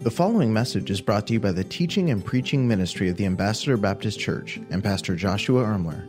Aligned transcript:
The 0.00 0.12
following 0.12 0.52
message 0.52 0.92
is 0.92 1.00
brought 1.00 1.26
to 1.26 1.32
you 1.32 1.40
by 1.40 1.50
the 1.50 1.64
teaching 1.64 2.10
and 2.10 2.24
preaching 2.24 2.68
ministry 2.68 3.08
of 3.08 3.16
the 3.16 3.26
Ambassador 3.26 3.76
Baptist 3.76 4.20
Church 4.20 4.58
and 4.70 4.82
Pastor 4.82 5.16
Joshua 5.16 5.64
Ermler. 5.64 6.06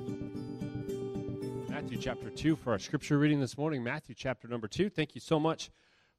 Matthew 1.68 1.97
chapter 1.97 2.29
2 2.29 2.55
for 2.55 2.71
our 2.73 2.78
scripture 2.78 3.17
reading 3.17 3.39
this 3.39 3.57
morning. 3.57 3.83
Matthew 3.83 4.13
chapter 4.13 4.47
number 4.47 4.67
2. 4.67 4.91
Thank 4.91 5.15
you 5.15 5.21
so 5.21 5.39
much 5.39 5.71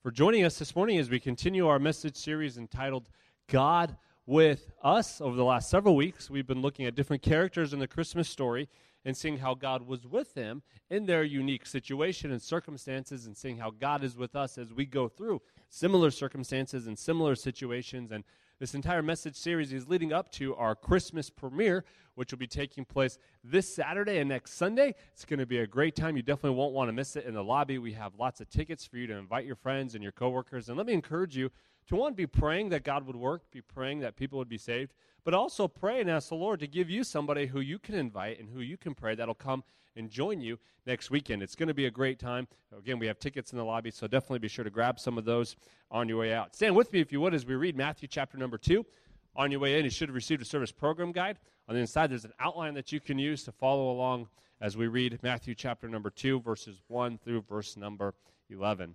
for 0.02 0.10
joining 0.10 0.44
us 0.44 0.58
this 0.58 0.74
morning 0.74 0.98
as 0.98 1.10
we 1.10 1.20
continue 1.20 1.68
our 1.68 1.78
message 1.78 2.16
series 2.16 2.58
entitled 2.58 3.08
God 3.46 3.96
with 4.26 4.72
Us. 4.82 5.20
Over 5.20 5.36
the 5.36 5.44
last 5.44 5.70
several 5.70 5.94
weeks, 5.94 6.28
we've 6.28 6.48
been 6.48 6.62
looking 6.62 6.86
at 6.86 6.96
different 6.96 7.22
characters 7.22 7.72
in 7.72 7.78
the 7.78 7.86
Christmas 7.86 8.28
story 8.28 8.68
and 9.04 9.16
seeing 9.16 9.38
how 9.38 9.54
God 9.54 9.86
was 9.86 10.06
with 10.06 10.34
them 10.34 10.62
in 10.88 11.06
their 11.06 11.22
unique 11.22 11.66
situation 11.66 12.30
and 12.30 12.42
circumstances, 12.42 13.26
and 13.26 13.36
seeing 13.36 13.58
how 13.58 13.70
God 13.70 14.04
is 14.04 14.16
with 14.16 14.36
us 14.36 14.58
as 14.58 14.72
we 14.72 14.84
go 14.84 15.08
through 15.08 15.40
similar 15.68 16.10
circumstances 16.10 16.86
and 16.86 16.98
similar 16.98 17.34
situations. 17.34 18.10
And 18.10 18.24
this 18.58 18.74
entire 18.74 19.02
message 19.02 19.36
series 19.36 19.72
is 19.72 19.88
leading 19.88 20.12
up 20.12 20.30
to 20.32 20.54
our 20.56 20.74
Christmas 20.74 21.30
premiere, 21.30 21.82
which 22.14 22.30
will 22.30 22.38
be 22.38 22.46
taking 22.46 22.84
place 22.84 23.16
this 23.42 23.74
Saturday 23.74 24.18
and 24.18 24.28
next 24.28 24.52
Sunday. 24.52 24.94
It's 25.14 25.24
going 25.24 25.38
to 25.38 25.46
be 25.46 25.58
a 25.58 25.66
great 25.66 25.96
time. 25.96 26.16
You 26.16 26.22
definitely 26.22 26.58
won't 26.58 26.74
want 26.74 26.88
to 26.88 26.92
miss 26.92 27.16
it 27.16 27.24
in 27.24 27.32
the 27.32 27.42
lobby. 27.42 27.78
We 27.78 27.92
have 27.94 28.12
lots 28.18 28.42
of 28.42 28.50
tickets 28.50 28.84
for 28.84 28.98
you 28.98 29.06
to 29.06 29.14
invite 29.14 29.46
your 29.46 29.56
friends 29.56 29.94
and 29.94 30.02
your 30.02 30.12
coworkers. 30.12 30.68
And 30.68 30.76
let 30.76 30.86
me 30.86 30.92
encourage 30.92 31.34
you 31.36 31.50
to 31.90 31.96
one, 31.96 32.14
be 32.14 32.26
praying 32.26 32.68
that 32.68 32.84
God 32.84 33.04
would 33.04 33.16
work, 33.16 33.50
be 33.50 33.60
praying 33.60 33.98
that 34.00 34.14
people 34.14 34.38
would 34.38 34.48
be 34.48 34.58
saved, 34.58 34.94
but 35.24 35.34
also 35.34 35.66
pray 35.66 36.00
and 36.00 36.08
ask 36.08 36.28
the 36.28 36.36
Lord 36.36 36.60
to 36.60 36.68
give 36.68 36.88
you 36.88 37.02
somebody 37.02 37.46
who 37.46 37.58
you 37.58 37.80
can 37.80 37.96
invite 37.96 38.38
and 38.38 38.48
who 38.48 38.60
you 38.60 38.76
can 38.76 38.94
pray 38.94 39.16
that'll 39.16 39.34
come 39.34 39.64
and 39.96 40.08
join 40.08 40.40
you 40.40 40.56
next 40.86 41.10
weekend. 41.10 41.42
It's 41.42 41.56
going 41.56 41.66
to 41.66 41.74
be 41.74 41.86
a 41.86 41.90
great 41.90 42.20
time. 42.20 42.46
Again, 42.78 43.00
we 43.00 43.08
have 43.08 43.18
tickets 43.18 43.50
in 43.50 43.58
the 43.58 43.64
lobby, 43.64 43.90
so 43.90 44.06
definitely 44.06 44.38
be 44.38 44.46
sure 44.46 44.62
to 44.62 44.70
grab 44.70 45.00
some 45.00 45.18
of 45.18 45.24
those 45.24 45.56
on 45.90 46.08
your 46.08 46.18
way 46.18 46.32
out. 46.32 46.54
Stand 46.54 46.76
with 46.76 46.92
me 46.92 47.00
if 47.00 47.10
you 47.10 47.20
would 47.22 47.34
as 47.34 47.44
we 47.44 47.56
read 47.56 47.76
Matthew 47.76 48.06
chapter 48.06 48.38
number 48.38 48.56
2. 48.56 48.86
On 49.34 49.50
your 49.50 49.58
way 49.58 49.76
in, 49.76 49.84
you 49.84 49.90
should 49.90 50.08
have 50.10 50.14
received 50.14 50.42
a 50.42 50.44
service 50.44 50.70
program 50.70 51.10
guide. 51.10 51.38
On 51.68 51.74
the 51.74 51.80
inside, 51.80 52.12
there's 52.12 52.24
an 52.24 52.34
outline 52.38 52.74
that 52.74 52.92
you 52.92 53.00
can 53.00 53.18
use 53.18 53.42
to 53.44 53.52
follow 53.52 53.90
along 53.90 54.28
as 54.60 54.76
we 54.76 54.86
read 54.86 55.18
Matthew 55.24 55.56
chapter 55.56 55.88
number 55.88 56.10
2, 56.10 56.40
verses 56.40 56.82
1 56.86 57.18
through 57.18 57.40
verse 57.42 57.76
number 57.76 58.14
11. 58.48 58.94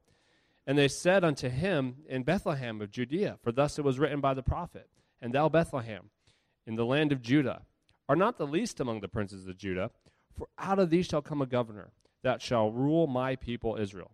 And 0.67 0.77
they 0.77 0.87
said 0.87 1.23
unto 1.23 1.49
him, 1.49 1.97
In 2.07 2.23
Bethlehem 2.23 2.81
of 2.81 2.91
Judea, 2.91 3.37
for 3.41 3.51
thus 3.51 3.79
it 3.79 3.85
was 3.85 3.99
written 3.99 4.21
by 4.21 4.33
the 4.33 4.43
prophet, 4.43 4.89
And 5.21 5.33
thou, 5.33 5.49
Bethlehem, 5.49 6.09
in 6.67 6.75
the 6.75 6.85
land 6.85 7.11
of 7.11 7.21
Judah, 7.21 7.63
are 8.07 8.15
not 8.15 8.37
the 8.37 8.47
least 8.47 8.79
among 8.79 9.01
the 9.01 9.07
princes 9.07 9.47
of 9.47 9.57
Judah, 9.57 9.91
for 10.37 10.47
out 10.57 10.79
of 10.79 10.89
thee 10.89 11.01
shall 11.01 11.21
come 11.21 11.41
a 11.41 11.47
governor 11.47 11.91
that 12.23 12.41
shall 12.41 12.71
rule 12.71 13.07
my 13.07 13.35
people 13.35 13.75
Israel. 13.75 14.11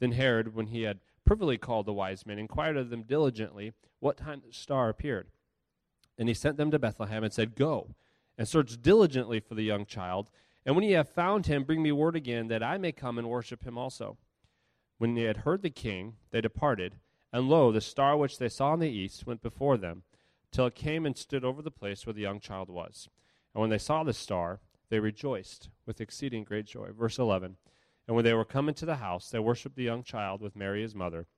Then 0.00 0.12
Herod, 0.12 0.54
when 0.54 0.68
he 0.68 0.82
had 0.82 1.00
privily 1.24 1.58
called 1.58 1.86
the 1.86 1.92
wise 1.92 2.26
men, 2.26 2.38
inquired 2.38 2.76
of 2.76 2.90
them 2.90 3.02
diligently 3.02 3.72
what 4.00 4.16
time 4.16 4.42
the 4.44 4.52
star 4.52 4.88
appeared. 4.88 5.28
And 6.18 6.28
he 6.28 6.34
sent 6.34 6.56
them 6.56 6.70
to 6.70 6.78
Bethlehem 6.78 7.22
and 7.22 7.32
said, 7.32 7.54
Go 7.54 7.94
and 8.36 8.48
search 8.48 8.80
diligently 8.82 9.38
for 9.38 9.54
the 9.54 9.62
young 9.62 9.86
child, 9.86 10.30
and 10.66 10.74
when 10.74 10.84
ye 10.84 10.92
have 10.92 11.08
found 11.08 11.46
him, 11.46 11.64
bring 11.64 11.82
me 11.82 11.92
word 11.92 12.16
again 12.16 12.48
that 12.48 12.62
I 12.62 12.78
may 12.78 12.92
come 12.92 13.18
and 13.18 13.28
worship 13.28 13.64
him 13.64 13.78
also. 13.78 14.18
When 15.00 15.14
they 15.14 15.22
had 15.22 15.38
heard 15.38 15.62
the 15.62 15.70
king, 15.70 16.16
they 16.30 16.42
departed, 16.42 16.96
and 17.32 17.48
lo, 17.48 17.72
the 17.72 17.80
star 17.80 18.18
which 18.18 18.36
they 18.36 18.50
saw 18.50 18.74
in 18.74 18.80
the 18.80 18.90
east 18.90 19.26
went 19.26 19.40
before 19.40 19.78
them, 19.78 20.02
till 20.52 20.66
it 20.66 20.74
came 20.74 21.06
and 21.06 21.16
stood 21.16 21.42
over 21.42 21.62
the 21.62 21.70
place 21.70 22.04
where 22.04 22.12
the 22.12 22.20
young 22.20 22.38
child 22.38 22.68
was. 22.68 23.08
And 23.54 23.62
when 23.62 23.70
they 23.70 23.78
saw 23.78 24.04
the 24.04 24.12
star, 24.12 24.60
they 24.90 25.00
rejoiced 25.00 25.70
with 25.86 26.02
exceeding 26.02 26.44
great 26.44 26.66
joy. 26.66 26.90
Verse 26.92 27.18
11 27.18 27.56
And 28.06 28.14
when 28.14 28.26
they 28.26 28.34
were 28.34 28.44
come 28.44 28.68
into 28.68 28.84
the 28.84 28.96
house, 28.96 29.30
they 29.30 29.38
worshipped 29.38 29.76
the 29.76 29.84
young 29.84 30.02
child 30.02 30.42
with 30.42 30.54
Mary 30.54 30.82
his 30.82 30.94
mother, 30.94 31.28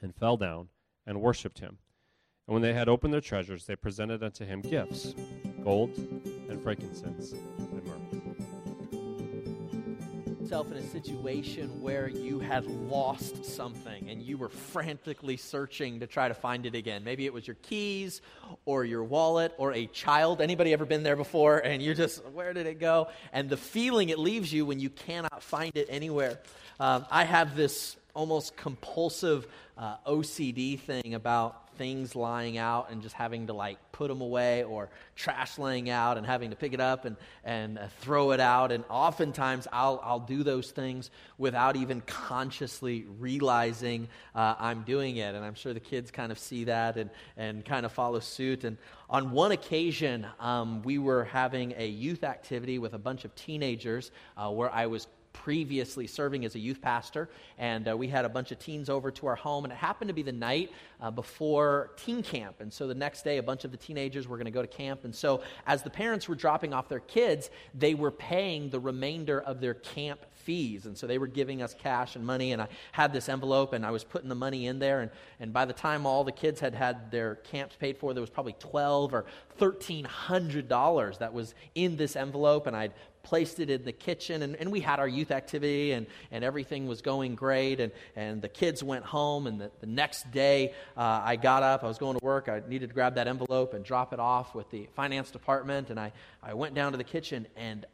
and 0.00 0.16
fell 0.16 0.38
down 0.38 0.68
and 1.04 1.20
worshipped 1.20 1.58
him. 1.58 1.76
And 2.46 2.54
when 2.54 2.62
they 2.62 2.72
had 2.72 2.88
opened 2.88 3.12
their 3.12 3.20
treasures, 3.20 3.66
they 3.66 3.76
presented 3.76 4.22
unto 4.22 4.46
him 4.46 4.62
gifts 4.62 5.14
gold 5.62 5.90
and 6.48 6.62
frankincense 6.62 7.32
and 7.58 7.84
myrrh 7.84 8.05
yourself 10.46 10.70
in 10.70 10.76
a 10.78 10.90
situation 10.90 11.82
where 11.82 12.06
you 12.06 12.38
had 12.38 12.64
lost 12.66 13.44
something 13.44 14.08
and 14.08 14.22
you 14.22 14.38
were 14.38 14.48
frantically 14.48 15.36
searching 15.36 15.98
to 15.98 16.06
try 16.06 16.28
to 16.28 16.34
find 16.34 16.66
it 16.66 16.76
again. 16.76 17.02
Maybe 17.02 17.26
it 17.26 17.32
was 17.32 17.48
your 17.48 17.56
keys 17.62 18.22
or 18.64 18.84
your 18.84 19.02
wallet 19.02 19.52
or 19.58 19.72
a 19.72 19.86
child. 19.86 20.40
Anybody 20.40 20.72
ever 20.72 20.84
been 20.84 21.02
there 21.02 21.16
before 21.16 21.58
and 21.58 21.82
you're 21.82 21.94
just, 21.96 22.24
where 22.26 22.52
did 22.52 22.68
it 22.68 22.78
go? 22.78 23.08
And 23.32 23.50
the 23.50 23.56
feeling 23.56 24.10
it 24.10 24.20
leaves 24.20 24.52
you 24.52 24.64
when 24.64 24.78
you 24.78 24.88
cannot 24.88 25.42
find 25.42 25.72
it 25.74 25.88
anywhere. 25.90 26.38
Um, 26.78 27.06
I 27.10 27.24
have 27.24 27.56
this 27.56 27.96
almost 28.14 28.56
compulsive 28.56 29.48
uh, 29.76 29.96
OCD 30.06 30.78
thing 30.78 31.14
about 31.14 31.65
things 31.76 32.16
lying 32.16 32.58
out 32.58 32.90
and 32.90 33.02
just 33.02 33.14
having 33.14 33.46
to 33.46 33.52
like 33.52 33.78
put 33.92 34.08
them 34.08 34.20
away 34.20 34.64
or 34.64 34.88
trash 35.14 35.58
laying 35.58 35.88
out 35.88 36.18
and 36.18 36.26
having 36.26 36.50
to 36.50 36.56
pick 36.56 36.72
it 36.72 36.80
up 36.80 37.04
and, 37.04 37.16
and 37.44 37.78
uh, 37.78 37.86
throw 38.00 38.32
it 38.32 38.40
out. 38.40 38.72
And 38.72 38.84
oftentimes 38.90 39.66
I'll, 39.72 40.00
I'll 40.02 40.20
do 40.20 40.42
those 40.42 40.70
things 40.70 41.10
without 41.38 41.76
even 41.76 42.00
consciously 42.02 43.06
realizing 43.18 44.08
uh, 44.34 44.54
I'm 44.58 44.82
doing 44.82 45.16
it. 45.16 45.34
And 45.34 45.44
I'm 45.44 45.54
sure 45.54 45.72
the 45.72 45.80
kids 45.80 46.10
kind 46.10 46.32
of 46.32 46.38
see 46.38 46.64
that 46.64 46.96
and, 46.96 47.10
and 47.36 47.64
kind 47.64 47.86
of 47.86 47.92
follow 47.92 48.20
suit. 48.20 48.64
And 48.64 48.76
on 49.08 49.30
one 49.30 49.52
occasion, 49.52 50.26
um, 50.40 50.82
we 50.82 50.98
were 50.98 51.24
having 51.24 51.74
a 51.76 51.86
youth 51.86 52.24
activity 52.24 52.78
with 52.78 52.94
a 52.94 52.98
bunch 52.98 53.24
of 53.24 53.34
teenagers 53.34 54.10
uh, 54.36 54.50
where 54.50 54.72
I 54.72 54.86
was 54.86 55.06
previously 55.44 56.06
serving 56.06 56.44
as 56.44 56.54
a 56.54 56.58
youth 56.58 56.80
pastor, 56.80 57.28
and 57.58 57.88
uh, 57.88 57.96
we 57.96 58.08
had 58.08 58.24
a 58.24 58.28
bunch 58.28 58.52
of 58.52 58.58
teens 58.58 58.88
over 58.88 59.10
to 59.10 59.26
our 59.26 59.36
home, 59.36 59.64
and 59.64 59.72
it 59.72 59.76
happened 59.76 60.08
to 60.08 60.14
be 60.14 60.22
the 60.22 60.32
night 60.32 60.70
uh, 61.00 61.10
before 61.10 61.90
teen 61.96 62.22
camp. 62.22 62.56
And 62.60 62.72
so 62.72 62.86
the 62.86 62.94
next 62.94 63.22
day, 63.22 63.38
a 63.38 63.42
bunch 63.42 63.64
of 63.64 63.70
the 63.70 63.76
teenagers 63.76 64.26
were 64.26 64.36
going 64.36 64.52
to 64.52 64.58
go 64.60 64.62
to 64.62 64.68
camp. 64.68 65.04
And 65.04 65.14
so 65.14 65.42
as 65.66 65.82
the 65.82 65.90
parents 65.90 66.28
were 66.28 66.34
dropping 66.34 66.72
off 66.72 66.88
their 66.88 67.00
kids, 67.00 67.50
they 67.74 67.94
were 67.94 68.10
paying 68.10 68.70
the 68.70 68.80
remainder 68.80 69.40
of 69.40 69.60
their 69.60 69.74
camp 69.74 70.20
fees. 70.32 70.86
And 70.86 70.96
so 70.96 71.06
they 71.06 71.18
were 71.18 71.26
giving 71.26 71.60
us 71.60 71.74
cash 71.74 72.16
and 72.16 72.24
money, 72.24 72.52
and 72.52 72.62
I 72.62 72.68
had 72.92 73.12
this 73.12 73.28
envelope, 73.28 73.72
and 73.72 73.84
I 73.84 73.90
was 73.90 74.04
putting 74.04 74.28
the 74.28 74.34
money 74.34 74.66
in 74.66 74.78
there. 74.78 75.00
And, 75.00 75.10
and 75.40 75.52
by 75.52 75.64
the 75.64 75.72
time 75.72 76.06
all 76.06 76.24
the 76.24 76.32
kids 76.32 76.60
had 76.60 76.74
had 76.74 77.10
their 77.10 77.36
camps 77.36 77.76
paid 77.76 77.98
for, 77.98 78.14
there 78.14 78.20
was 78.20 78.30
probably 78.30 78.56
twelve 78.58 79.12
or 79.12 79.24
thirteen 79.58 80.04
hundred 80.04 80.68
dollars 80.68 81.18
that 81.18 81.32
was 81.32 81.54
in 81.74 81.96
this 81.96 82.16
envelope, 82.16 82.66
and 82.66 82.76
I'd 82.76 82.92
placed 83.26 83.58
it 83.58 83.70
in 83.70 83.84
the 83.84 83.92
kitchen, 83.92 84.42
and, 84.42 84.54
and 84.56 84.70
we 84.70 84.80
had 84.80 85.00
our 85.00 85.08
youth 85.08 85.32
activity, 85.32 85.92
and, 85.92 86.06
and 86.30 86.44
everything 86.44 86.86
was 86.86 87.02
going 87.02 87.34
great. 87.34 87.80
And, 87.80 87.90
and 88.14 88.40
the 88.40 88.48
kids 88.48 88.84
went 88.84 89.04
home, 89.04 89.48
and 89.48 89.60
the, 89.60 89.70
the 89.80 89.86
next 89.86 90.30
day 90.30 90.72
uh, 90.96 91.20
I 91.24 91.34
got 91.34 91.64
up. 91.64 91.82
I 91.82 91.88
was 91.88 91.98
going 91.98 92.16
to 92.16 92.24
work. 92.24 92.48
I 92.48 92.62
needed 92.68 92.88
to 92.90 92.94
grab 92.94 93.16
that 93.16 93.26
envelope 93.26 93.74
and 93.74 93.84
drop 93.84 94.12
it 94.12 94.20
off 94.20 94.54
with 94.54 94.70
the 94.70 94.88
finance 94.94 95.32
department, 95.32 95.90
and 95.90 95.98
I, 95.98 96.12
I 96.40 96.54
went 96.54 96.74
down 96.74 96.92
to 96.92 96.98
the 96.98 97.04
kitchen, 97.04 97.48
and 97.56 97.84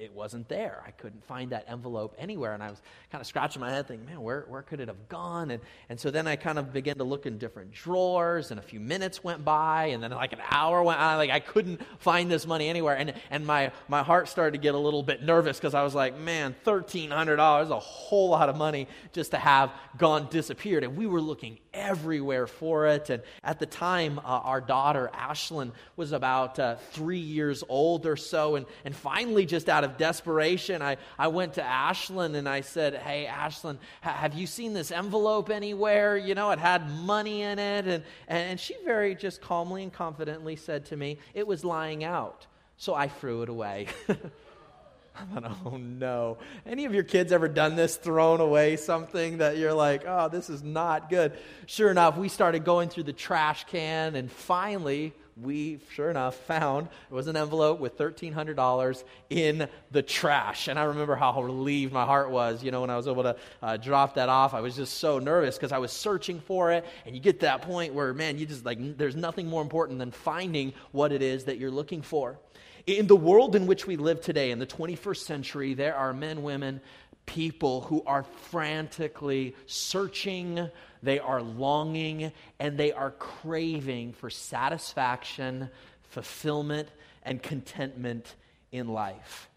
it 0.00 0.14
wasn't 0.14 0.48
there. 0.48 0.82
I 0.86 0.92
couldn't 0.92 1.22
find 1.26 1.50
that 1.50 1.66
envelope 1.68 2.14
anywhere. 2.18 2.54
And 2.54 2.62
I 2.62 2.70
was 2.70 2.80
kind 3.12 3.20
of 3.20 3.26
scratching 3.26 3.60
my 3.60 3.70
head 3.70 3.86
thinking, 3.86 4.06
man, 4.06 4.22
where, 4.22 4.46
where 4.48 4.62
could 4.62 4.80
it 4.80 4.88
have 4.88 5.10
gone? 5.10 5.50
And, 5.50 5.62
and 5.90 6.00
so 6.00 6.10
then 6.10 6.26
I 6.26 6.36
kind 6.36 6.58
of 6.58 6.72
began 6.72 6.96
to 6.96 7.04
look 7.04 7.26
in 7.26 7.36
different 7.36 7.72
drawers, 7.72 8.50
and 8.50 8.58
a 8.58 8.62
few 8.62 8.80
minutes 8.80 9.22
went 9.22 9.44
by, 9.44 9.86
and 9.86 10.02
then 10.02 10.10
like 10.12 10.32
an 10.32 10.40
hour 10.50 10.82
went 10.82 10.98
by. 10.98 11.16
Like 11.16 11.30
I 11.30 11.40
couldn't 11.40 11.82
find 11.98 12.30
this 12.30 12.46
money 12.46 12.68
anywhere. 12.68 12.96
And, 12.96 13.12
and 13.30 13.46
my, 13.46 13.72
my 13.88 14.02
heart 14.02 14.30
started 14.30 14.52
to 14.52 14.58
get 14.58 14.74
a 14.74 14.78
little 14.78 15.02
bit 15.02 15.22
nervous 15.22 15.58
because 15.58 15.74
I 15.74 15.82
was 15.82 15.94
like, 15.94 16.18
man, 16.18 16.56
$1,300 16.64 17.64
is 17.64 17.70
a 17.70 17.78
whole 17.78 18.30
lot 18.30 18.48
of 18.48 18.56
money 18.56 18.88
just 19.12 19.32
to 19.32 19.38
have 19.38 19.70
gone 19.98 20.28
disappeared. 20.30 20.82
And 20.82 20.96
we 20.96 21.06
were 21.06 21.20
looking 21.20 21.58
everywhere 21.74 22.46
for 22.46 22.86
it. 22.86 23.10
And 23.10 23.22
at 23.44 23.58
the 23.58 23.66
time, 23.66 24.18
uh, 24.18 24.22
our 24.22 24.62
daughter, 24.62 25.10
Ashlyn, 25.14 25.72
was 25.96 26.12
about 26.12 26.58
uh, 26.58 26.76
three 26.92 27.18
years 27.18 27.62
old 27.68 28.06
or 28.06 28.16
so. 28.16 28.56
And, 28.56 28.64
and 28.86 28.96
finally, 28.96 29.44
just 29.44 29.68
out 29.68 29.84
of 29.84 29.89
of 29.90 29.98
desperation, 29.98 30.82
I, 30.82 30.96
I 31.18 31.28
went 31.28 31.54
to 31.54 31.62
Ashlyn 31.62 32.34
and 32.34 32.48
I 32.48 32.60
said, 32.60 32.94
Hey, 32.94 33.28
Ashlyn, 33.30 33.78
ha- 34.02 34.12
have 34.12 34.34
you 34.34 34.46
seen 34.46 34.72
this 34.72 34.90
envelope 34.90 35.50
anywhere? 35.50 36.16
You 36.16 36.34
know, 36.34 36.50
it 36.50 36.58
had 36.58 36.90
money 36.90 37.42
in 37.42 37.58
it. 37.58 37.86
And, 37.86 38.04
and 38.28 38.60
she 38.60 38.74
very 38.84 39.14
just 39.14 39.40
calmly 39.40 39.82
and 39.82 39.92
confidently 39.92 40.56
said 40.56 40.86
to 40.86 40.96
me, 40.96 41.18
It 41.34 41.46
was 41.46 41.64
lying 41.64 42.04
out. 42.04 42.46
So 42.76 42.94
I 42.94 43.08
threw 43.08 43.42
it 43.42 43.48
away. 43.48 43.88
I 44.08 45.24
thought, 45.34 45.56
oh 45.66 45.76
no. 45.76 46.38
Any 46.64 46.86
of 46.86 46.94
your 46.94 47.02
kids 47.02 47.32
ever 47.32 47.48
done 47.48 47.76
this, 47.76 47.96
thrown 47.96 48.40
away 48.40 48.76
something 48.76 49.38
that 49.38 49.58
you're 49.58 49.74
like, 49.74 50.04
oh, 50.06 50.28
this 50.28 50.48
is 50.48 50.62
not 50.62 51.10
good? 51.10 51.32
Sure 51.66 51.90
enough, 51.90 52.16
we 52.16 52.28
started 52.28 52.64
going 52.64 52.88
through 52.88 53.02
the 53.02 53.12
trash 53.12 53.64
can, 53.64 54.14
and 54.14 54.30
finally, 54.30 55.12
we, 55.36 55.80
sure 55.92 56.10
enough, 56.10 56.34
found 56.34 56.88
it 57.10 57.14
was 57.14 57.26
an 57.26 57.36
envelope 57.36 57.80
with 57.80 57.98
$1,300 57.98 59.04
in 59.30 59.68
the 59.90 60.02
trash. 60.02 60.68
And 60.68 60.78
I 60.78 60.84
remember 60.84 61.16
how 61.16 61.42
relieved 61.42 61.92
my 61.92 62.04
heart 62.04 62.30
was, 62.30 62.62
you 62.62 62.70
know, 62.70 62.82
when 62.82 62.90
I 62.90 62.96
was 62.96 63.08
able 63.08 63.22
to 63.22 63.36
uh, 63.62 63.76
drop 63.76 64.14
that 64.14 64.28
off. 64.28 64.54
I 64.54 64.60
was 64.60 64.76
just 64.76 64.98
so 64.98 65.18
nervous 65.18 65.56
because 65.56 65.72
I 65.72 65.78
was 65.78 65.92
searching 65.92 66.40
for 66.40 66.72
it. 66.72 66.84
And 67.06 67.14
you 67.14 67.20
get 67.20 67.40
to 67.40 67.46
that 67.46 67.62
point 67.62 67.94
where, 67.94 68.14
man, 68.14 68.38
you 68.38 68.46
just 68.46 68.64
like, 68.64 68.78
there's 68.96 69.16
nothing 69.16 69.46
more 69.46 69.62
important 69.62 69.98
than 69.98 70.10
finding 70.10 70.72
what 70.92 71.12
it 71.12 71.22
is 71.22 71.44
that 71.44 71.58
you're 71.58 71.70
looking 71.70 72.02
for. 72.02 72.38
In 72.86 73.06
the 73.06 73.16
world 73.16 73.56
in 73.56 73.66
which 73.66 73.86
we 73.86 73.96
live 73.96 74.20
today, 74.20 74.50
in 74.50 74.58
the 74.58 74.66
21st 74.66 75.18
century, 75.18 75.74
there 75.74 75.94
are 75.94 76.12
men, 76.12 76.42
women, 76.42 76.80
people 77.26 77.82
who 77.82 78.02
are 78.06 78.24
frantically 78.50 79.54
searching, 79.66 80.68
they 81.02 81.18
are 81.18 81.42
longing, 81.42 82.32
and 82.58 82.78
they 82.78 82.92
are 82.92 83.10
craving 83.10 84.12
for 84.12 84.30
satisfaction, 84.30 85.70
fulfillment, 86.02 86.88
and 87.22 87.42
contentment 87.42 88.34
in 88.72 88.88
life. 88.88 89.49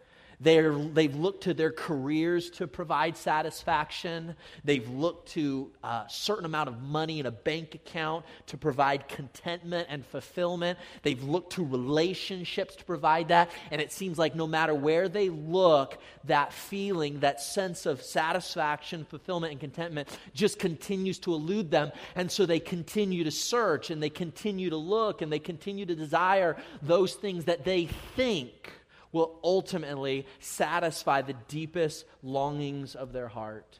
They're, 0.43 0.73
they've 0.73 1.15
looked 1.15 1.43
to 1.43 1.53
their 1.53 1.71
careers 1.71 2.49
to 2.51 2.67
provide 2.67 3.15
satisfaction. 3.15 4.35
They've 4.65 4.87
looked 4.89 5.29
to 5.29 5.71
a 5.83 6.03
certain 6.09 6.43
amount 6.43 6.67
of 6.67 6.81
money 6.81 7.19
in 7.21 7.25
a 7.25 7.31
bank 7.31 7.75
account 7.75 8.25
to 8.47 8.57
provide 8.57 9.07
contentment 9.07 9.87
and 9.89 10.05
fulfillment. 10.05 10.77
They've 11.01 11.23
looked 11.23 11.53
to 11.53 11.65
relationships 11.65 12.75
to 12.75 12.83
provide 12.83 13.29
that. 13.29 13.51
And 13.71 13.79
it 13.79 13.93
seems 13.93 14.17
like 14.17 14.35
no 14.35 14.45
matter 14.45 14.75
where 14.75 15.07
they 15.07 15.29
look, 15.29 15.97
that 16.25 16.51
feeling, 16.51 17.21
that 17.21 17.39
sense 17.39 17.85
of 17.85 18.01
satisfaction, 18.01 19.05
fulfillment, 19.05 19.51
and 19.51 19.61
contentment 19.61 20.09
just 20.33 20.59
continues 20.59 21.19
to 21.19 21.33
elude 21.33 21.71
them. 21.71 21.91
And 22.15 22.29
so 22.29 22.45
they 22.45 22.59
continue 22.59 23.23
to 23.23 23.31
search 23.31 23.89
and 23.91 24.03
they 24.03 24.09
continue 24.09 24.69
to 24.69 24.77
look 24.77 25.21
and 25.21 25.31
they 25.31 25.39
continue 25.39 25.85
to 25.85 25.95
desire 25.95 26.57
those 26.81 27.13
things 27.13 27.45
that 27.45 27.63
they 27.63 27.85
think 28.17 28.71
will 29.13 29.39
ultimately 29.43 30.25
satisfy 30.39 31.21
the 31.21 31.35
deepest 31.47 32.03
longings 32.21 32.95
of 32.95 33.13
their 33.13 33.29
heart, 33.29 33.79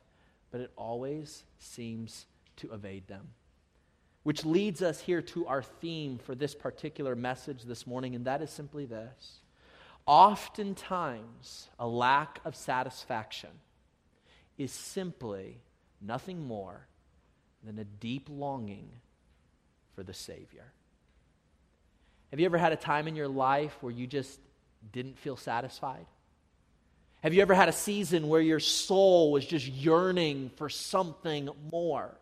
but 0.51 0.62
it 0.62 0.71
always 0.77 1.44
seems 1.57 2.25
to 2.56 2.71
evade 2.71 3.07
them. 3.07 3.27
Which 4.21 4.45
leads 4.45 4.81
us 4.81 5.01
here 5.01 5.21
to 5.21 5.47
our 5.47 5.63
theme 5.63 6.18
for 6.18 6.33
this 6.33 6.56
particular 6.56 7.15
message 7.15 7.63
this 7.63 7.85
morning, 7.85 8.15
and 8.15 8.25
that 8.25 8.41
is 8.41 8.50
simply 8.50 8.85
this. 8.85 9.39
Oftentimes, 10.06 11.68
a 11.77 11.88
lack 11.88 12.39
of 12.45 12.56
satisfaction 12.56 13.50
is 14.57 14.71
simply 14.71 15.57
nothing 16.00 16.45
more 16.45 16.88
than 17.63 17.79
a 17.79 17.83
deep 17.83 18.29
longing 18.29 18.89
for 19.95 20.03
the 20.03 20.13
Savior. 20.13 20.71
Have 22.31 22.39
you 22.39 22.45
ever 22.45 22.57
had 22.57 22.71
a 22.71 22.77
time 22.77 23.07
in 23.07 23.15
your 23.15 23.27
life 23.27 23.75
where 23.81 23.91
you 23.91 24.07
just 24.07 24.39
didn't 24.91 25.18
feel 25.18 25.38
satisfied? 25.38 26.06
Have 27.21 27.33
you 27.33 27.41
ever 27.41 27.53
had 27.53 27.69
a 27.69 27.74
season 27.74 28.27
where 28.27 28.41
your 28.41 28.59
soul 28.59 29.31
was 29.31 29.45
just 29.45 29.68
yearning 29.68 30.51
for 30.57 30.68
something 30.69 31.50
more? 31.71 32.18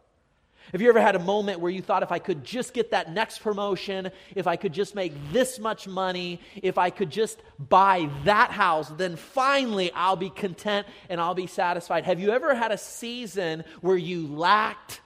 Have 0.72 0.81
you 0.81 0.90
ever 0.90 1.02
had 1.02 1.16
a 1.16 1.19
moment 1.19 1.60
where 1.60 1.72
you 1.72 1.81
thought, 1.81 2.04
if 2.04 2.12
I 2.12 2.19
could 2.19 2.44
just 2.44 2.74
get 2.74 2.92
that 2.92 3.12
next 3.12 3.40
promotion, 3.40 4.12
if 4.36 4.46
I 4.46 4.56
could 4.56 4.74
just 4.74 4.94
make 4.94 5.12
this 5.34 5.60
much 5.60 5.88
money, 5.88 6.40
if 6.62 6.78
I 6.78 6.92
could 6.92 7.10
just 7.10 7.42
buy 7.58 8.10
that 8.25 8.52
house, 8.52 8.90
then 8.90 9.16
finally 9.16 9.92
I'll 9.92 10.16
be 10.16 10.30
content 10.30 10.86
and 11.10 11.19
I'll 11.19 11.34
be 11.34 11.48
satisfied? 11.48 12.06
Have 12.06 12.19
you 12.19 12.31
ever 12.31 12.54
had 12.54 12.72
a 12.72 12.78
season 12.78 13.64
where 13.81 13.98
you 13.98 14.28
lacked 14.28 15.02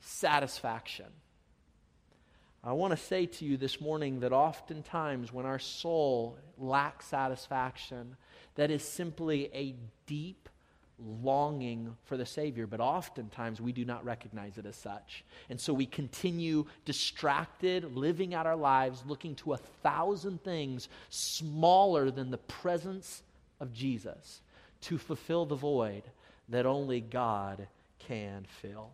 satisfaction? 0.00 1.06
I 2.66 2.72
want 2.72 2.92
to 2.92 2.96
say 2.96 3.26
to 3.26 3.44
you 3.44 3.58
this 3.58 3.78
morning 3.78 4.20
that 4.20 4.32
oftentimes 4.32 5.30
when 5.30 5.44
our 5.44 5.58
soul 5.58 6.38
lacks 6.56 7.06
satisfaction, 7.06 8.16
that 8.54 8.70
is 8.70 8.82
simply 8.82 9.50
a 9.52 9.74
deep 10.06 10.48
longing 10.98 11.94
for 12.04 12.16
the 12.16 12.24
Savior, 12.24 12.66
but 12.66 12.80
oftentimes 12.80 13.60
we 13.60 13.72
do 13.72 13.84
not 13.84 14.02
recognize 14.02 14.56
it 14.56 14.64
as 14.64 14.76
such. 14.76 15.24
And 15.50 15.60
so 15.60 15.74
we 15.74 15.84
continue 15.84 16.64
distracted, 16.86 17.94
living 17.94 18.32
out 18.32 18.46
our 18.46 18.56
lives, 18.56 19.02
looking 19.06 19.34
to 19.36 19.52
a 19.52 19.58
thousand 19.58 20.42
things 20.42 20.88
smaller 21.10 22.10
than 22.10 22.30
the 22.30 22.38
presence 22.38 23.22
of 23.60 23.74
Jesus 23.74 24.40
to 24.82 24.96
fulfill 24.96 25.44
the 25.44 25.54
void 25.54 26.04
that 26.48 26.64
only 26.64 27.02
God 27.02 27.66
can 27.98 28.46
fill. 28.62 28.92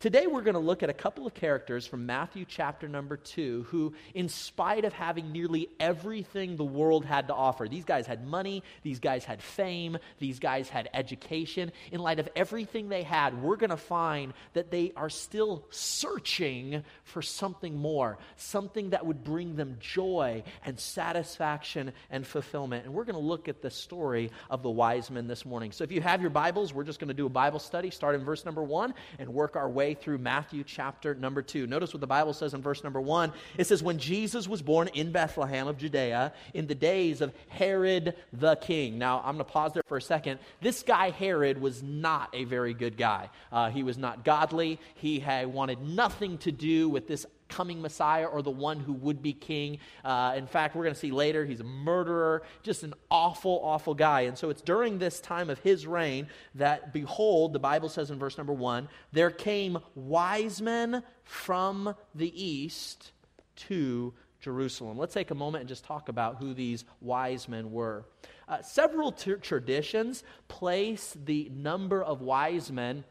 Today, 0.00 0.28
we're 0.28 0.42
going 0.42 0.54
to 0.54 0.60
look 0.60 0.84
at 0.84 0.90
a 0.90 0.94
couple 0.94 1.26
of 1.26 1.34
characters 1.34 1.84
from 1.84 2.06
Matthew 2.06 2.44
chapter 2.46 2.86
number 2.86 3.16
two 3.16 3.66
who, 3.70 3.94
in 4.14 4.28
spite 4.28 4.84
of 4.84 4.92
having 4.92 5.32
nearly 5.32 5.68
everything 5.80 6.56
the 6.56 6.62
world 6.62 7.04
had 7.04 7.26
to 7.26 7.34
offer, 7.34 7.66
these 7.66 7.84
guys 7.84 8.06
had 8.06 8.24
money, 8.24 8.62
these 8.84 9.00
guys 9.00 9.24
had 9.24 9.42
fame, 9.42 9.98
these 10.20 10.38
guys 10.38 10.68
had 10.68 10.88
education. 10.94 11.72
In 11.90 11.98
light 11.98 12.20
of 12.20 12.28
everything 12.36 12.88
they 12.88 13.02
had, 13.02 13.42
we're 13.42 13.56
going 13.56 13.70
to 13.70 13.76
find 13.76 14.34
that 14.52 14.70
they 14.70 14.92
are 14.94 15.10
still 15.10 15.64
searching 15.70 16.84
for 17.02 17.20
something 17.20 17.76
more, 17.76 18.18
something 18.36 18.90
that 18.90 19.04
would 19.04 19.24
bring 19.24 19.56
them 19.56 19.78
joy 19.80 20.44
and 20.64 20.78
satisfaction 20.78 21.90
and 22.08 22.24
fulfillment. 22.24 22.84
And 22.84 22.94
we're 22.94 23.04
going 23.04 23.18
to 23.18 23.20
look 23.20 23.48
at 23.48 23.62
the 23.62 23.70
story 23.70 24.30
of 24.48 24.62
the 24.62 24.70
wise 24.70 25.10
men 25.10 25.26
this 25.26 25.44
morning. 25.44 25.72
So 25.72 25.82
if 25.82 25.90
you 25.90 26.00
have 26.02 26.20
your 26.20 26.30
Bibles, 26.30 26.72
we're 26.72 26.84
just 26.84 27.00
going 27.00 27.08
to 27.08 27.14
do 27.14 27.26
a 27.26 27.28
Bible 27.28 27.58
study, 27.58 27.90
start 27.90 28.14
in 28.14 28.24
verse 28.24 28.44
number 28.44 28.62
one, 28.62 28.94
and 29.18 29.34
work 29.34 29.56
our 29.56 29.68
way 29.68 29.87
way 29.88 29.94
through 29.94 30.18
Matthew 30.18 30.64
chapter 30.64 31.14
number 31.14 31.40
2. 31.40 31.66
Notice 31.66 31.94
what 31.94 32.02
the 32.02 32.06
Bible 32.06 32.34
says 32.34 32.52
in 32.52 32.60
verse 32.60 32.84
number 32.84 33.00
1. 33.00 33.32
It 33.56 33.66
says, 33.66 33.82
When 33.82 33.98
Jesus 33.98 34.46
was 34.46 34.60
born 34.60 34.88
in 34.88 35.12
Bethlehem 35.12 35.66
of 35.66 35.78
Judea 35.78 36.34
in 36.52 36.66
the 36.66 36.74
days 36.74 37.22
of 37.22 37.32
Herod 37.48 38.14
the 38.34 38.56
king. 38.56 38.98
Now, 38.98 39.18
I'm 39.18 39.36
going 39.36 39.38
to 39.38 39.44
pause 39.44 39.72
there 39.72 39.82
for 39.86 39.96
a 39.96 40.02
second. 40.02 40.40
This 40.60 40.82
guy, 40.82 41.08
Herod, 41.08 41.58
was 41.58 41.82
not 41.82 42.28
a 42.34 42.44
very 42.44 42.74
good 42.74 42.98
guy. 42.98 43.30
Uh, 43.50 43.70
he 43.70 43.82
was 43.82 43.96
not 43.96 44.24
godly. 44.24 44.78
He 44.94 45.20
had 45.20 45.46
wanted 45.46 45.80
nothing 45.80 46.36
to 46.38 46.52
do 46.52 46.90
with 46.90 47.08
this 47.08 47.24
coming 47.48 47.80
Messiah 47.80 48.26
or 48.26 48.42
the 48.42 48.50
one 48.50 48.80
who 48.80 48.92
would 48.92 49.22
be 49.22 49.32
king. 49.32 49.78
Uh, 50.04 50.34
in 50.36 50.46
fact, 50.46 50.76
we're 50.76 50.84
going 50.84 50.94
to 50.94 51.00
see 51.00 51.10
later 51.10 51.44
he's 51.44 51.60
a 51.60 51.64
murderer, 51.64 52.42
just 52.62 52.82
an 52.82 52.94
awful, 53.10 53.60
awful 53.62 53.94
guy. 53.94 54.22
And 54.22 54.36
so 54.36 54.50
it's 54.50 54.62
during 54.62 54.98
this 54.98 55.20
time 55.20 55.50
of 55.50 55.58
his 55.60 55.86
reign 55.86 56.28
that, 56.54 56.92
behold, 56.92 57.52
the 57.52 57.58
Bible 57.58 57.88
says 57.88 58.10
in 58.10 58.18
verse 58.18 58.36
number 58.38 58.52
one, 58.52 58.88
there 59.12 59.30
came 59.30 59.78
wise 59.94 60.60
men 60.60 61.02
from 61.24 61.94
the 62.14 62.42
east 62.42 63.12
to 63.56 64.14
Jerusalem. 64.40 64.98
Let's 64.98 65.14
take 65.14 65.30
a 65.30 65.34
moment 65.34 65.62
and 65.62 65.68
just 65.68 65.84
talk 65.84 66.08
about 66.08 66.36
who 66.36 66.54
these 66.54 66.84
wise 67.00 67.48
men 67.48 67.72
were. 67.72 68.04
Uh, 68.48 68.62
several 68.62 69.12
t- 69.12 69.34
traditions 69.34 70.24
place 70.46 71.16
the 71.24 71.50
number 71.54 72.02
of 72.02 72.22
wise 72.22 72.70
men 72.70 73.04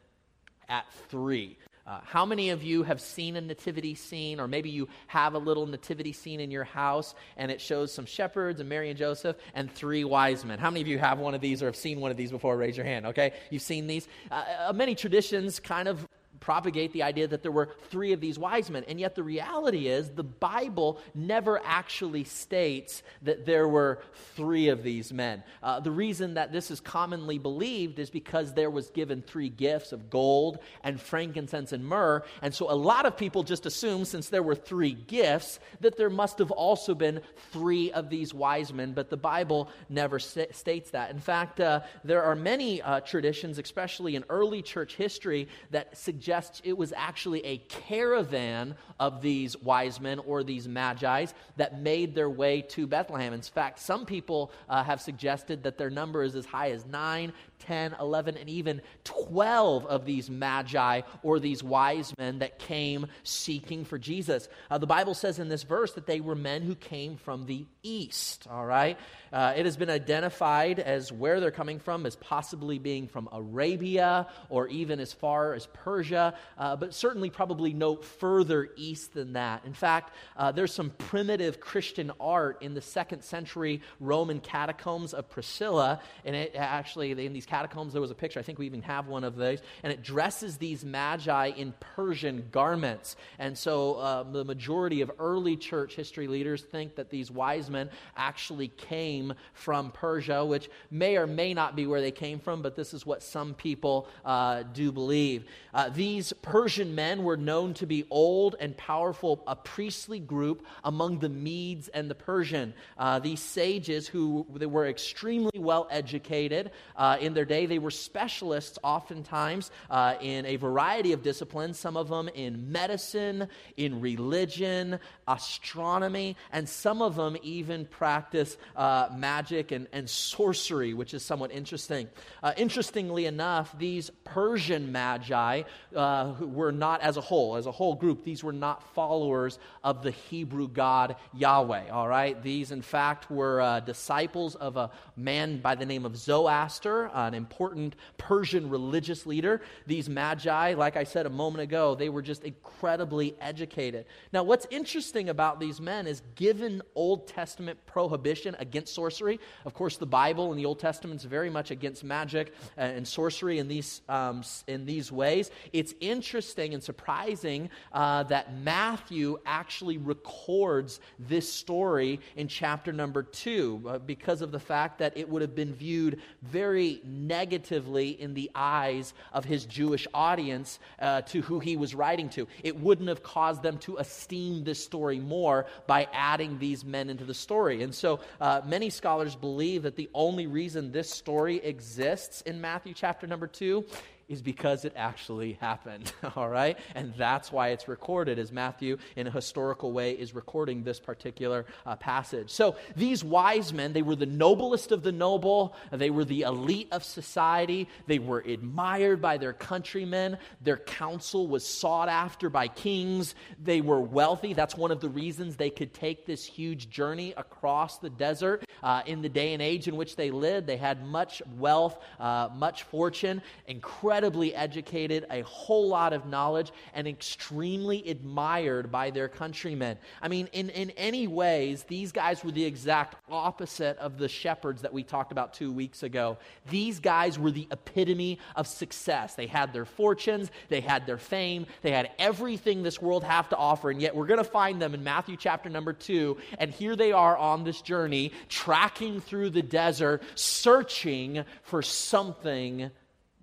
at 0.69 0.85
three. 1.09 1.57
Uh, 1.87 2.01
how 2.03 2.25
many 2.25 2.49
of 2.49 2.63
you 2.63 2.83
have 2.83 2.99
seen 2.99 3.37
a 3.37 3.41
nativity 3.41 3.95
scene, 3.95 4.41
or 4.41 4.47
maybe 4.47 4.69
you 4.69 4.89
have 5.07 5.35
a 5.35 5.37
little 5.37 5.65
nativity 5.65 6.11
scene 6.11 6.41
in 6.41 6.51
your 6.51 6.65
house 6.65 7.15
and 7.37 7.49
it 7.49 7.61
shows 7.61 7.93
some 7.93 8.05
shepherds 8.05 8.59
and 8.59 8.67
Mary 8.67 8.89
and 8.89 8.99
Joseph 8.99 9.37
and 9.53 9.71
three 9.71 10.03
wise 10.03 10.43
men? 10.43 10.59
How 10.59 10.69
many 10.69 10.81
of 10.81 10.87
you 10.87 10.99
have 10.99 11.17
one 11.19 11.33
of 11.33 11.39
these 11.39 11.63
or 11.63 11.67
have 11.67 11.77
seen 11.77 12.01
one 12.01 12.11
of 12.11 12.17
these 12.17 12.29
before? 12.29 12.57
Raise 12.57 12.75
your 12.75 12.85
hand, 12.85 13.05
okay? 13.05 13.31
You've 13.51 13.61
seen 13.61 13.87
these? 13.87 14.05
Uh, 14.29 14.43
uh 14.67 14.73
many 14.73 14.95
traditions 14.95 15.61
kind 15.61 15.87
of 15.87 16.05
propagate 16.47 16.93
the 16.93 17.03
idea 17.03 17.27
that 17.27 17.43
there 17.43 17.51
were 17.51 17.67
three 17.89 18.13
of 18.13 18.21
these 18.21 18.39
wise 18.39 18.69
men. 18.69 18.85
And 18.87 19.01
yet 19.01 19.15
the 19.15 19.21
reality 19.21 19.89
is 19.89 20.11
the 20.11 20.23
Bible 20.23 20.97
never 21.13 21.59
actually 21.61 22.23
states 22.23 23.03
that 23.23 23.45
there 23.45 23.67
were 23.67 23.99
three 24.37 24.69
of 24.69 24.81
these 24.81 25.11
men. 25.11 25.43
Uh, 25.61 25.81
the 25.81 25.91
reason 25.91 26.35
that 26.35 26.53
this 26.53 26.71
is 26.71 26.79
commonly 26.79 27.37
believed 27.37 27.99
is 27.99 28.09
because 28.09 28.53
there 28.53 28.69
was 28.69 28.89
given 28.91 29.21
three 29.21 29.49
gifts 29.49 29.91
of 29.91 30.09
gold 30.09 30.59
and 30.85 31.01
frankincense 31.01 31.73
and 31.73 31.85
myrrh. 31.85 32.23
And 32.41 32.55
so 32.55 32.71
a 32.71 32.79
lot 32.91 33.05
of 33.05 33.17
people 33.17 33.43
just 33.43 33.65
assume, 33.65 34.05
since 34.05 34.29
there 34.29 34.41
were 34.41 34.55
three 34.55 34.93
gifts, 34.93 35.59
that 35.81 35.97
there 35.97 36.09
must 36.09 36.39
have 36.39 36.51
also 36.51 36.95
been 36.95 37.19
three 37.51 37.91
of 37.91 38.09
these 38.09 38.33
wise 38.33 38.71
men. 38.71 38.93
But 38.93 39.09
the 39.09 39.17
Bible 39.17 39.69
never 39.89 40.17
st- 40.17 40.55
states 40.55 40.91
that. 40.91 41.11
In 41.11 41.19
fact, 41.19 41.59
uh, 41.59 41.81
there 42.05 42.23
are 42.23 42.35
many 42.35 42.81
uh, 42.81 43.01
traditions, 43.01 43.59
especially 43.59 44.15
in 44.15 44.23
early 44.29 44.61
church 44.61 44.95
history, 44.95 45.49
that 45.71 45.97
suggest 45.97 46.36
suggests 46.37 46.61
it 46.63 46.77
was 46.77 46.93
actually 46.95 47.43
a 47.45 47.57
caravan 47.57 48.75
of 48.99 49.21
these 49.21 49.57
wise 49.61 49.99
men 49.99 50.19
or 50.19 50.43
these 50.43 50.67
magi's 50.67 51.33
that 51.55 51.81
made 51.81 52.13
their 52.13 52.29
way 52.29 52.61
to 52.61 52.85
Bethlehem. 52.87 53.33
In 53.33 53.41
fact, 53.41 53.79
some 53.79 54.05
people 54.05 54.51
uh, 54.69 54.83
have 54.83 55.01
suggested 55.01 55.63
that 55.63 55.77
their 55.77 55.89
number 55.89 56.23
is 56.23 56.35
as 56.35 56.45
high 56.45 56.71
as 56.71 56.85
9, 56.85 57.33
10, 57.59 57.95
11, 57.99 58.37
and 58.37 58.49
even 58.49 58.81
12 59.03 59.85
of 59.85 60.05
these 60.05 60.29
magi 60.29 61.01
or 61.23 61.39
these 61.39 61.63
wise 61.63 62.13
men 62.17 62.39
that 62.39 62.59
came 62.59 63.07
seeking 63.23 63.85
for 63.85 63.97
Jesus. 63.97 64.47
Uh, 64.69 64.77
the 64.77 64.87
Bible 64.87 65.13
says 65.13 65.39
in 65.39 65.49
this 65.49 65.63
verse 65.63 65.93
that 65.93 66.05
they 66.05 66.19
were 66.19 66.35
men 66.35 66.61
who 66.61 66.75
came 66.75 67.17
from 67.17 67.45
the 67.45 67.65
east, 67.83 68.47
all 68.49 68.65
right? 68.65 68.97
Uh, 69.31 69.53
it 69.55 69.65
has 69.65 69.77
been 69.77 69.89
identified 69.89 70.79
as 70.79 71.11
where 71.11 71.39
they're 71.39 71.51
coming 71.51 71.79
from 71.79 72.05
as 72.05 72.15
possibly 72.15 72.79
being 72.79 73.07
from 73.07 73.27
Arabia 73.31 74.27
or 74.49 74.67
even 74.67 74.99
as 74.99 75.13
far 75.13 75.53
as 75.53 75.67
Persia 75.67 76.33
uh, 76.57 76.75
but 76.75 76.93
certainly 76.93 77.29
probably 77.29 77.73
no 77.73 77.95
further 77.95 78.69
east 78.75 79.13
than 79.13 79.33
that. 79.33 79.63
In 79.65 79.73
fact, 79.73 80.13
uh, 80.35 80.51
there's 80.51 80.73
some 80.73 80.91
primitive 80.97 81.59
Christian 81.59 82.11
art 82.19 82.61
in 82.61 82.73
the 82.73 82.81
second 82.81 83.23
century 83.23 83.81
Roman 83.99 84.39
catacombs 84.39 85.13
of 85.13 85.29
Priscilla. 85.29 86.01
And 86.25 86.35
it 86.35 86.55
actually, 86.55 87.11
in 87.11 87.33
these 87.33 87.45
catacombs, 87.47 87.93
there 87.93 88.01
was 88.01 88.11
a 88.11 88.15
picture. 88.15 88.39
I 88.39 88.43
think 88.43 88.59
we 88.59 88.65
even 88.65 88.81
have 88.83 89.07
one 89.07 89.23
of 89.23 89.35
those. 89.35 89.61
And 89.83 89.91
it 89.91 90.03
dresses 90.03 90.57
these 90.57 90.85
magi 90.85 91.47
in 91.47 91.73
Persian 91.79 92.47
garments. 92.51 93.15
And 93.39 93.57
so 93.57 93.95
uh, 93.95 94.23
the 94.23 94.45
majority 94.45 95.01
of 95.01 95.11
early 95.19 95.57
church 95.57 95.95
history 95.95 96.27
leaders 96.27 96.61
think 96.61 96.95
that 96.95 97.09
these 97.09 97.31
wise 97.31 97.69
men 97.69 97.89
actually 98.15 98.67
came 98.69 99.33
from 99.53 99.91
Persia, 99.91 100.45
which 100.45 100.69
may 100.91 101.17
or 101.17 101.25
may 101.27 101.53
not 101.53 101.75
be 101.75 101.87
where 101.87 102.01
they 102.01 102.11
came 102.11 102.39
from, 102.39 102.61
but 102.61 102.75
this 102.75 102.93
is 102.93 103.05
what 103.05 103.23
some 103.23 103.53
people 103.53 104.07
uh, 104.25 104.63
do 104.73 104.91
believe. 104.91 105.45
Uh, 105.73 105.89
these 105.89 106.33
Persian 106.41 106.93
men 106.93 107.23
were 107.23 107.37
known 107.37 107.73
to 107.75 107.85
be 107.85 108.05
old 108.09 108.55
and 108.59 108.75
powerful, 108.77 109.43
a 109.47 109.55
priestly 109.55 110.19
group 110.19 110.65
among 110.83 111.19
the 111.19 111.29
Medes 111.29 111.87
and 111.89 112.09
the 112.09 112.15
Persian. 112.15 112.73
Uh, 112.97 113.19
these 113.19 113.39
sages 113.39 114.07
who 114.07 114.45
they 114.55 114.65
were 114.65 114.87
extremely 114.87 115.57
well 115.57 115.87
educated 115.89 116.71
uh, 116.95 117.17
in 117.19 117.33
their 117.37 117.45
day, 117.45 117.67
they 117.67 117.79
were 117.79 117.91
specialists 117.91 118.79
oftentimes 118.83 119.71
uh, 119.89 120.15
in 120.19 120.45
a 120.45 120.55
variety 120.57 121.13
of 121.13 121.21
disciplines, 121.21 121.77
some 121.79 121.95
of 121.95 122.09
them 122.09 122.27
in 122.29 122.71
medicine, 122.71 123.47
in 123.77 124.01
religion, 124.01 124.99
astronomy, 125.27 126.35
and 126.51 126.67
some 126.67 127.01
of 127.01 127.15
them 127.15 127.37
even 127.43 127.85
practice 127.85 128.57
uh, 128.75 129.07
magic 129.15 129.71
and, 129.71 129.87
and 129.93 130.09
sorcery, 130.09 130.93
which 130.93 131.13
is 131.13 131.23
somewhat 131.23 131.51
interesting. 131.51 132.09
Uh, 132.41 132.53
interestingly 132.57 133.25
enough, 133.27 133.77
these 133.77 134.09
Persian 134.23 134.91
magi 134.91 135.61
uh, 135.95 136.33
were 136.41 136.71
not, 136.71 137.01
as 137.01 137.17
a 137.17 137.21
whole, 137.21 137.55
as 137.55 137.67
a 137.67 137.71
whole 137.71 137.93
group, 137.93 138.23
these 138.23 138.43
were 138.43 138.53
not 138.53 138.81
followers 138.95 139.59
of 139.83 140.01
the 140.01 140.11
Hebrew 140.11 140.67
God 140.67 141.15
Yahweh, 141.35 141.89
all 141.89 142.07
right? 142.07 142.41
These, 142.41 142.71
in 142.71 142.81
fact, 142.81 143.29
were 143.29 143.61
uh, 143.61 143.79
disciples 143.81 144.55
of 144.55 144.75
a 144.75 144.89
man 145.15 145.59
by 145.59 145.75
the 145.75 145.85
name 145.85 146.03
of 146.03 146.17
Zoroaster, 146.17 147.11
an 147.27 147.33
important 147.33 147.95
Persian 148.17 148.69
religious 148.69 149.25
leader. 149.25 149.61
These 149.85 150.09
magi, 150.09 150.73
like 150.73 150.97
I 150.97 151.03
said 151.03 151.25
a 151.25 151.29
moment 151.29 151.61
ago, 151.61 151.95
they 151.95 152.09
were 152.09 152.21
just 152.21 152.43
incredibly 152.43 153.35
educated. 153.41 154.05
Now, 154.33 154.43
what's 154.43 154.65
interesting 154.69 155.29
about 155.29 155.59
these 155.59 155.79
men 155.79 156.07
is 156.07 156.21
given 156.35 156.81
Old 156.95 157.27
Testament 157.27 157.77
prohibition 157.85 158.55
against 158.59 158.93
sorcery, 158.93 159.39
of 159.65 159.73
course, 159.73 159.97
the 159.97 160.05
Bible 160.05 160.51
and 160.51 160.59
the 160.59 160.65
Old 160.65 160.79
Testament 160.79 161.21
is 161.21 161.25
very 161.25 161.49
much 161.49 161.71
against 161.71 162.03
magic 162.03 162.53
and 162.77 163.07
sorcery 163.07 163.59
in 163.59 163.67
these, 163.67 164.01
um, 164.09 164.43
in 164.67 164.85
these 164.85 165.11
ways. 165.11 165.51
It's 165.73 165.93
interesting 165.99 166.73
and 166.73 166.81
surprising 166.81 167.69
uh, 167.91 168.23
that 168.23 168.55
Matthew 168.55 169.39
actually 169.45 169.97
records 169.97 170.99
this 171.19 171.51
story 171.51 172.19
in 172.35 172.47
chapter 172.47 172.93
number 172.93 173.23
two 173.23 173.83
uh, 173.87 173.97
because 173.99 174.41
of 174.41 174.51
the 174.51 174.59
fact 174.59 174.99
that 174.99 175.17
it 175.17 175.27
would 175.29 175.41
have 175.41 175.55
been 175.55 175.73
viewed 175.73 176.21
very 176.41 177.01
negatively 177.17 178.09
in 178.09 178.33
the 178.33 178.51
eyes 178.53 179.13
of 179.33 179.45
his 179.45 179.65
Jewish 179.65 180.07
audience 180.13 180.79
uh, 180.99 181.21
to 181.21 181.41
who 181.41 181.59
he 181.59 181.77
was 181.77 181.95
writing 181.95 182.29
to. 182.29 182.47
It 182.63 182.79
wouldn't 182.79 183.09
have 183.09 183.23
caused 183.23 183.63
them 183.63 183.77
to 183.79 183.97
esteem 183.97 184.63
this 184.63 184.83
story 184.83 185.19
more 185.19 185.65
by 185.87 186.07
adding 186.13 186.59
these 186.59 186.85
men 186.85 187.09
into 187.09 187.25
the 187.25 187.33
story. 187.33 187.83
And 187.83 187.93
so 187.93 188.19
uh, 188.39 188.61
many 188.65 188.89
scholars 188.89 189.35
believe 189.35 189.83
that 189.83 189.95
the 189.95 190.09
only 190.13 190.47
reason 190.47 190.91
this 190.91 191.09
story 191.09 191.57
exists 191.57 192.41
in 192.41 192.61
Matthew 192.61 192.93
chapter 192.93 193.27
number 193.27 193.47
two 193.47 193.85
is 194.27 194.41
because 194.41 194.83
it 194.83 194.93
actually 194.95 195.53
happened, 195.53 196.11
all 196.35 196.49
right? 196.49 196.77
And 196.95 197.13
that's 197.15 197.51
why 197.51 197.69
it's 197.69 197.87
recorded, 197.87 198.37
as 198.39 198.51
Matthew, 198.51 198.97
in 199.15 199.27
a 199.27 199.31
historical 199.31 199.93
way, 199.93 200.11
is 200.11 200.35
recording 200.35 200.83
this 200.83 200.99
particular 200.99 201.65
uh, 201.85 201.95
passage. 201.95 202.49
So 202.49 202.75
these 202.95 203.23
wise 203.23 203.71
men, 203.71 203.93
they 203.93 204.01
were 204.01 204.15
the 204.15 204.25
noblest 204.25 204.91
of 204.91 205.01
the 205.01 205.13
noble, 205.13 205.75
they 205.91 206.09
were 206.09 206.25
the 206.25 206.41
elite 206.41 206.89
of 206.91 207.03
society, 207.03 207.87
they 208.05 208.19
were 208.19 208.39
admired 208.39 209.21
by 209.21 209.37
their 209.37 209.53
countrymen, 209.53 210.37
their 210.61 210.77
counsel 210.77 211.47
was 211.47 211.65
sought 211.65 212.09
after 212.09 212.49
by 212.49 212.67
kings, 212.67 213.33
they 213.63 213.79
were 213.79 214.01
wealthy. 214.01 214.53
That's 214.53 214.75
one 214.75 214.91
of 214.91 214.99
the 214.99 215.09
reasons 215.09 215.55
they 215.55 215.69
could 215.69 215.93
take 215.93 216.25
this 216.25 216.45
huge 216.45 216.89
journey 216.89 217.33
across 217.37 217.99
the 217.99 218.09
desert 218.09 218.65
uh, 218.83 219.03
in 219.05 219.21
the 219.21 219.29
day 219.29 219.53
and 219.53 219.61
age 219.61 219.87
in 219.87 219.95
which 219.95 220.17
they 220.17 220.31
lived. 220.31 220.67
They 220.67 220.77
had 220.77 221.05
much 221.05 221.41
wealth, 221.57 221.97
uh, 222.19 222.49
much 222.53 222.83
fortune, 222.83 223.41
incredible 223.67 224.16
incredibly 224.17 224.55
educated, 224.55 225.27
a 225.29 225.41
whole 225.41 225.87
lot 225.87 226.11
of 226.11 226.25
knowledge, 226.25 226.71
and 226.95 227.07
extremely 227.07 228.09
admired 228.09 228.91
by 228.91 229.11
their 229.11 229.27
countrymen. 229.27 229.95
I 230.23 230.27
mean, 230.27 230.49
in, 230.53 230.71
in 230.71 230.89
any 230.97 231.27
ways, 231.27 231.83
these 231.83 232.11
guys 232.11 232.43
were 232.43 232.49
the 232.49 232.65
exact 232.65 233.15
opposite 233.29 233.95
of 233.99 234.17
the 234.17 234.27
shepherds 234.27 234.81
that 234.81 234.91
we 234.91 235.03
talked 235.03 235.31
about 235.31 235.53
two 235.53 235.71
weeks 235.71 236.01
ago. 236.01 236.39
These 236.67 236.99
guys 236.99 237.37
were 237.37 237.51
the 237.51 237.67
epitome 237.69 238.39
of 238.55 238.65
success. 238.65 239.35
They 239.35 239.45
had 239.45 239.71
their 239.71 239.85
fortunes, 239.85 240.49
they 240.69 240.81
had 240.81 241.05
their 241.05 241.19
fame, 241.19 241.67
they 241.83 241.91
had 241.91 242.09
everything 242.17 242.81
this 242.81 242.99
world 242.99 243.23
have 243.23 243.49
to 243.49 243.55
offer, 243.55 243.91
and 243.91 244.01
yet 244.01 244.15
we're 244.15 244.25
going 244.25 244.43
to 244.43 244.49
find 244.49 244.81
them 244.81 244.95
in 244.95 245.03
Matthew 245.03 245.37
chapter 245.37 245.69
number 245.69 245.93
two, 245.93 246.37
and 246.57 246.71
here 246.71 246.95
they 246.95 247.11
are 247.11 247.37
on 247.37 247.63
this 247.63 247.81
journey, 247.81 248.31
tracking 248.49 249.21
through 249.21 249.51
the 249.51 249.61
desert, 249.61 250.23
searching 250.33 251.45
for 251.61 251.83
something 251.83 252.89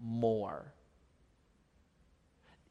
more. 0.01 0.73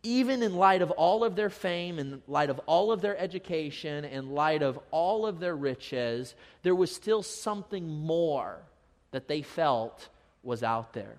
Even 0.04 0.44
in 0.44 0.56
light 0.56 0.82
of 0.82 0.92
all 0.92 1.24
of 1.24 1.36
their 1.36 1.50
fame, 1.50 1.98
in 1.98 2.22
light 2.28 2.50
of 2.50 2.60
all 2.66 2.92
of 2.92 3.02
their 3.02 3.18
education, 3.18 4.04
in 4.04 4.32
light 4.32 4.62
of 4.62 4.78
all 4.92 5.26
of 5.26 5.40
their 5.40 5.56
riches, 5.56 6.36
there 6.62 6.76
was 6.76 6.94
still 6.94 7.24
something 7.24 7.88
more 7.88 8.58
that 9.12 9.28
they 9.28 9.42
felt 9.42 10.10
was 10.44 10.62
out 10.62 10.92
there. 10.94 11.16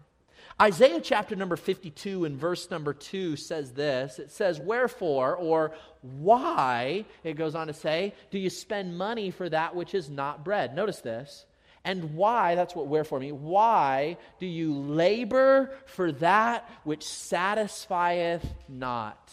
Isaiah 0.60 1.00
chapter 1.00 1.34
number 1.34 1.56
52 1.56 2.26
and 2.26 2.38
verse 2.38 2.70
number 2.70 2.92
2 2.92 3.36
says 3.36 3.72
this 3.72 4.18
It 4.18 4.30
says, 4.30 4.60
Wherefore, 4.60 5.34
or 5.34 5.74
why, 6.02 7.06
it 7.24 7.34
goes 7.34 7.54
on 7.54 7.66
to 7.66 7.72
say, 7.72 8.14
do 8.30 8.38
you 8.38 8.50
spend 8.50 8.96
money 8.96 9.30
for 9.30 9.48
that 9.48 9.74
which 9.74 9.94
is 9.94 10.10
not 10.10 10.44
bread? 10.44 10.76
Notice 10.76 11.00
this. 11.00 11.46
And 11.84 12.14
why, 12.14 12.54
that's 12.54 12.74
what 12.74 12.86
wherefore 12.86 13.20
me, 13.20 13.32
why 13.32 14.16
do 14.40 14.46
you 14.46 14.74
labor 14.74 15.76
for 15.86 16.12
that 16.12 16.68
which 16.84 17.04
satisfieth 17.04 18.54
not? 18.68 19.32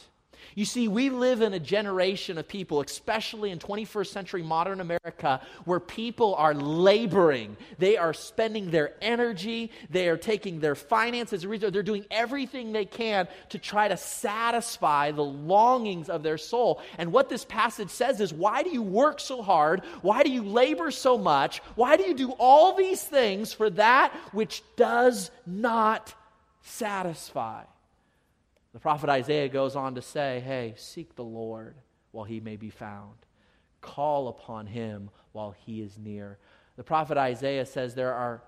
You 0.56 0.66
see, 0.66 0.88
we 0.88 1.10
live 1.10 1.42
in 1.42 1.54
a 1.54 1.60
generation 1.60 2.38
of 2.38 2.48
people, 2.48 2.82
especially 2.82 3.52
in 3.52 3.60
21st 3.60 4.08
century 4.08 4.44
modern 4.44 4.82
America, 4.82 5.42
where 5.66 5.80
people 5.80 6.36
are 6.36 6.54
laboring. 6.54 7.56
They 7.78 7.98
are 7.98 8.14
spending 8.14 8.72
their 8.72 8.94
energy, 9.02 9.72
they 9.90 10.10
are 10.10 10.18
taking 10.18 10.60
their 10.60 10.76
finances, 10.76 11.44
they're 11.44 11.84
doing 11.84 12.06
everything 12.12 12.72
they 12.72 12.86
can 12.86 13.28
to 13.50 13.60
try 13.60 13.88
to 13.88 13.98
satisfy 13.98 15.12
the 15.12 15.24
longings 15.24 16.10
of 16.10 16.24
their 16.24 16.38
soul. 16.38 16.82
And 16.98 17.14
what 17.14 17.30
this 17.30 17.46
passage 17.46 17.90
says 17.90 18.20
is 18.20 18.34
why 18.34 18.64
do 18.64 18.70
you 18.70 18.82
work 18.82 19.20
so 19.20 19.42
hard? 19.42 19.84
Why 20.02 20.24
do 20.24 20.32
you 20.32 20.44
labor 20.44 20.92
so 20.92 21.18
much? 21.18 21.60
Why 21.76 21.96
do 21.96 22.04
you 22.04 22.14
do 22.14 22.32
all 22.32 22.76
these 22.76 23.04
things 23.04 23.54
for 23.54 23.70
that 23.72 24.14
which 24.34 24.64
does 24.76 25.32
not 25.46 26.14
satisfy? 26.62 27.64
The 28.74 28.80
prophet 28.80 29.10
Isaiah 29.10 29.50
goes 29.50 29.76
on 29.76 29.96
to 29.96 30.02
say, 30.02 30.42
Hey, 30.46 30.74
seek 30.78 31.16
the 31.16 31.24
Lord 31.24 31.76
while 32.12 32.26
he 32.26 32.40
may 32.40 32.56
be 32.56 32.70
found, 32.70 33.16
call 33.82 34.28
upon 34.28 34.68
him 34.68 35.10
while 35.32 35.52
he 35.52 35.82
is 35.82 35.98
near. 35.98 36.38
The 36.78 36.84
prophet 36.84 37.18
Isaiah 37.18 37.66
says 37.66 37.94
there 37.94 38.14
are, 38.14 38.42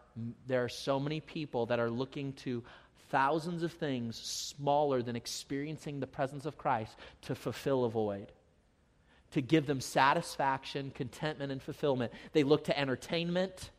there 0.47 0.63
are 0.63 0.69
so 0.69 0.99
many 0.99 1.19
people 1.19 1.65
that 1.67 1.79
are 1.79 1.89
looking 1.89 2.33
to 2.33 2.63
thousands 3.09 3.63
of 3.63 3.71
things 3.71 4.17
smaller 4.17 5.01
than 5.01 5.15
experiencing 5.15 5.99
the 5.99 6.07
presence 6.07 6.45
of 6.45 6.57
Christ 6.57 6.95
to 7.23 7.35
fulfill 7.35 7.85
a 7.85 7.89
void, 7.89 8.31
to 9.31 9.41
give 9.41 9.67
them 9.67 9.81
satisfaction, 9.81 10.91
contentment, 10.95 11.51
and 11.51 11.61
fulfillment. 11.61 12.11
They 12.31 12.43
look 12.43 12.63
to 12.65 12.79
entertainment, 12.79 13.69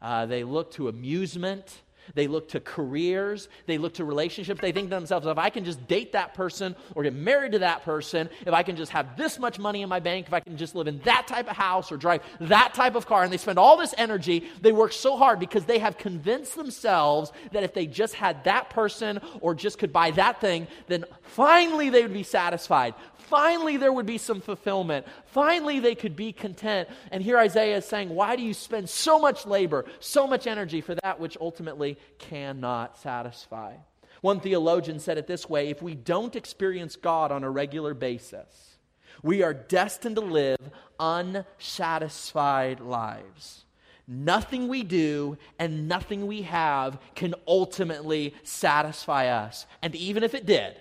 uh, 0.00 0.26
they 0.26 0.44
look 0.44 0.72
to 0.72 0.88
amusement. 0.88 1.82
They 2.14 2.26
look 2.26 2.48
to 2.50 2.60
careers. 2.60 3.48
They 3.66 3.78
look 3.78 3.94
to 3.94 4.04
relationships. 4.04 4.60
They 4.60 4.72
think 4.72 4.90
to 4.90 4.94
themselves, 4.94 5.26
if 5.26 5.38
I 5.38 5.50
can 5.50 5.64
just 5.64 5.86
date 5.88 6.12
that 6.12 6.34
person 6.34 6.76
or 6.94 7.02
get 7.02 7.14
married 7.14 7.52
to 7.52 7.60
that 7.60 7.84
person, 7.84 8.28
if 8.46 8.52
I 8.52 8.62
can 8.62 8.76
just 8.76 8.92
have 8.92 9.16
this 9.16 9.38
much 9.38 9.58
money 9.58 9.82
in 9.82 9.88
my 9.88 10.00
bank, 10.00 10.26
if 10.26 10.32
I 10.32 10.40
can 10.40 10.56
just 10.56 10.74
live 10.74 10.86
in 10.86 10.98
that 11.00 11.26
type 11.26 11.50
of 11.50 11.56
house 11.56 11.90
or 11.90 11.96
drive 11.96 12.22
that 12.40 12.74
type 12.74 12.94
of 12.94 13.06
car, 13.06 13.24
and 13.24 13.32
they 13.32 13.36
spend 13.36 13.58
all 13.58 13.76
this 13.76 13.94
energy, 13.98 14.48
they 14.60 14.72
work 14.72 14.92
so 14.92 15.16
hard 15.16 15.38
because 15.38 15.64
they 15.64 15.78
have 15.78 15.98
convinced 15.98 16.56
themselves 16.56 17.32
that 17.52 17.62
if 17.62 17.74
they 17.74 17.86
just 17.86 18.14
had 18.14 18.44
that 18.44 18.70
person 18.70 19.20
or 19.40 19.54
just 19.54 19.78
could 19.78 19.92
buy 19.92 20.10
that 20.12 20.40
thing, 20.40 20.66
then 20.86 21.04
finally 21.22 21.90
they 21.90 22.02
would 22.02 22.12
be 22.12 22.22
satisfied. 22.22 22.94
Finally, 23.26 23.76
there 23.76 23.92
would 23.92 24.06
be 24.06 24.18
some 24.18 24.40
fulfillment. 24.40 25.04
Finally, 25.26 25.80
they 25.80 25.96
could 25.96 26.14
be 26.14 26.32
content. 26.32 26.88
And 27.10 27.22
here 27.22 27.38
Isaiah 27.38 27.78
is 27.78 27.84
saying, 27.84 28.08
Why 28.08 28.36
do 28.36 28.42
you 28.42 28.54
spend 28.54 28.88
so 28.88 29.18
much 29.18 29.46
labor, 29.46 29.84
so 29.98 30.28
much 30.28 30.46
energy 30.46 30.80
for 30.80 30.94
that 31.02 31.18
which 31.18 31.36
ultimately 31.40 31.95
cannot 32.18 32.98
satisfy? 32.98 33.74
One 34.20 34.40
theologian 34.40 34.98
said 34.98 35.18
it 35.18 35.26
this 35.26 35.48
way 35.48 35.68
if 35.68 35.82
we 35.82 35.94
don't 35.94 36.36
experience 36.36 36.96
God 36.96 37.30
on 37.30 37.44
a 37.44 37.50
regular 37.50 37.94
basis, 37.94 38.78
we 39.22 39.42
are 39.42 39.54
destined 39.54 40.16
to 40.16 40.22
live 40.22 40.58
unsatisfied 40.98 42.80
lives. 42.80 43.64
Nothing 44.08 44.68
we 44.68 44.82
do 44.84 45.36
and 45.58 45.88
nothing 45.88 46.26
we 46.26 46.42
have 46.42 46.98
can 47.14 47.34
ultimately 47.46 48.34
satisfy 48.44 49.26
us. 49.26 49.66
And 49.82 49.94
even 49.96 50.22
if 50.22 50.34
it 50.34 50.46
did, 50.46 50.76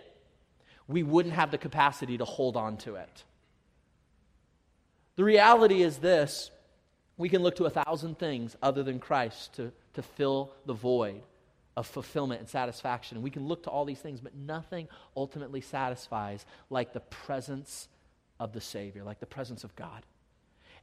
we 0.87 1.01
wouldn't 1.01 1.33
have 1.33 1.51
the 1.51 1.57
capacity 1.57 2.17
to 2.17 2.25
hold 2.25 2.55
on 2.55 2.77
to 2.77 2.95
it. 2.95 3.23
The 5.15 5.23
reality 5.23 5.81
is 5.81 5.97
this 5.97 6.51
we 7.17 7.29
can 7.29 7.41
look 7.41 7.55
to 7.55 7.65
a 7.65 7.69
thousand 7.69 8.19
things 8.19 8.57
other 8.61 8.83
than 8.83 8.99
Christ 8.99 9.53
to, 9.55 9.71
to 9.95 10.01
fill 10.01 10.53
the 10.65 10.73
void 10.73 11.21
of 11.75 11.87
fulfillment 11.87 12.39
and 12.39 12.49
satisfaction. 12.49 13.21
We 13.21 13.31
can 13.31 13.47
look 13.47 13.63
to 13.63 13.69
all 13.69 13.85
these 13.85 13.99
things, 13.99 14.21
but 14.21 14.35
nothing 14.35 14.87
ultimately 15.15 15.61
satisfies 15.61 16.45
like 16.69 16.93
the 16.93 17.01
presence 17.01 17.87
of 18.39 18.53
the 18.53 18.61
Savior, 18.61 19.03
like 19.03 19.19
the 19.19 19.25
presence 19.25 19.63
of 19.63 19.75
God. 19.75 20.05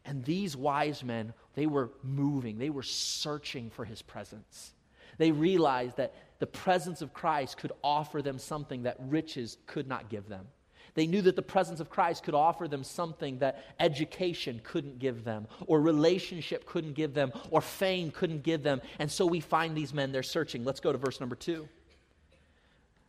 And 0.05 0.25
these 0.25 0.57
wise 0.57 1.05
men, 1.05 1.33
they 1.55 1.67
were 1.67 1.91
moving, 2.03 2.59
they 2.59 2.71
were 2.71 2.83
searching 2.83 3.71
for 3.71 3.85
his 3.85 4.03
presence. 4.03 4.75
They 5.19 5.31
realized 5.31 5.97
that 5.99 6.15
the 6.39 6.47
presence 6.47 7.03
of 7.03 7.15
Christ 7.15 7.59
could 7.59 7.73
offer 7.85 8.21
them 8.21 8.39
something 8.39 8.83
that 8.83 8.97
riches 8.99 9.59
could 9.67 9.87
not 9.87 10.09
give 10.09 10.29
them. 10.29 10.47
They 10.95 11.07
knew 11.07 11.23
that 11.23 11.37
the 11.37 11.43
presence 11.43 11.81
of 11.81 11.89
Christ 11.89 12.23
could 12.23 12.35
offer 12.35 12.69
them 12.69 12.85
something 12.85 13.39
that 13.39 13.65
education 13.81 14.61
couldn't 14.63 14.99
give 14.99 15.25
them, 15.25 15.47
or 15.67 15.81
relationship 15.81 16.67
couldn't 16.67 16.93
give 16.93 17.15
them, 17.15 17.33
or 17.51 17.61
fame 17.61 18.11
couldn't 18.11 18.43
give 18.43 18.63
them. 18.63 18.83
And 18.99 19.11
so 19.11 19.25
we 19.25 19.41
find 19.41 19.75
these 19.75 19.95
men, 19.95 20.13
they're 20.13 20.23
searching. 20.23 20.65
Let's 20.65 20.81
go 20.81 20.93
to 20.93 20.99
verse 20.99 21.19
number 21.19 21.37
two. 21.37 21.69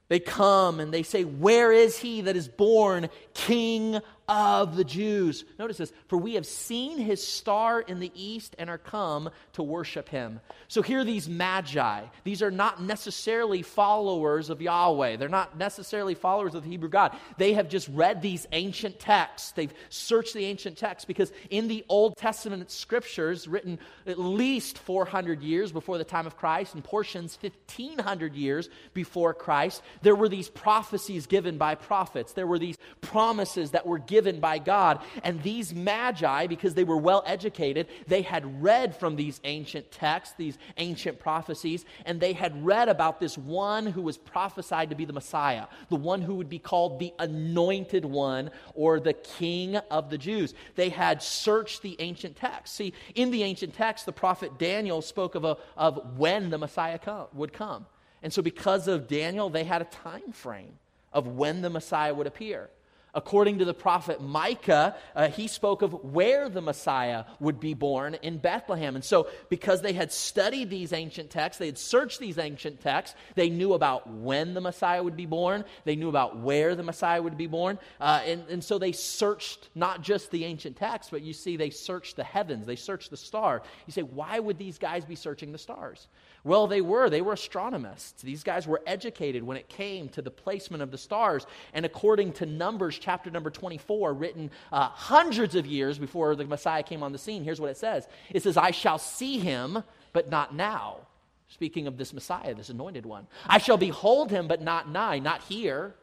They 0.08 0.20
come 0.20 0.80
and 0.80 0.94
they 0.94 1.04
say, 1.04 1.24
Where 1.24 1.72
is 1.72 1.98
he 1.98 2.22
that 2.22 2.36
is 2.36 2.48
born 2.48 3.10
King 3.34 4.00
of 4.28 4.76
the 4.76 4.84
Jews. 4.84 5.44
Notice 5.60 5.78
this 5.78 5.94
For 6.08 6.18
we 6.18 6.36
have 6.36 6.46
seen 6.46 6.98
his 6.98 7.26
star 7.26 7.82
in 7.82 8.00
the 8.00 8.12
east 8.16 8.56
and 8.58 8.70
are 8.70 8.78
come 8.78 9.30
to 9.54 9.64
worship 9.64 10.10
him. 10.10 10.40
So 10.68 10.82
here 10.82 11.04
these 11.04 11.28
magi. 11.28 12.06
These 12.24 12.42
are 12.42 12.52
not 12.52 12.82
necessarily 12.82 13.62
followers 13.62 14.50
of 14.50 14.62
Yahweh, 14.62 15.18
they're 15.18 15.30
not 15.30 15.58
necessarily 15.58 16.16
followers 16.16 16.56
of 16.56 16.64
the 16.64 16.70
Hebrew 16.70 16.90
God. 16.90 17.16
They 17.38 17.54
have 17.54 17.70
just 17.70 17.90
read 17.90 18.22
these 18.22 18.48
ancient 18.52 19.00
texts. 19.00 19.52
They've 19.52 19.74
searched 19.90 20.34
the 20.34 20.46
ancient 20.46 20.78
texts 20.78 21.06
because 21.06 21.32
in 21.50 21.68
the 21.68 21.86
Old 21.90 22.18
Testament 22.18 22.72
scriptures, 22.72 23.48
written 23.48 23.80
at 24.08 24.20
least 24.20 24.78
400 24.80 25.42
years 25.42 25.72
before 25.72 25.98
the 25.98 26.04
time 26.04 26.28
of 26.28 26.38
Christ 26.38 26.76
and 26.76 26.84
portions 26.84 27.38
1500 27.42 28.36
years 28.36 28.70
before 28.94 29.34
Christ, 29.34 29.82
there 30.02 30.16
were 30.16 30.30
these 30.30 30.50
prophecies 30.50 31.28
given 31.28 31.58
by 31.58 31.76
prophets. 31.76 32.34
There 32.34 32.48
were 32.48 32.60
these 32.60 32.78
promises 33.02 33.72
that 33.72 33.86
were 33.86 34.00
given 34.00 34.13
given 34.14 34.40
by 34.40 34.60
God. 34.60 35.02
And 35.24 35.42
these 35.42 35.74
magi, 35.74 36.46
because 36.46 36.76
they 36.76 36.84
were 36.84 36.98
well 36.98 37.24
educated, 37.26 37.88
they 38.06 38.22
had 38.22 38.62
read 38.62 38.96
from 38.96 39.16
these 39.16 39.42
ancient 39.44 39.90
texts, 39.92 40.36
these 40.38 40.60
ancient 40.78 41.20
prophecies, 41.20 41.84
and 42.06 42.22
they 42.22 42.34
had 42.34 42.64
read 42.64 42.90
about 42.90 43.20
this 43.20 43.40
one 43.40 43.88
who 43.88 44.04
was 44.04 44.20
prophesied 44.20 44.92
to 44.92 44.96
be 44.96 45.06
the 45.06 45.14
Messiah, 45.14 45.66
the 45.90 45.96
one 45.96 46.22
who 46.22 46.36
would 46.36 46.48
be 46.48 46.60
called 46.60 47.00
the 47.00 47.12
anointed 47.18 48.06
one 48.06 48.52
or 48.76 49.00
the 49.00 49.14
king 49.14 49.78
of 49.90 50.12
the 50.12 50.18
Jews. 50.20 50.54
They 50.76 50.90
had 50.90 51.24
searched 51.24 51.82
the 51.82 51.96
ancient 51.98 52.36
texts. 52.36 52.78
See, 52.78 52.94
in 53.16 53.32
the 53.32 53.42
ancient 53.42 53.74
texts, 53.74 54.06
the 54.06 54.12
prophet 54.12 54.60
Daniel 54.60 55.02
spoke 55.02 55.34
of, 55.34 55.44
a, 55.44 55.58
of 55.76 56.20
when 56.20 56.52
the 56.52 56.60
Messiah 56.60 57.00
come, 57.00 57.26
would 57.34 57.52
come. 57.52 57.88
And 58.22 58.32
so, 58.32 58.44
because 58.44 58.88
of 58.88 59.08
Daniel, 59.08 59.50
they 59.50 59.64
had 59.64 59.82
a 59.82 59.86
time 59.86 60.34
frame 60.34 60.78
of 61.12 61.26
when 61.26 61.64
the 61.64 61.72
Messiah 61.72 62.14
would 62.14 62.28
appear. 62.28 62.70
According 63.16 63.60
to 63.60 63.66
the 63.66 63.76
prophet 63.76 64.22
Micah, 64.22 64.96
uh, 65.16 65.30
he 65.30 65.48
spoke 65.48 65.84
of 65.84 66.04
where 66.04 66.50
the 66.50 66.62
Messiah 66.62 67.26
would 67.40 67.60
be 67.60 67.76
born 67.76 68.16
in 68.16 68.40
Bethlehem. 68.40 68.96
And 68.96 69.06
so, 69.06 69.28
because 69.50 69.82
they 69.82 69.94
had 69.94 70.12
studied 70.12 70.72
these 70.72 70.94
ancient 70.94 71.30
texts, 71.30 71.60
they 71.60 71.68
had 71.68 71.78
searched 71.78 72.20
these 72.20 72.40
ancient 72.40 72.82
texts, 72.82 73.16
they 73.36 73.52
knew 73.52 73.74
about 73.74 74.10
when 74.10 74.56
the 74.56 74.62
Messiah 74.62 75.04
would 75.04 75.16
be 75.16 75.28
born, 75.28 75.64
they 75.86 75.96
knew 75.96 76.10
about 76.10 76.40
where 76.40 76.74
the 76.74 76.82
Messiah 76.82 77.22
would 77.22 77.38
be 77.38 77.46
born. 77.46 77.78
Uh, 78.02 78.22
and, 78.26 78.46
and 78.50 78.64
so, 78.64 78.80
they 78.80 78.92
searched 78.92 79.70
not 79.76 80.02
just 80.02 80.32
the 80.32 80.46
ancient 80.46 80.76
texts, 80.76 81.12
but 81.12 81.22
you 81.22 81.34
see, 81.34 81.56
they 81.56 81.70
searched 81.70 82.16
the 82.16 82.24
heavens, 82.24 82.66
they 82.66 82.76
searched 82.76 83.12
the 83.12 83.18
star. 83.18 83.62
You 83.86 83.94
say, 83.94 84.02
why 84.02 84.40
would 84.40 84.58
these 84.58 84.80
guys 84.80 85.06
be 85.06 85.16
searching 85.16 85.52
the 85.52 85.60
stars? 85.60 86.08
Well, 86.46 86.68
they 86.68 86.82
were. 86.82 87.10
They 87.10 87.22
were 87.22 87.34
astronomists. 87.34 88.22
These 88.22 88.44
guys 88.44 88.68
were 88.68 88.82
educated 88.86 89.44
when 89.44 89.56
it 89.56 89.70
came 89.70 90.10
to 90.10 90.22
the 90.22 90.32
placement 90.32 90.84
of 90.84 90.92
the 90.92 90.98
stars. 90.98 91.46
And 91.74 91.86
according 91.86 92.34
to 92.34 92.46
Numbers 92.46 93.00
chapter 93.00 93.32
number 93.32 93.50
24, 93.50 94.14
written 94.14 94.52
uh, 94.72 94.90
hundreds 94.90 95.56
of 95.56 95.66
years 95.66 95.98
before 95.98 96.36
the 96.36 96.46
Messiah 96.46 96.84
came 96.84 97.02
on 97.02 97.14
the 97.14 97.18
scene, 97.18 97.46
here's 97.46 97.62
what 97.62 97.70
it 97.70 97.78
says 97.78 98.08
It 98.30 98.44
says, 98.44 98.58
I 98.58 98.72
shall 98.72 98.98
see 98.98 99.40
him, 99.40 99.84
but 100.12 100.30
not 100.30 100.54
now. 100.54 101.08
Speaking 101.48 101.88
of 101.88 101.98
this 101.98 102.14
Messiah, 102.14 102.54
this 102.54 102.70
anointed 102.70 103.06
one. 103.06 103.28
I 103.48 103.60
shall 103.60 103.78
behold 103.78 104.32
him, 104.32 104.48
but 104.48 104.62
not 104.62 104.90
nigh, 104.90 105.20
not 105.20 105.44
here. 105.44 105.96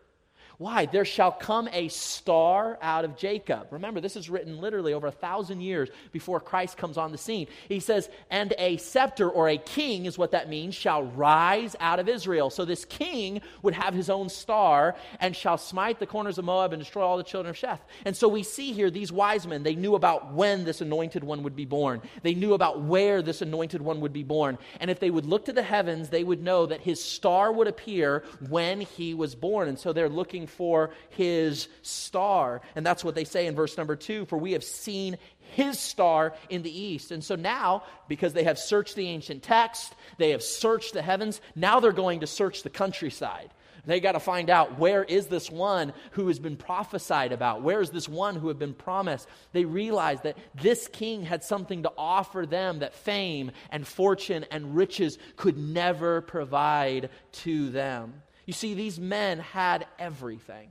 Why? 0.61 0.85
There 0.85 1.07
shall 1.07 1.33
come 1.33 1.71
a 1.73 1.89
star 1.89 2.79
out 2.83 3.07
of 3.07 3.17
Jacob. 3.17 3.69
Remember, 3.71 3.99
this 3.99 4.15
is 4.15 4.29
written 4.29 4.61
literally 4.61 4.93
over 4.93 5.07
a 5.07 5.11
thousand 5.11 5.63
years 5.63 5.89
before 6.13 6.39
Christ 6.39 6.77
comes 6.77 6.99
on 6.99 7.13
the 7.13 7.17
scene. 7.17 7.47
He 7.67 7.81
says, 7.81 8.11
and 8.31 8.53
a 8.59 8.77
scepter 8.77 9.31
or 9.31 9.49
a 9.49 9.57
king 9.57 10.05
is 10.05 10.19
what 10.19 10.33
that 10.33 10.51
means, 10.51 10.75
shall 10.75 11.05
rise 11.05 11.77
out 11.81 11.99
of 11.99 12.11
Israel. 12.11 12.51
So 12.51 12.67
this 12.67 12.85
king 12.85 13.41
would 13.63 13.73
have 13.73 13.95
his 13.95 14.11
own 14.11 14.29
star 14.29 14.97
and 15.19 15.35
shall 15.35 15.57
smite 15.57 15.99
the 15.99 16.05
corners 16.05 16.37
of 16.37 16.45
Moab 16.45 16.75
and 16.75 16.83
destroy 16.83 17.07
all 17.07 17.17
the 17.17 17.23
children 17.23 17.49
of 17.49 17.57
Sheth. 17.57 17.81
And 18.05 18.15
so 18.15 18.29
we 18.29 18.43
see 18.43 18.73
here 18.73 18.91
these 18.91 19.11
wise 19.11 19.47
men, 19.47 19.63
they 19.63 19.75
knew 19.75 19.95
about 19.95 20.35
when 20.35 20.65
this 20.65 20.83
anointed 20.83 21.25
one 21.25 21.43
would 21.43 21.57
be 21.57 21.65
born, 21.65 22.03
they 22.21 22.35
knew 22.35 22.53
about 22.53 22.83
where 22.83 23.23
this 23.23 23.41
anointed 23.41 23.81
one 23.81 24.03
would 24.03 24.13
be 24.13 24.25
born. 24.25 24.59
And 24.79 24.91
if 24.91 25.01
they 25.01 25.11
would 25.11 25.25
look 25.25 25.47
to 25.47 25.55
the 25.55 25.63
heavens, 25.63 26.11
they 26.11 26.23
would 26.23 26.43
know 26.43 26.67
that 26.67 26.83
his 26.83 27.03
star 27.03 27.51
would 27.51 27.67
appear 27.67 28.25
when 28.51 28.83
he 28.83 29.15
was 29.15 29.35
born. 29.35 29.67
And 29.67 29.79
so 29.79 29.95
they're 29.95 30.11
looking 30.11 30.49
for 30.51 30.91
his 31.11 31.69
star. 31.83 32.61
And 32.75 32.85
that's 32.85 33.05
what 33.05 33.15
they 33.15 33.25
say 33.25 33.47
in 33.47 33.55
verse 33.55 33.77
number 33.77 33.97
two 33.97 34.27
for 34.27 34.37
we 34.39 34.53
have 34.53 34.65
seen 34.65 35.17
his 35.39 35.79
star 35.79 36.35
in 36.49 36.63
the 36.63 36.79
east. 36.79 37.11
And 37.11 37.25
so 37.25 37.35
now, 37.35 37.83
because 38.09 38.33
they 38.33 38.45
have 38.45 38.59
searched 38.59 38.95
the 38.97 39.09
ancient 39.09 39.43
text, 39.43 39.95
they 40.19 40.31
have 40.31 40.43
searched 40.43 40.95
the 40.95 41.03
heavens, 41.03 41.41
now 41.55 41.81
they're 41.81 41.93
going 41.93 42.21
to 42.21 42.27
search 42.27 42.63
the 42.63 42.71
countryside. 42.71 43.51
They 43.87 44.01
got 44.01 44.13
to 44.13 44.21
find 44.21 44.51
out 44.51 44.79
where 44.79 45.05
is 45.05 45.27
this 45.27 45.51
one 45.51 45.93
who 46.13 46.29
has 46.29 46.39
been 46.39 46.57
prophesied 46.57 47.33
about? 47.33 47.63
Where 47.63 47.81
is 47.81 47.91
this 47.91 48.09
one 48.09 48.37
who 48.37 48.49
had 48.49 48.59
been 48.59 48.75
promised? 48.75 49.29
They 49.53 49.65
realized 49.65 50.25
that 50.25 50.37
this 50.55 50.89
king 50.89 51.23
had 51.23 51.43
something 51.43 51.83
to 51.85 51.93
offer 51.97 52.47
them 52.47 52.81
that 52.81 52.95
fame 52.95 53.53
and 53.71 53.87
fortune 53.87 54.45
and 54.51 54.77
riches 54.77 55.19
could 55.37 55.57
never 55.57 56.21
provide 56.21 57.11
to 57.33 57.71
them. 57.71 58.23
You 58.51 58.55
see, 58.55 58.75
these 58.75 58.99
men 58.99 59.39
had 59.39 59.87
everything. 59.97 60.71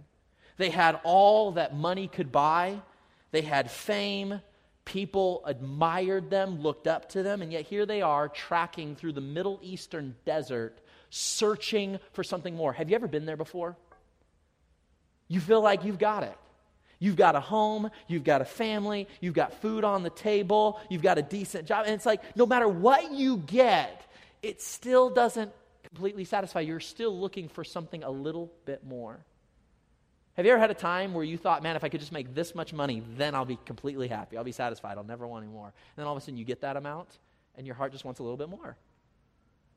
They 0.57 0.69
had 0.69 0.99
all 1.05 1.53
that 1.53 1.77
money 1.77 2.09
could 2.09 2.29
buy, 2.29 2.81
they 3.31 3.41
had 3.41 3.71
fame. 3.71 4.41
People 4.83 5.43
admired 5.45 6.29
them, 6.29 6.59
looked 6.59 6.87
up 6.87 7.07
to 7.11 7.23
them, 7.23 7.41
and 7.41 7.53
yet 7.53 7.63
here 7.63 7.85
they 7.85 8.01
are 8.01 8.27
tracking 8.27 8.97
through 8.97 9.13
the 9.13 9.21
Middle 9.21 9.61
Eastern 9.63 10.17
desert, 10.25 10.81
searching 11.09 11.99
for 12.11 12.21
something 12.21 12.53
more. 12.53 12.73
Have 12.73 12.89
you 12.89 12.97
ever 12.97 13.07
been 13.07 13.25
there 13.25 13.37
before? 13.37 13.77
You 15.29 15.39
feel 15.39 15.61
like 15.61 15.85
you've 15.85 15.99
got 15.99 16.23
it. 16.23 16.37
You've 16.99 17.15
got 17.15 17.37
a 17.37 17.39
home, 17.39 17.91
you've 18.09 18.25
got 18.25 18.41
a 18.41 18.45
family, 18.45 19.07
you've 19.21 19.35
got 19.35 19.53
food 19.61 19.85
on 19.85 20.03
the 20.03 20.09
table, 20.09 20.81
you've 20.89 21.01
got 21.01 21.17
a 21.17 21.21
decent 21.21 21.65
job. 21.65 21.85
And 21.85 21.95
it's 21.95 22.05
like 22.05 22.35
no 22.35 22.45
matter 22.45 22.67
what 22.67 23.13
you 23.13 23.37
get, 23.37 24.05
it 24.43 24.61
still 24.61 25.09
doesn't 25.09 25.53
completely 25.93 26.23
satisfied. 26.23 26.61
You're 26.61 26.79
still 26.79 27.17
looking 27.17 27.49
for 27.49 27.63
something 27.63 28.03
a 28.03 28.09
little 28.09 28.51
bit 28.65 28.85
more. 28.85 29.19
Have 30.35 30.45
you 30.45 30.51
ever 30.51 30.59
had 30.61 30.71
a 30.71 30.75
time 30.75 31.13
where 31.13 31.23
you 31.23 31.37
thought, 31.37 31.63
man, 31.63 31.75
if 31.75 31.83
I 31.83 31.89
could 31.89 31.99
just 31.99 32.13
make 32.13 32.33
this 32.33 32.55
much 32.55 32.71
money, 32.71 33.03
then 33.17 33.35
I'll 33.35 33.45
be 33.45 33.59
completely 33.65 34.07
happy. 34.07 34.37
I'll 34.37 34.43
be 34.43 34.51
satisfied. 34.51 34.97
I'll 34.97 35.03
never 35.03 35.27
want 35.27 35.43
any 35.43 35.51
more. 35.51 35.65
And 35.65 35.73
then 35.97 36.05
all 36.05 36.15
of 36.15 36.21
a 36.21 36.21
sudden 36.21 36.37
you 36.37 36.45
get 36.45 36.61
that 36.61 36.77
amount 36.77 37.17
and 37.55 37.67
your 37.67 37.75
heart 37.75 37.91
just 37.91 38.05
wants 38.05 38.19
a 38.19 38.23
little 38.23 38.37
bit 38.37 38.49
more. 38.49 38.77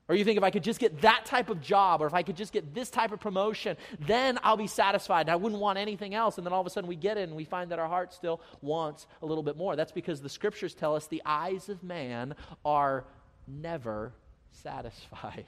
Or 0.09 0.14
you 0.14 0.25
think 0.25 0.37
if 0.37 0.44
I 0.44 0.51
could 0.51 0.62
just 0.62 0.79
get 0.79 1.01
that 1.01 1.25
type 1.25 1.48
of 1.48 1.61
job 1.61 2.03
or 2.03 2.07
if 2.07 2.14
I 2.14 2.22
could 2.22 2.37
just 2.37 2.53
get 2.53 2.75
this 2.75 2.90
type 2.90 3.12
of 3.12 3.20
promotion, 3.20 3.77
then 4.01 4.38
I'll 4.42 4.57
be 4.57 4.66
satisfied. 4.66 5.22
and 5.22 5.31
I 5.31 5.37
wouldn't 5.37 5.61
want 5.61 5.79
anything 5.79 6.14
else. 6.14 6.38
And 6.38 6.46
then 6.46 6.53
all 6.53 6.61
of 6.61 6.66
a 6.66 6.70
sudden 6.70 6.88
we 6.88 6.96
get 6.96 7.16
it 7.16 7.29
and 7.29 7.37
we 7.37 7.44
find 7.44 7.70
that 7.70 7.79
our 7.79 7.88
heart 7.88 8.12
still 8.12 8.40
wants 8.61 9.07
a 9.22 9.27
little 9.27 9.42
bit 9.42 9.57
more. 9.57 9.75
That's 9.75 9.92
because 9.92 10.20
the 10.20 10.29
scriptures 10.29 10.75
tell 10.75 10.94
us 10.94 11.07
the 11.07 11.22
eyes 11.25 11.68
of 11.68 11.83
man 11.83 12.35
are 12.64 13.05
never 13.48 14.12
satisfied. 14.51 15.46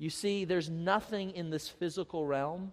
You 0.00 0.08
see, 0.08 0.46
there's 0.46 0.70
nothing 0.70 1.32
in 1.32 1.50
this 1.50 1.68
physical 1.68 2.24
realm 2.24 2.72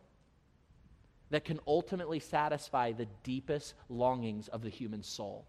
that 1.30 1.44
can 1.44 1.60
ultimately 1.68 2.22
satisfy 2.22 2.94
the 2.94 3.06
deepest 3.24 3.74
longings 3.90 4.48
of 4.48 4.62
the 4.62 4.70
human 4.70 5.04
soul. 5.04 5.46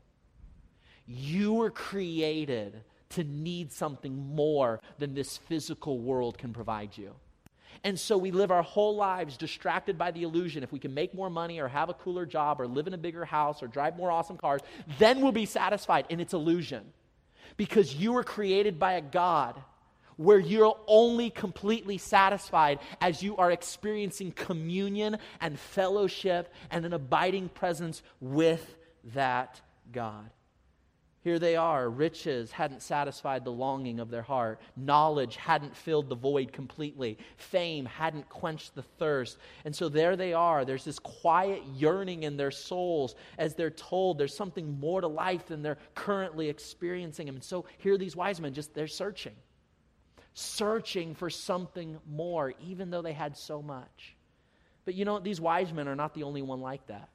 You 1.06 1.54
were 1.54 1.70
created 1.70 2.82
to 3.10 3.22
need 3.22 3.70
something 3.70 4.34
more 4.34 4.80
than 4.98 5.14
this 5.14 5.36
physical 5.36 6.00
world 6.00 6.36
can 6.36 6.52
provide 6.52 6.98
you. 6.98 7.14
And 7.84 7.96
so 7.96 8.18
we 8.18 8.32
live 8.32 8.50
our 8.50 8.64
whole 8.64 8.96
lives 8.96 9.36
distracted 9.36 9.96
by 9.96 10.10
the 10.10 10.24
illusion. 10.24 10.64
If 10.64 10.72
we 10.72 10.80
can 10.80 10.94
make 10.94 11.14
more 11.14 11.30
money 11.30 11.60
or 11.60 11.68
have 11.68 11.90
a 11.90 11.94
cooler 11.94 12.26
job 12.26 12.60
or 12.60 12.66
live 12.66 12.88
in 12.88 12.94
a 12.94 12.98
bigger 12.98 13.24
house 13.24 13.62
or 13.62 13.68
drive 13.68 13.96
more 13.96 14.10
awesome 14.10 14.36
cars, 14.36 14.62
then 14.98 15.20
we'll 15.20 15.30
be 15.30 15.46
satisfied. 15.46 16.06
And 16.10 16.20
it's 16.20 16.34
illusion. 16.34 16.92
Because 17.56 17.94
you 17.94 18.14
were 18.14 18.24
created 18.24 18.80
by 18.80 18.94
a 18.94 19.00
God 19.00 19.62
where 20.18 20.38
you're 20.38 20.78
only 20.86 21.30
completely 21.30 21.96
satisfied 21.96 22.78
as 23.00 23.22
you 23.22 23.36
are 23.38 23.50
experiencing 23.50 24.32
communion 24.32 25.16
and 25.40 25.58
fellowship 25.58 26.52
and 26.70 26.84
an 26.84 26.92
abiding 26.92 27.48
presence 27.48 28.02
with 28.20 28.76
that 29.14 29.60
God. 29.90 30.28
Here 31.22 31.38
they 31.38 31.56
are. 31.56 31.90
Riches 31.90 32.52
hadn't 32.52 32.80
satisfied 32.80 33.44
the 33.44 33.52
longing 33.52 34.00
of 34.00 34.08
their 34.08 34.22
heart. 34.22 34.60
Knowledge 34.76 35.36
hadn't 35.36 35.76
filled 35.76 36.08
the 36.08 36.14
void 36.14 36.52
completely. 36.52 37.18
Fame 37.36 37.84
hadn't 37.84 38.28
quenched 38.28 38.74
the 38.74 38.82
thirst. 38.82 39.38
And 39.64 39.74
so 39.74 39.88
there 39.88 40.16
they 40.16 40.32
are. 40.32 40.64
There's 40.64 40.84
this 40.84 40.98
quiet 40.98 41.62
yearning 41.74 42.22
in 42.22 42.36
their 42.36 42.52
souls 42.52 43.14
as 43.36 43.54
they're 43.54 43.68
told 43.68 44.16
there's 44.16 44.34
something 44.36 44.78
more 44.78 45.00
to 45.00 45.08
life 45.08 45.46
than 45.46 45.60
they're 45.60 45.78
currently 45.94 46.48
experiencing. 46.48 47.28
And 47.28 47.42
so 47.42 47.66
here 47.78 47.98
these 47.98 48.16
wise 48.16 48.40
men 48.40 48.54
just, 48.54 48.72
they're 48.72 48.86
searching, 48.86 49.34
searching 50.38 51.14
for 51.14 51.30
something 51.30 51.98
more, 52.08 52.54
even 52.60 52.90
though 52.90 53.02
they 53.02 53.12
had 53.12 53.36
so 53.36 53.62
much. 53.62 54.16
But 54.84 54.94
you 54.94 55.04
know, 55.04 55.18
these 55.18 55.40
wise 55.40 55.72
men 55.72 55.88
are 55.88 55.96
not 55.96 56.14
the 56.14 56.22
only 56.22 56.42
one 56.42 56.60
like 56.60 56.86
that 56.86 57.08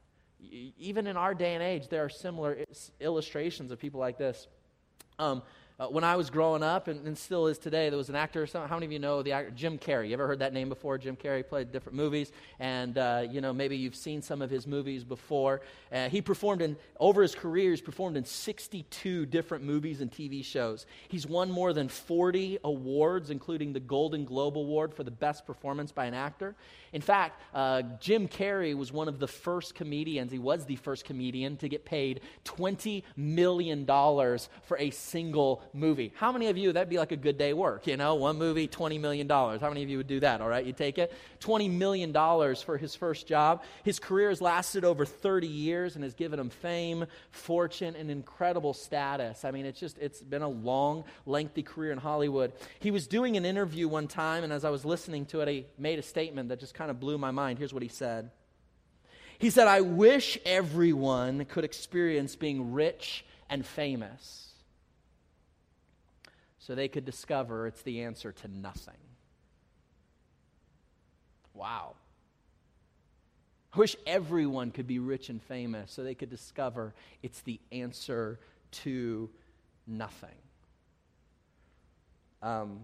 even 0.51 1.07
in 1.07 1.17
our 1.17 1.33
day 1.33 1.53
and 1.53 1.63
age, 1.63 1.88
there 1.89 2.03
are 2.03 2.09
similar 2.09 2.57
illustrations 2.99 3.71
of 3.71 3.79
people 3.79 3.99
like 3.99 4.17
this. 4.17 4.47
Um, 5.19 5.41
uh, 5.79 5.88
when 5.88 6.03
I 6.03 6.15
was 6.15 6.29
growing 6.29 6.62
up, 6.62 6.88
and, 6.88 7.05
and, 7.07 7.17
still 7.17 7.47
is 7.47 7.57
today, 7.57 7.89
there 7.89 7.97
was 7.97 8.09
an 8.09 8.15
actor. 8.15 8.45
Some, 8.45 8.67
how 8.67 8.75
many 8.75 8.86
of 8.86 8.91
you 8.91 8.99
know 8.99 9.23
the 9.23 9.31
actor 9.31 9.51
Jim 9.51 9.79
Carrey? 9.79 10.09
You 10.09 10.13
ever 10.13 10.27
heard 10.27 10.39
that 10.39 10.53
name 10.53 10.69
before? 10.69 10.99
Jim 10.99 11.15
Carrey 11.15 11.47
played 11.47 11.71
different 11.71 11.97
movies, 11.97 12.31
and 12.59 12.95
uh, 12.97 13.25
you 13.27 13.41
know 13.41 13.51
maybe 13.51 13.75
you've 13.75 13.95
seen 13.95 14.21
some 14.21 14.43
of 14.43 14.51
his 14.51 14.67
movies 14.67 15.03
before. 15.03 15.62
Uh, 15.91 16.09
he 16.09 16.21
performed 16.21 16.62
in 16.62 16.77
over 16.99 17.23
his 17.23 17.33
career. 17.33 17.71
He's 17.71 17.81
performed 17.81 18.17
in 18.17 18.23
62 18.23 19.25
different 19.25 19.63
movies 19.63 20.01
and 20.01 20.12
TV 20.12 20.45
shows. 20.45 20.86
He's 21.07 21.25
won 21.25 21.49
more 21.49 21.73
than 21.73 21.88
40 21.88 22.59
awards, 22.63 23.31
including 23.31 23.73
the 23.73 23.79
Golden 23.79 24.25
Globe 24.25 24.57
Award 24.57 24.93
for 24.93 25.03
the 25.03 25.12
best 25.12 25.43
performance 25.45 25.91
by 25.91 26.05
an 26.05 26.13
actor. 26.13 26.55
In 26.93 27.01
fact, 27.01 27.41
uh, 27.55 27.81
Jim 27.99 28.27
Carrey 28.27 28.77
was 28.77 28.91
one 28.91 29.07
of 29.07 29.17
the 29.17 29.27
first 29.27 29.73
comedians, 29.73 30.31
he 30.31 30.38
was 30.38 30.65
the 30.65 30.75
first 30.75 31.05
comedian 31.05 31.57
to 31.57 31.67
get 31.67 31.83
paid 31.83 32.21
$20 32.45 33.01
million 33.17 33.86
for 33.88 34.77
a 34.77 34.91
single 34.91 35.63
movie. 35.73 36.13
How 36.15 36.31
many 36.31 36.47
of 36.47 36.57
you, 36.57 36.71
that'd 36.71 36.89
be 36.89 36.97
like 36.97 37.12
a 37.12 37.17
good 37.17 37.38
day 37.38 37.53
work, 37.53 37.88
you 37.88 37.97
know? 37.97 38.15
One 38.15 38.38
movie, 38.38 38.67
$20 38.67 38.99
million. 38.99 39.27
How 39.27 39.57
many 39.69 39.83
of 39.83 39.89
you 39.89 39.97
would 39.97 40.07
do 40.07 40.19
that, 40.19 40.41
all 40.41 40.47
right? 40.47 40.65
You 40.65 40.73
take 40.73 40.97
it? 40.97 41.13
$20 41.41 41.71
million 41.71 42.13
for 42.55 42.77
his 42.77 42.95
first 42.95 43.27
job. 43.27 43.63
His 43.83 43.99
career 43.99 44.29
has 44.29 44.41
lasted 44.41 44.86
over 44.86 45.05
30 45.05 45.47
years 45.47 45.95
and 45.95 46.03
has 46.03 46.13
given 46.13 46.39
him 46.39 46.49
fame, 46.49 47.05
fortune, 47.31 47.95
and 47.95 48.09
incredible 48.09 48.73
status. 48.73 49.45
I 49.45 49.51
mean, 49.51 49.65
it's 49.65 49.79
just, 49.79 49.97
it's 49.97 50.21
been 50.21 50.41
a 50.41 50.49
long, 50.49 51.03
lengthy 51.25 51.63
career 51.63 51.91
in 51.91 51.97
Hollywood. 51.97 52.53
He 52.79 52.91
was 52.91 53.07
doing 53.07 53.38
an 53.38 53.45
interview 53.45 53.88
one 53.88 54.07
time, 54.07 54.43
and 54.43 54.53
as 54.53 54.65
I 54.65 54.69
was 54.69 54.86
listening 54.86 55.25
to 55.27 55.41
it, 55.41 55.47
he 55.47 55.65
made 55.77 55.99
a 55.99 56.03
statement 56.03 56.49
that 56.49 56.59
just 56.59 56.73
kind 56.73 56.91
of 56.91 56.99
blew 56.99 57.17
my 57.17 57.31
mind. 57.31 57.59
Here's 57.59 57.73
what 57.73 57.83
he 57.83 57.89
said 57.89 58.31
He 59.39 59.49
said, 59.49 59.67
I 59.67 59.81
wish 59.81 60.38
everyone 60.45 61.45
could 61.45 61.63
experience 61.63 62.36
being 62.36 62.73
rich 62.73 63.25
and 63.49 63.65
famous 63.65 64.52
so 66.65 66.76
they 66.76 66.88
could 66.88 67.04
discover 67.04 67.67
it's 67.67 67.82
the 67.82 68.04
answer 68.04 68.32
to 68.32 68.47
nothing. 68.47 68.93
Wow. 71.54 71.95
I 73.73 73.80
wish 73.80 73.97
everyone 74.08 74.71
could 74.71 74.88
be 74.88 74.99
rich 74.99 75.28
and 75.28 75.41
famous 75.43 75.91
so 75.91 76.04
they 76.04 76.15
could 76.15 76.30
discover 76.30 76.93
it's 77.21 77.41
the 77.41 77.60
answer 77.73 78.39
to 78.71 79.30
nothing. 79.86 80.30
Um, 82.41 82.82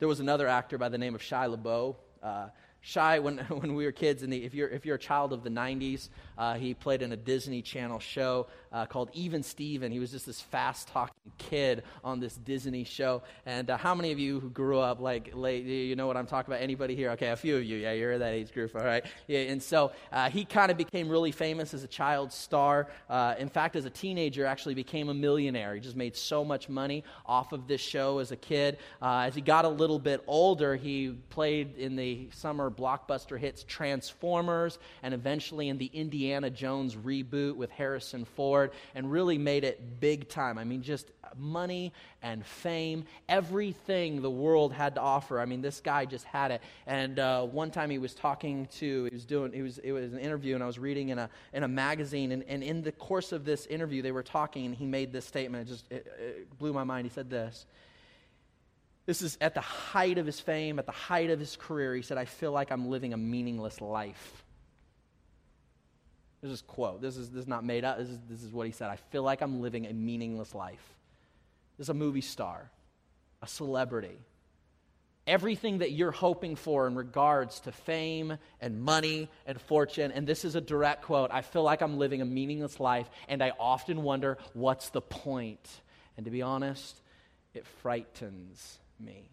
there 0.00 0.08
was 0.08 0.18
another 0.18 0.48
actor 0.48 0.78
by 0.78 0.88
the 0.88 0.98
name 0.98 1.14
of 1.14 1.20
Shia 1.20 1.56
LaBeouf 1.56 1.94
uh, 2.24 2.48
Shia, 2.84 3.22
when, 3.22 3.38
when 3.48 3.74
we 3.74 3.84
were 3.84 3.92
kids, 3.92 4.22
the, 4.22 4.44
if, 4.44 4.54
you're, 4.54 4.68
if 4.68 4.84
you're 4.84 4.96
a 4.96 5.00
child 5.00 5.32
of 5.32 5.42
the 5.42 5.50
90s, 5.50 6.08
uh, 6.36 6.54
he 6.54 6.74
played 6.74 7.02
in 7.02 7.12
a 7.12 7.16
Disney 7.16 7.62
Channel 7.62 7.98
show 7.98 8.46
uh, 8.72 8.86
called 8.86 9.10
Even 9.12 9.42
Steven. 9.42 9.92
He 9.92 9.98
was 9.98 10.10
just 10.10 10.26
this 10.26 10.40
fast 10.40 10.88
talking 10.88 11.14
kid 11.38 11.82
on 12.02 12.20
this 12.20 12.34
Disney 12.34 12.84
show. 12.84 13.22
And 13.46 13.70
uh, 13.70 13.76
how 13.76 13.94
many 13.94 14.12
of 14.12 14.18
you 14.18 14.40
who 14.40 14.50
grew 14.50 14.78
up 14.78 15.00
like 15.00 15.30
late, 15.34 15.64
you 15.64 15.94
know 15.94 16.06
what 16.06 16.16
I'm 16.16 16.26
talking 16.26 16.52
about? 16.52 16.62
Anybody 16.62 16.96
here? 16.96 17.10
Okay, 17.10 17.28
a 17.28 17.36
few 17.36 17.56
of 17.56 17.64
you. 17.64 17.76
Yeah, 17.76 17.92
you're 17.92 18.18
that 18.18 18.32
age 18.32 18.52
group, 18.52 18.74
all 18.74 18.84
right? 18.84 19.04
Yeah, 19.28 19.40
and 19.40 19.62
so 19.62 19.92
uh, 20.10 20.30
he 20.30 20.44
kind 20.44 20.70
of 20.70 20.76
became 20.76 21.08
really 21.08 21.32
famous 21.32 21.74
as 21.74 21.84
a 21.84 21.88
child 21.88 22.32
star. 22.32 22.88
Uh, 23.08 23.34
in 23.38 23.48
fact, 23.48 23.76
as 23.76 23.84
a 23.84 23.90
teenager, 23.90 24.46
actually 24.46 24.74
became 24.74 25.08
a 25.08 25.14
millionaire. 25.14 25.74
He 25.74 25.80
just 25.80 25.96
made 25.96 26.16
so 26.16 26.44
much 26.44 26.68
money 26.68 27.04
off 27.26 27.52
of 27.52 27.68
this 27.68 27.80
show 27.80 28.18
as 28.18 28.32
a 28.32 28.36
kid. 28.36 28.78
Uh, 29.00 29.24
as 29.26 29.34
he 29.34 29.40
got 29.40 29.64
a 29.64 29.68
little 29.68 29.98
bit 29.98 30.22
older, 30.26 30.74
he 30.76 31.14
played 31.30 31.76
in 31.76 31.96
the 31.96 32.28
summer 32.32 32.70
blockbuster 32.72 33.38
hits 33.38 33.64
Transformers 33.64 34.78
and 35.02 35.14
eventually 35.14 35.68
in 35.68 35.78
the 35.78 35.90
Indiana 35.92 36.50
Jones 36.50 36.96
reboot 36.96 37.56
with 37.56 37.70
Harrison 37.70 38.24
Ford 38.24 38.72
and 38.94 39.10
really 39.10 39.38
made 39.38 39.64
it 39.64 40.00
big 40.00 40.28
time. 40.28 40.58
I 40.58 40.64
mean, 40.64 40.82
just 40.82 41.10
money 41.36 41.92
and 42.22 42.44
fame, 42.44 43.04
everything 43.28 44.22
the 44.22 44.30
world 44.30 44.72
had 44.72 44.94
to 44.96 45.00
offer. 45.00 45.40
I 45.40 45.44
mean, 45.44 45.62
this 45.62 45.80
guy 45.80 46.04
just 46.04 46.24
had 46.24 46.50
it. 46.50 46.62
And 46.86 47.18
uh, 47.18 47.44
one 47.44 47.70
time 47.70 47.90
he 47.90 47.98
was 47.98 48.14
talking 48.14 48.66
to, 48.78 49.04
he 49.04 49.14
was 49.14 49.24
doing, 49.24 49.52
he 49.52 49.62
was, 49.62 49.78
it 49.78 49.92
was 49.92 50.12
an 50.12 50.18
interview, 50.18 50.54
and 50.54 50.62
I 50.62 50.66
was 50.66 50.78
reading 50.78 51.10
in 51.10 51.18
a, 51.18 51.30
in 51.52 51.62
a 51.62 51.68
magazine. 51.68 52.32
And, 52.32 52.44
and 52.48 52.62
in 52.62 52.82
the 52.82 52.92
course 52.92 53.32
of 53.32 53.44
this 53.44 53.66
interview, 53.66 54.02
they 54.02 54.12
were 54.12 54.22
talking, 54.22 54.66
and 54.66 54.74
he 54.74 54.86
made 54.86 55.12
this 55.12 55.24
statement. 55.24 55.68
It 55.68 55.72
just 55.72 55.84
it, 55.90 56.06
it 56.18 56.58
blew 56.58 56.72
my 56.72 56.84
mind. 56.84 57.06
He 57.06 57.12
said 57.12 57.30
this. 57.30 57.66
This 59.04 59.20
is 59.22 59.36
at 59.40 59.54
the 59.54 59.60
height 59.60 60.18
of 60.18 60.26
his 60.26 60.38
fame, 60.38 60.78
at 60.78 60.86
the 60.86 60.92
height 60.92 61.30
of 61.30 61.40
his 61.40 61.56
career. 61.56 61.94
He 61.94 62.02
said, 62.02 62.18
I 62.18 62.24
feel 62.24 62.52
like 62.52 62.70
I'm 62.70 62.88
living 62.88 63.12
a 63.12 63.16
meaningless 63.16 63.80
life. 63.80 64.44
This 66.40 66.52
is 66.52 66.62
quote. 66.62 67.00
This 67.00 67.16
is, 67.16 67.30
this 67.30 67.42
is 67.42 67.48
not 67.48 67.64
made 67.64 67.84
up. 67.84 67.98
This 67.98 68.08
is, 68.08 68.18
this 68.28 68.42
is 68.42 68.52
what 68.52 68.66
he 68.66 68.72
said. 68.72 68.90
I 68.90 68.96
feel 68.96 69.22
like 69.22 69.42
I'm 69.42 69.60
living 69.60 69.86
a 69.86 69.92
meaningless 69.92 70.54
life. 70.54 70.82
This 71.78 71.86
is 71.86 71.88
a 71.88 71.94
movie 71.94 72.20
star, 72.20 72.70
a 73.40 73.46
celebrity. 73.46 74.18
Everything 75.26 75.78
that 75.78 75.92
you're 75.92 76.10
hoping 76.10 76.56
for 76.56 76.86
in 76.88 76.96
regards 76.96 77.60
to 77.60 77.72
fame 77.72 78.38
and 78.60 78.82
money 78.82 79.28
and 79.46 79.60
fortune, 79.60 80.10
and 80.10 80.26
this 80.26 80.44
is 80.44 80.56
a 80.56 80.60
direct 80.60 81.02
quote 81.02 81.30
I 81.32 81.42
feel 81.42 81.62
like 81.62 81.80
I'm 81.80 81.96
living 81.98 82.22
a 82.22 82.24
meaningless 82.24 82.80
life, 82.80 83.08
and 83.28 83.42
I 83.42 83.52
often 83.58 84.02
wonder, 84.02 84.38
what's 84.52 84.90
the 84.90 85.00
point? 85.00 85.64
And 86.16 86.24
to 86.24 86.30
be 86.32 86.42
honest, 86.42 87.00
it 87.54 87.66
frightens 87.82 88.78
me. 89.02 89.30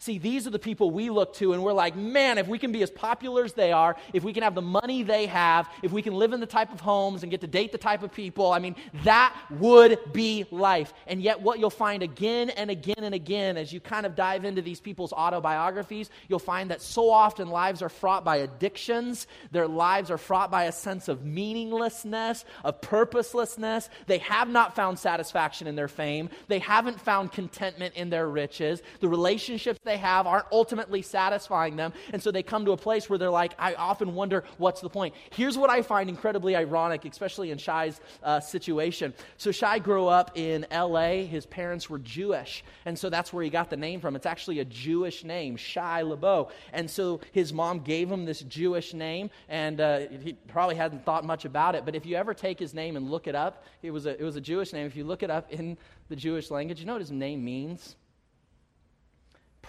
See, 0.00 0.18
these 0.18 0.46
are 0.46 0.50
the 0.50 0.60
people 0.60 0.92
we 0.92 1.10
look 1.10 1.34
to, 1.34 1.52
and 1.52 1.62
we're 1.62 1.72
like, 1.72 1.96
man, 1.96 2.38
if 2.38 2.46
we 2.46 2.58
can 2.58 2.70
be 2.70 2.82
as 2.82 2.90
popular 2.90 3.44
as 3.44 3.52
they 3.54 3.72
are, 3.72 3.96
if 4.12 4.22
we 4.22 4.32
can 4.32 4.44
have 4.44 4.54
the 4.54 4.62
money 4.62 5.02
they 5.02 5.26
have, 5.26 5.68
if 5.82 5.90
we 5.90 6.02
can 6.02 6.14
live 6.14 6.32
in 6.32 6.38
the 6.38 6.46
type 6.46 6.72
of 6.72 6.80
homes 6.80 7.22
and 7.22 7.32
get 7.32 7.40
to 7.40 7.48
date 7.48 7.72
the 7.72 7.78
type 7.78 8.04
of 8.04 8.12
people, 8.12 8.52
I 8.52 8.60
mean, 8.60 8.76
that 9.02 9.36
would 9.50 9.98
be 10.12 10.46
life. 10.52 10.94
And 11.08 11.20
yet, 11.20 11.40
what 11.40 11.58
you'll 11.58 11.70
find 11.70 12.04
again 12.04 12.50
and 12.50 12.70
again 12.70 13.02
and 13.02 13.14
again 13.14 13.56
as 13.56 13.72
you 13.72 13.80
kind 13.80 14.06
of 14.06 14.14
dive 14.14 14.44
into 14.44 14.62
these 14.62 14.80
people's 14.80 15.12
autobiographies, 15.12 16.10
you'll 16.28 16.38
find 16.38 16.70
that 16.70 16.80
so 16.80 17.10
often 17.10 17.48
lives 17.48 17.82
are 17.82 17.88
fraught 17.88 18.24
by 18.24 18.36
addictions, 18.36 19.26
their 19.50 19.66
lives 19.66 20.12
are 20.12 20.18
fraught 20.18 20.50
by 20.50 20.64
a 20.64 20.72
sense 20.72 21.08
of 21.08 21.24
meaninglessness, 21.24 22.44
of 22.62 22.80
purposelessness. 22.80 23.90
They 24.06 24.18
have 24.18 24.48
not 24.48 24.76
found 24.76 25.00
satisfaction 25.00 25.66
in 25.66 25.74
their 25.74 25.88
fame, 25.88 26.30
they 26.46 26.60
haven't 26.60 27.00
found 27.00 27.32
contentment 27.32 27.94
in 27.96 28.10
their 28.10 28.28
riches. 28.28 28.80
The 29.00 29.08
relationships 29.08 29.80
they 29.88 29.96
have 29.96 30.26
aren't 30.26 30.46
ultimately 30.52 31.02
satisfying 31.02 31.76
them. 31.76 31.92
And 32.12 32.22
so 32.22 32.30
they 32.30 32.42
come 32.42 32.64
to 32.66 32.72
a 32.72 32.76
place 32.76 33.08
where 33.08 33.18
they're 33.18 33.30
like, 33.30 33.54
I 33.58 33.74
often 33.74 34.14
wonder, 34.14 34.44
what's 34.58 34.80
the 34.80 34.90
point? 34.90 35.14
Here's 35.30 35.58
what 35.58 35.70
I 35.70 35.82
find 35.82 36.08
incredibly 36.08 36.54
ironic, 36.54 37.04
especially 37.04 37.50
in 37.50 37.58
Shia's 37.58 38.00
uh, 38.22 38.40
situation. 38.40 39.14
So 39.36 39.50
Shia 39.50 39.82
grew 39.82 40.06
up 40.06 40.32
in 40.34 40.66
LA. 40.70 41.24
His 41.24 41.46
parents 41.46 41.88
were 41.90 41.98
Jewish. 41.98 42.64
And 42.84 42.98
so 42.98 43.10
that's 43.10 43.32
where 43.32 43.42
he 43.42 43.50
got 43.50 43.70
the 43.70 43.76
name 43.76 44.00
from. 44.00 44.16
It's 44.16 44.26
actually 44.26 44.60
a 44.60 44.64
Jewish 44.64 45.24
name, 45.24 45.56
Shia 45.56 46.16
LaBeouf. 46.16 46.50
And 46.72 46.90
so 46.90 47.20
his 47.32 47.52
mom 47.52 47.80
gave 47.80 48.10
him 48.10 48.24
this 48.24 48.40
Jewish 48.40 48.94
name, 48.94 49.30
and 49.48 49.80
uh, 49.80 50.00
he 50.22 50.34
probably 50.48 50.76
hadn't 50.76 51.04
thought 51.04 51.24
much 51.24 51.44
about 51.44 51.74
it. 51.74 51.84
But 51.84 51.94
if 51.94 52.06
you 52.06 52.16
ever 52.16 52.34
take 52.34 52.58
his 52.58 52.74
name 52.74 52.96
and 52.96 53.10
look 53.10 53.26
it 53.26 53.34
up, 53.34 53.64
it 53.82 53.90
was 53.90 54.06
a, 54.06 54.20
it 54.20 54.24
was 54.24 54.36
a 54.36 54.40
Jewish 54.40 54.72
name. 54.72 54.86
If 54.86 54.96
you 54.96 55.04
look 55.04 55.22
it 55.22 55.30
up 55.30 55.50
in 55.50 55.76
the 56.08 56.16
Jewish 56.16 56.50
language, 56.50 56.80
you 56.80 56.86
know 56.86 56.92
what 56.92 57.02
his 57.02 57.10
name 57.10 57.44
means? 57.44 57.96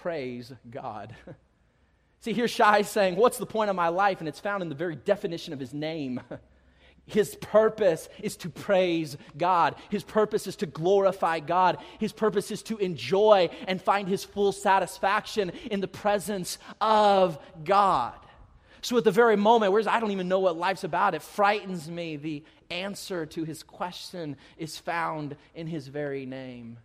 Praise 0.02 0.50
God. 0.70 1.14
See, 2.20 2.32
here 2.32 2.46
Shia 2.46 2.86
saying, 2.86 3.16
What's 3.16 3.36
the 3.36 3.46
point 3.46 3.68
of 3.68 3.76
my 3.76 3.88
life? 3.88 4.20
And 4.20 4.28
it's 4.28 4.40
found 4.40 4.62
in 4.62 4.70
the 4.70 4.74
very 4.74 4.96
definition 4.96 5.52
of 5.52 5.60
his 5.60 5.74
name. 5.74 6.20
His 7.06 7.34
purpose 7.34 8.08
is 8.22 8.36
to 8.36 8.50
praise 8.50 9.16
God. 9.36 9.74
His 9.88 10.04
purpose 10.04 10.46
is 10.46 10.54
to 10.56 10.66
glorify 10.66 11.40
God. 11.40 11.78
His 11.98 12.12
purpose 12.12 12.52
is 12.52 12.62
to 12.64 12.78
enjoy 12.78 13.50
and 13.66 13.82
find 13.82 14.06
his 14.06 14.22
full 14.22 14.52
satisfaction 14.52 15.50
in 15.70 15.80
the 15.80 15.88
presence 15.88 16.58
of 16.80 17.38
God. 17.64 18.14
So, 18.80 18.96
at 18.96 19.02
the 19.02 19.10
very 19.10 19.36
moment 19.36 19.72
where 19.72 19.82
I 19.88 19.98
don't 19.98 20.12
even 20.12 20.28
know 20.28 20.38
what 20.38 20.56
life's 20.56 20.84
about, 20.84 21.14
it 21.14 21.22
frightens 21.22 21.90
me. 21.90 22.16
The 22.16 22.44
answer 22.70 23.26
to 23.26 23.44
his 23.44 23.64
question 23.64 24.36
is 24.56 24.78
found 24.78 25.36
in 25.54 25.66
his 25.66 25.88
very 25.88 26.26
name. 26.26 26.78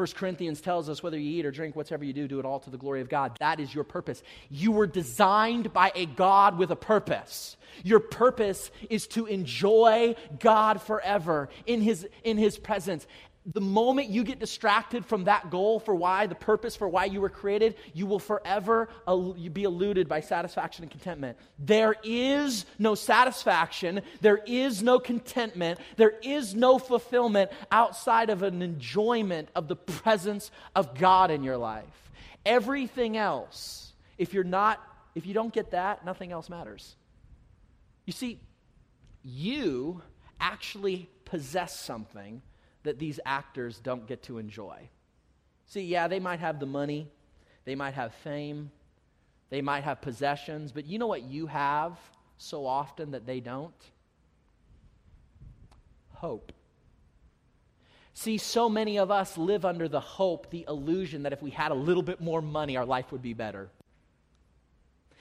1 0.00 0.08
Corinthians 0.14 0.62
tells 0.62 0.88
us 0.88 1.02
whether 1.02 1.18
you 1.18 1.38
eat 1.38 1.44
or 1.44 1.50
drink, 1.50 1.76
whatever 1.76 2.06
you 2.06 2.14
do, 2.14 2.26
do 2.26 2.38
it 2.38 2.46
all 2.46 2.58
to 2.58 2.70
the 2.70 2.78
glory 2.78 3.02
of 3.02 3.10
God. 3.10 3.36
That 3.38 3.60
is 3.60 3.74
your 3.74 3.84
purpose. 3.84 4.22
You 4.48 4.72
were 4.72 4.86
designed 4.86 5.74
by 5.74 5.92
a 5.94 6.06
God 6.06 6.56
with 6.56 6.70
a 6.70 6.76
purpose. 6.76 7.58
Your 7.84 8.00
purpose 8.00 8.70
is 8.88 9.06
to 9.08 9.26
enjoy 9.26 10.14
God 10.38 10.80
forever 10.80 11.50
in 11.66 11.82
his, 11.82 12.08
in 12.24 12.38
his 12.38 12.56
presence 12.56 13.06
the 13.52 13.60
moment 13.60 14.08
you 14.08 14.22
get 14.22 14.38
distracted 14.38 15.04
from 15.04 15.24
that 15.24 15.50
goal 15.50 15.80
for 15.80 15.94
why, 15.94 16.26
the 16.26 16.34
purpose 16.34 16.76
for 16.76 16.88
why 16.88 17.06
you 17.06 17.20
were 17.20 17.28
created, 17.28 17.74
you 17.94 18.06
will 18.06 18.18
forever 18.18 18.88
be 19.52 19.64
eluded 19.64 20.08
by 20.08 20.20
satisfaction 20.20 20.84
and 20.84 20.90
contentment. 20.90 21.36
There 21.58 21.96
is 22.04 22.66
no 22.78 22.94
satisfaction, 22.94 24.02
there 24.20 24.40
is 24.46 24.82
no 24.82 24.98
contentment, 24.98 25.80
there 25.96 26.14
is 26.22 26.54
no 26.54 26.78
fulfillment 26.78 27.50
outside 27.72 28.30
of 28.30 28.42
an 28.42 28.62
enjoyment 28.62 29.48
of 29.54 29.68
the 29.68 29.76
presence 29.76 30.50
of 30.76 30.96
God 30.96 31.30
in 31.30 31.42
your 31.42 31.56
life. 31.56 32.10
Everything 32.46 33.16
else, 33.16 33.92
if 34.16 34.32
you're 34.32 34.44
not, 34.44 34.80
if 35.14 35.26
you 35.26 35.34
don't 35.34 35.52
get 35.52 35.72
that, 35.72 36.04
nothing 36.04 36.30
else 36.30 36.48
matters. 36.48 36.94
You 38.06 38.12
see, 38.12 38.38
you 39.22 40.02
actually 40.40 41.08
possess 41.24 41.78
something 41.78 42.42
that 42.82 42.98
these 42.98 43.20
actors 43.24 43.78
don't 43.78 44.06
get 44.06 44.22
to 44.24 44.38
enjoy. 44.38 44.88
See, 45.66 45.82
yeah, 45.82 46.08
they 46.08 46.20
might 46.20 46.40
have 46.40 46.58
the 46.58 46.66
money, 46.66 47.08
they 47.64 47.74
might 47.74 47.94
have 47.94 48.14
fame, 48.14 48.70
they 49.50 49.60
might 49.60 49.84
have 49.84 50.00
possessions, 50.00 50.72
but 50.72 50.86
you 50.86 50.98
know 50.98 51.06
what 51.06 51.22
you 51.22 51.46
have 51.46 51.98
so 52.38 52.66
often 52.66 53.10
that 53.10 53.26
they 53.26 53.40
don't? 53.40 53.74
Hope. 56.14 56.52
See, 58.14 58.38
so 58.38 58.68
many 58.68 58.98
of 58.98 59.10
us 59.10 59.38
live 59.38 59.64
under 59.64 59.88
the 59.88 60.00
hope, 60.00 60.50
the 60.50 60.64
illusion 60.68 61.22
that 61.22 61.32
if 61.32 61.42
we 61.42 61.50
had 61.50 61.70
a 61.70 61.74
little 61.74 62.02
bit 62.02 62.20
more 62.20 62.42
money, 62.42 62.76
our 62.76 62.84
life 62.84 63.12
would 63.12 63.22
be 63.22 63.32
better. 63.32 63.70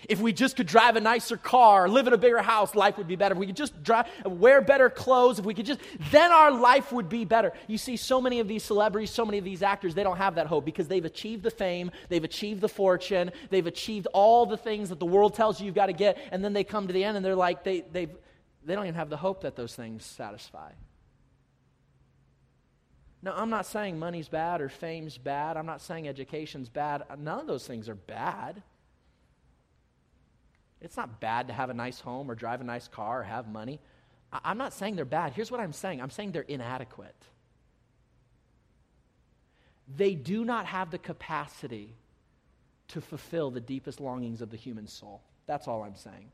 If 0.08 0.22
we 0.22 0.32
just 0.32 0.56
could 0.56 0.68
drive 0.68 0.96
a 0.96 1.02
nicer 1.02 1.36
car, 1.36 1.90
live 1.90 2.08
in 2.08 2.14
a 2.14 2.18
bigger 2.18 2.42
house, 2.42 2.74
life 2.74 2.98
would 2.98 3.08
be 3.08 3.16
better. 3.16 3.34
If 3.34 3.40
we 3.40 3.48
could 3.48 3.58
just 3.58 3.84
drive, 3.84 4.08
wear 4.26 4.62
better 4.62 4.90
clothes, 4.90 5.40
if 5.40 5.46
we 5.46 5.54
could 5.54 5.66
just, 5.66 5.82
then 6.12 6.32
our 6.32 6.52
life 6.52 6.92
would 6.92 7.10
be 7.10 7.26
better. 7.26 7.52
You 7.68 7.78
see, 7.78 7.98
so 7.98 8.22
many 8.22 8.40
of 8.40 8.48
these 8.48 8.64
celebrities, 8.64 9.12
so 9.12 9.26
many 9.26 9.38
of 9.38 9.44
these 9.44 9.62
actors, 9.62 9.96
they 9.96 10.04
don't 10.04 10.18
have 10.18 10.36
that 10.36 10.48
hope 10.48 10.64
because 10.64 10.88
they've 10.88 11.04
achieved 11.04 11.44
the 11.44 11.52
fame, 11.52 11.92
they've 12.08 12.24
achieved 12.24 12.62
the 12.62 12.70
fortune, 12.70 13.32
they've 13.50 13.68
achieved 13.68 14.08
all 14.14 14.46
the 14.46 14.58
things 14.58 14.90
that 14.90 15.00
the 15.00 15.06
world 15.06 15.34
tells 15.34 15.60
you 15.60 15.66
you've 15.66 15.76
got 15.76 15.88
to 15.88 15.94
get, 15.94 16.18
and 16.32 16.44
then 16.44 16.54
they 16.54 16.64
come 16.64 16.88
to 16.88 16.94
the 16.94 17.04
end 17.04 17.18
and 17.18 17.26
they're 17.26 17.36
like, 17.36 17.64
they, 17.64 17.82
they 17.92 18.08
they 18.66 18.76
don't 18.76 18.86
even 18.86 18.96
have 18.96 19.10
the 19.10 19.18
hope 19.18 19.42
that 19.42 19.56
those 19.56 19.76
things 19.76 20.06
satisfy. 20.06 20.72
Now, 23.22 23.34
I'm 23.36 23.50
not 23.50 23.66
saying 23.66 24.00
money's 24.00 24.30
bad 24.30 24.62
or 24.62 24.70
fame's 24.70 25.18
bad. 25.18 25.58
I'm 25.58 25.66
not 25.66 25.82
saying 25.82 26.08
education's 26.08 26.70
bad. 26.70 27.04
None 27.18 27.40
of 27.40 27.48
those 27.48 27.68
things 27.68 27.90
are 27.90 27.96
bad. 27.96 28.62
It's 30.82 30.98
not 30.98 31.20
bad 31.20 31.48
to 31.48 31.54
have 31.54 31.70
a 31.70 31.74
nice 31.74 32.00
home 32.00 32.30
or 32.32 32.36
drive 32.36 32.62
a 32.62 32.64
nice 32.64 32.88
car 32.88 33.22
or 33.22 33.24
have 33.24 33.48
money. 33.48 33.80
I- 34.32 34.52
am 34.52 34.58
not 34.58 34.74
saying 34.74 34.96
they're 34.96 35.06
bad. 35.06 35.34
Here's 35.34 35.52
what 35.52 35.60
I'm 35.60 35.74
saying 35.74 36.02
I'm 36.02 36.10
saying 36.10 36.32
they're 36.32 36.42
inadequate. 36.44 37.16
They 39.96 40.14
do 40.16 40.46
not 40.46 40.68
have 40.68 40.92
the 40.92 41.00
capacity 41.00 41.96
to 42.90 43.02
fulfill 43.02 43.52
the 43.52 43.60
deepest 43.60 44.00
longings 44.00 44.42
of 44.42 44.52
the 44.52 44.58
human 44.58 44.88
soul. 44.88 45.22
That's 45.48 45.68
all 45.68 45.84
I'm 45.84 45.96
saying. 45.96 46.32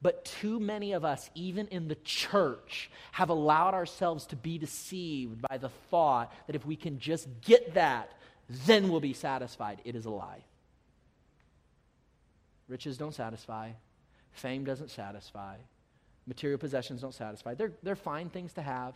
But 0.00 0.24
too 0.24 0.60
many 0.60 0.92
of 0.92 1.04
us, 1.04 1.28
even 1.34 1.66
in 1.68 1.88
the 1.88 1.96
church, 1.96 2.90
have 3.12 3.30
allowed 3.30 3.74
ourselves 3.74 4.26
to 4.26 4.36
be 4.36 4.56
deceived 4.56 5.42
by 5.42 5.58
the 5.58 5.70
thought 5.90 6.32
that 6.46 6.54
if 6.54 6.64
we 6.64 6.76
can 6.76 6.98
just 6.98 7.26
get 7.40 7.74
that, 7.74 8.12
then 8.66 8.88
we'll 8.88 9.00
be 9.00 9.12
satisfied. 9.12 9.80
It 9.84 9.96
is 9.96 10.06
a 10.06 10.10
lie. 10.10 10.44
Riches 12.68 12.98
don't 12.98 13.14
satisfy. 13.14 13.70
Fame 14.32 14.64
doesn't 14.64 14.90
satisfy. 14.90 15.56
Material 16.26 16.58
possessions 16.58 17.00
don't 17.00 17.14
satisfy. 17.14 17.54
They're, 17.54 17.72
they're 17.82 17.96
fine 17.96 18.28
things 18.28 18.52
to 18.54 18.62
have. 18.62 18.94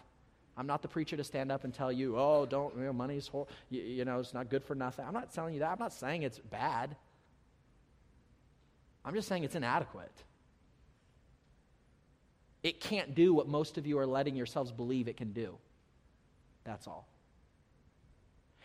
I'm 0.56 0.66
not 0.66 0.82
the 0.82 0.88
preacher 0.88 1.16
to 1.16 1.24
stand 1.24 1.50
up 1.50 1.64
and 1.64 1.72
tell 1.72 1.90
you, 1.90 2.18
oh, 2.18 2.46
don't, 2.46 2.76
you 2.76 2.84
know, 2.84 2.92
money's, 2.92 3.26
hor- 3.26 3.46
you, 3.70 3.80
you 3.80 4.04
know, 4.04 4.20
it's 4.20 4.34
not 4.34 4.50
good 4.50 4.62
for 4.62 4.74
nothing. 4.74 5.06
I'm 5.06 5.14
not 5.14 5.32
telling 5.32 5.54
you 5.54 5.60
that. 5.60 5.70
I'm 5.70 5.78
not 5.78 5.94
saying 5.94 6.22
it's 6.22 6.38
bad. 6.38 6.94
I'm 9.04 9.14
just 9.14 9.28
saying 9.28 9.44
it's 9.44 9.54
inadequate. 9.54 10.12
It 12.62 12.80
can't 12.80 13.14
do 13.14 13.32
what 13.34 13.48
most 13.48 13.78
of 13.78 13.86
you 13.86 13.98
are 13.98 14.06
letting 14.06 14.36
yourselves 14.36 14.70
believe 14.70 15.08
it 15.08 15.16
can 15.16 15.32
do. 15.32 15.56
That's 16.64 16.86
all. 16.86 17.08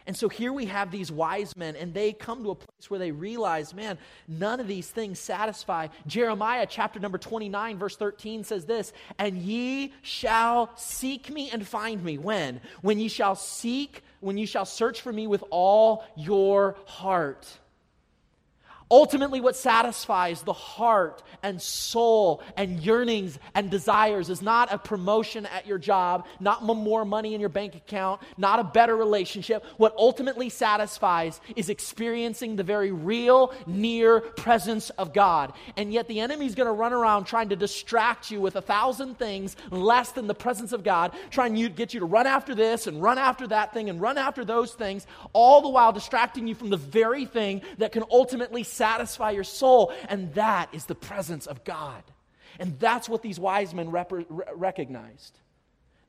And 0.07 0.15
so 0.15 0.29
here 0.29 0.53
we 0.53 0.65
have 0.67 0.89
these 0.89 1.11
wise 1.11 1.57
men, 1.57 1.75
and 1.75 1.93
they 1.93 2.13
come 2.13 2.41
to 2.43 2.51
a 2.51 2.55
place 2.55 2.89
where 2.89 2.97
they 2.97 3.11
realize, 3.11 3.73
man, 3.73 3.97
none 4.25 4.61
of 4.61 4.67
these 4.67 4.89
things 4.89 5.19
satisfy. 5.19 5.89
Jeremiah 6.07 6.65
chapter 6.67 6.97
number 6.97 7.17
29, 7.17 7.77
verse 7.77 7.97
13 7.97 8.45
says 8.45 8.65
this 8.65 8.93
And 9.19 9.37
ye 9.37 9.93
shall 10.01 10.71
seek 10.77 11.29
me 11.29 11.49
and 11.51 11.67
find 11.67 12.01
me. 12.01 12.17
When? 12.17 12.61
When 12.81 12.99
ye 12.99 13.09
shall 13.09 13.35
seek, 13.35 14.01
when 14.21 14.37
ye 14.37 14.45
shall 14.45 14.65
search 14.65 15.01
for 15.01 15.11
me 15.11 15.27
with 15.27 15.43
all 15.49 16.05
your 16.15 16.77
heart. 16.85 17.45
Ultimately, 18.89 19.41
what 19.41 19.55
satisfies 19.55 20.41
the 20.43 20.53
heart 20.53 21.21
and 21.43 21.61
soul 21.61 22.41
and 22.55 22.79
yearnings 22.79 23.37
and 23.53 23.69
desires 23.69 24.29
is 24.29 24.41
not 24.41 24.71
a 24.71 24.77
promotion 24.77 25.45
at 25.47 25.67
your 25.67 25.77
job, 25.77 26.25
not 26.39 26.63
more 26.63 27.03
money 27.03 27.33
in 27.33 27.41
your 27.41 27.49
bank 27.49 27.75
account, 27.75 28.21
not 28.37 28.59
a 28.59 28.63
better 28.63 28.95
relationship. 28.95 29.65
What 29.75 29.93
ultimately 29.97 30.49
satisfies 30.49 31.41
is 31.55 31.69
experiencing 31.69 32.55
the 32.55 32.63
very 32.63 32.91
real, 32.91 33.53
near 33.65 34.21
presence 34.21 34.89
of 34.91 35.13
God. 35.13 35.53
And 35.75 35.91
yet, 35.91 36.07
the 36.07 36.21
enemy's 36.21 36.55
going 36.55 36.67
to 36.67 36.73
run 36.73 36.93
around 36.93 37.25
trying 37.25 37.49
to 37.49 37.55
distract 37.57 38.31
you 38.31 38.39
with 38.39 38.55
a 38.55 38.61
thousand 38.61 39.17
things 39.17 39.57
less 39.69 40.11
than 40.11 40.27
the 40.27 40.35
presence 40.35 40.71
of 40.71 40.83
God, 40.83 41.13
trying 41.29 41.55
to 41.55 41.69
get 41.69 41.93
you 41.93 41.99
to 41.99 42.05
run 42.05 42.25
after 42.25 42.55
this 42.55 42.87
and 42.87 43.01
run 43.01 43.17
after 43.17 43.47
that 43.47 43.73
thing 43.73 43.89
and 43.89 43.99
run 43.99 44.17
after 44.17 44.45
those 44.45 44.73
things, 44.73 45.05
all 45.33 45.61
the 45.61 45.69
while 45.69 45.91
distracting 45.91 46.47
you 46.47 46.55
from 46.55 46.69
the 46.69 46.77
very 46.77 47.25
thing 47.25 47.61
that 47.79 47.91
can 47.91 48.03
ultimately 48.09 48.63
your 48.79 49.43
soul, 49.43 49.93
and 50.09 50.33
that 50.33 50.69
is 50.73 50.85
the 50.85 50.95
presence 50.95 51.47
of 51.47 51.63
God. 51.63 52.03
And 52.59 52.79
that's 52.79 53.07
what 53.07 53.21
these 53.21 53.39
wise 53.39 53.73
men 53.73 53.91
rep- 53.91 54.11
recognized. 54.55 55.39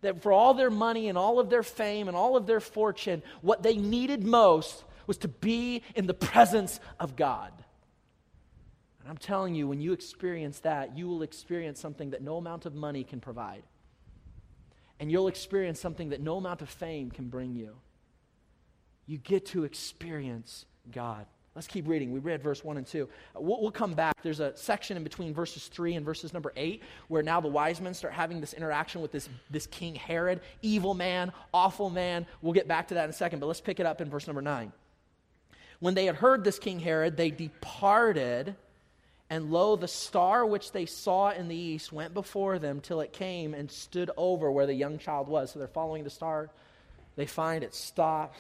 That 0.00 0.22
for 0.22 0.33
all 0.33 0.54
their 0.54 0.70
money 0.70 1.09
and 1.09 1.18
all 1.18 1.40
of 1.40 1.50
their 1.50 1.62
fame 1.62 2.09
and 2.09 2.16
all 2.16 2.37
of 2.37 2.46
their 2.46 2.61
fortune, 2.61 3.22
what 3.42 3.62
they 3.62 3.76
needed 3.76 4.24
most 4.24 4.85
was 5.07 5.18
to 5.18 5.28
be 5.28 5.83
in 5.94 6.07
the 6.07 6.14
presence 6.14 6.81
of 7.00 7.16
God. 7.16 7.52
And 9.00 9.09
I'm 9.09 9.16
telling 9.16 9.54
you, 9.54 9.66
when 9.66 9.81
you 9.81 9.92
experience 9.92 10.61
that, 10.61 10.96
you 10.96 11.09
will 11.09 11.22
experience 11.22 11.81
something 11.81 12.11
that 12.11 12.22
no 12.22 12.37
amount 12.37 12.66
of 12.66 12.74
money 12.74 13.04
can 13.04 13.20
provide. 13.20 13.62
And 15.00 15.11
you'll 15.11 15.28
experience 15.28 15.81
something 15.81 16.11
that 16.11 16.20
no 16.20 16.37
amount 16.37 16.62
of 16.62 16.68
fame 16.68 17.11
can 17.11 17.28
bring 17.28 17.54
you. 17.54 17.76
You 19.07 19.18
get 19.18 19.46
to 19.46 19.64
experience 19.64 20.66
God. 20.90 21.26
Let's 21.59 21.66
keep 21.66 21.88
reading. 21.88 22.12
We 22.12 22.21
read 22.21 22.40
verse 22.40 22.62
1 22.62 22.77
and 22.77 22.87
2. 22.87 23.09
Uh, 23.35 23.40
we'll, 23.40 23.61
we'll, 23.61 23.73
come 23.73 23.92
back. 23.92 24.14
There's 24.23 24.38
a 24.38 24.57
section 24.57 24.97
in 24.97 25.03
between 25.03 25.35
verses 25.35 25.66
3 25.66 25.97
and 25.97 26.07
verses 26.07 26.33
number 26.33 26.53
8 26.55 26.85
where 27.09 27.21
now 27.21 27.40
the 27.40 27.49
wise 27.49 27.81
men 27.81 27.94
start 27.94 28.14
having 28.14 28.40
this 28.40 28.53
interaction 28.53 29.01
with 29.01 29.11
this, 29.11 29.29
this 29.51 29.66
King 29.66 29.97
Herod, 29.97 30.40
evil 30.62 30.94
man, 30.94 31.33
awful 31.53 31.90
man. 31.90 32.27
We'll 32.42 32.53
get 32.53 32.68
back 32.68 32.87
to 32.88 32.94
that 32.94 33.03
in 33.03 33.11
a 33.11 33.12
second, 33.12 33.40
but 33.40 33.47
let's 33.47 33.61
pick 33.61 33.81
it 33.81 33.87
up 33.87 34.01
in 34.01 34.09
verse 34.09 34.29
number 34.29 34.40
9. 34.40 34.73
When 35.81 35.94
they 35.94 36.05
had 36.05 36.14
heard 36.14 36.44
this 36.44 36.61
King 36.61 36.79
Herod, 36.79 37.16
they 37.16 37.33
departed, 37.33 38.55
and 39.29 39.51
lo, 39.51 39.75
the 39.75 39.88
star 39.88 40.47
which 40.47 40.71
they 40.71 40.87
saw 40.87 41.31
in 41.31 41.49
the 41.49 41.57
east 41.57 41.92
went 41.92 42.14
before 42.14 42.61
them 42.61 42.81
till 42.81 43.01
it 43.01 43.12
came 43.12 43.53
and 43.53 43.68
stood 43.68 44.12
over 44.16 44.49
where 44.49 44.66
the 44.66 44.75
young 44.75 44.99
child 44.99 45.27
was. 45.27 45.51
So 45.51 45.59
they're 45.59 45.66
following 45.66 46.05
the 46.05 46.11
star. 46.11 46.51
They 47.16 47.27
find 47.27 47.64
it 47.64 47.75
stops 47.75 48.38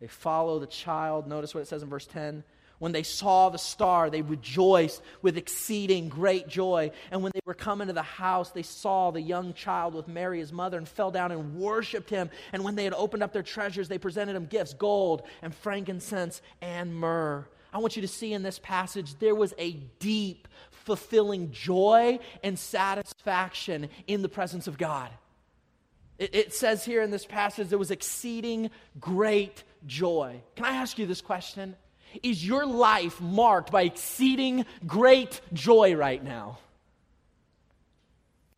they 0.00 0.06
follow 0.06 0.58
the 0.58 0.66
child. 0.66 1.26
Notice 1.26 1.54
what 1.54 1.60
it 1.60 1.68
says 1.68 1.82
in 1.82 1.88
verse 1.88 2.06
10. 2.06 2.44
When 2.78 2.92
they 2.92 3.02
saw 3.02 3.48
the 3.48 3.58
star, 3.58 4.08
they 4.08 4.22
rejoiced 4.22 5.02
with 5.20 5.36
exceeding 5.36 6.08
great 6.08 6.46
joy. 6.46 6.92
And 7.10 7.22
when 7.22 7.32
they 7.34 7.40
were 7.44 7.54
come 7.54 7.80
into 7.80 7.92
the 7.92 8.02
house, 8.02 8.50
they 8.50 8.62
saw 8.62 9.10
the 9.10 9.20
young 9.20 9.52
child 9.52 9.94
with 9.94 10.06
Mary, 10.06 10.38
his 10.38 10.52
mother, 10.52 10.78
and 10.78 10.88
fell 10.88 11.10
down 11.10 11.32
and 11.32 11.56
worshiped 11.56 12.08
him. 12.08 12.30
And 12.52 12.62
when 12.62 12.76
they 12.76 12.84
had 12.84 12.94
opened 12.94 13.24
up 13.24 13.32
their 13.32 13.42
treasures, 13.42 13.88
they 13.88 13.98
presented 13.98 14.36
him 14.36 14.46
gifts 14.46 14.74
gold 14.74 15.22
and 15.42 15.52
frankincense 15.52 16.40
and 16.60 16.94
myrrh. 16.94 17.44
I 17.72 17.78
want 17.78 17.96
you 17.96 18.02
to 18.02 18.08
see 18.08 18.32
in 18.32 18.44
this 18.44 18.60
passage 18.60 19.18
there 19.18 19.34
was 19.34 19.54
a 19.58 19.72
deep 19.98 20.46
fulfilling 20.70 21.50
joy 21.50 22.20
and 22.42 22.58
satisfaction 22.58 23.88
in 24.06 24.22
the 24.22 24.28
presence 24.28 24.68
of 24.68 24.78
God. 24.78 25.10
It 26.18 26.52
says 26.52 26.84
here 26.84 27.02
in 27.02 27.12
this 27.12 27.24
passage 27.24 27.68
there 27.68 27.78
was 27.78 27.92
exceeding 27.92 28.70
great 28.98 29.62
joy. 29.86 30.42
Can 30.56 30.64
I 30.64 30.76
ask 30.76 30.98
you 30.98 31.06
this 31.06 31.20
question? 31.20 31.76
Is 32.22 32.44
your 32.44 32.66
life 32.66 33.20
marked 33.20 33.70
by 33.70 33.82
exceeding 33.82 34.64
great 34.86 35.40
joy 35.52 35.94
right 35.94 36.22
now? 36.22 36.58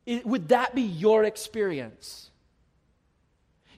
Would 0.06 0.48
that 0.48 0.74
be 0.74 0.82
your 0.82 1.24
experience? 1.24 2.29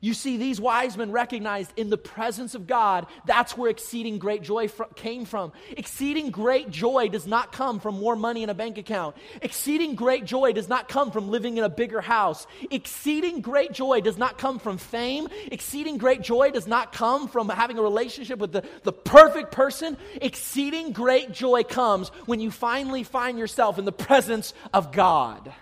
You 0.02 0.14
see, 0.14 0.36
these 0.36 0.60
wise 0.60 0.96
men 0.96 1.12
recognized 1.12 1.72
in 1.76 1.88
the 1.88 1.96
presence 1.96 2.56
of 2.56 2.66
God, 2.66 3.06
that's 3.24 3.56
where 3.56 3.70
exceeding 3.70 4.18
great 4.18 4.42
joy 4.42 4.66
fr- 4.66 4.82
came 4.96 5.24
from. 5.24 5.52
Exceeding 5.76 6.32
great 6.32 6.72
joy 6.72 7.08
does 7.08 7.24
not 7.24 7.52
come 7.52 7.78
from 7.78 8.00
more 8.00 8.16
money 8.16 8.42
in 8.42 8.50
a 8.50 8.54
bank 8.54 8.78
account. 8.78 9.14
Exceeding 9.42 9.94
great 9.94 10.24
joy 10.24 10.52
does 10.52 10.68
not 10.68 10.88
come 10.88 11.12
from 11.12 11.30
living 11.30 11.56
in 11.56 11.62
a 11.62 11.68
bigger 11.68 12.00
house. 12.00 12.48
Exceeding 12.72 13.42
great 13.42 13.70
joy 13.70 14.00
does 14.00 14.18
not 14.18 14.38
come 14.38 14.58
from 14.58 14.76
fame. 14.76 15.28
Exceeding 15.52 15.98
great 15.98 16.20
joy 16.20 16.50
does 16.50 16.66
not 16.66 16.92
come 16.92 17.28
from 17.28 17.48
having 17.48 17.78
a 17.78 17.82
relationship 17.82 18.40
with 18.40 18.50
the, 18.50 18.64
the 18.82 18.92
perfect 18.92 19.52
person. 19.52 19.96
Exceeding 20.20 20.90
great 20.90 21.30
joy 21.30 21.62
comes 21.62 22.08
when 22.26 22.40
you 22.40 22.50
finally 22.50 23.04
find 23.04 23.38
yourself 23.38 23.78
in 23.78 23.84
the 23.84 23.92
presence 23.92 24.52
of 24.74 24.90
God. 24.90 25.52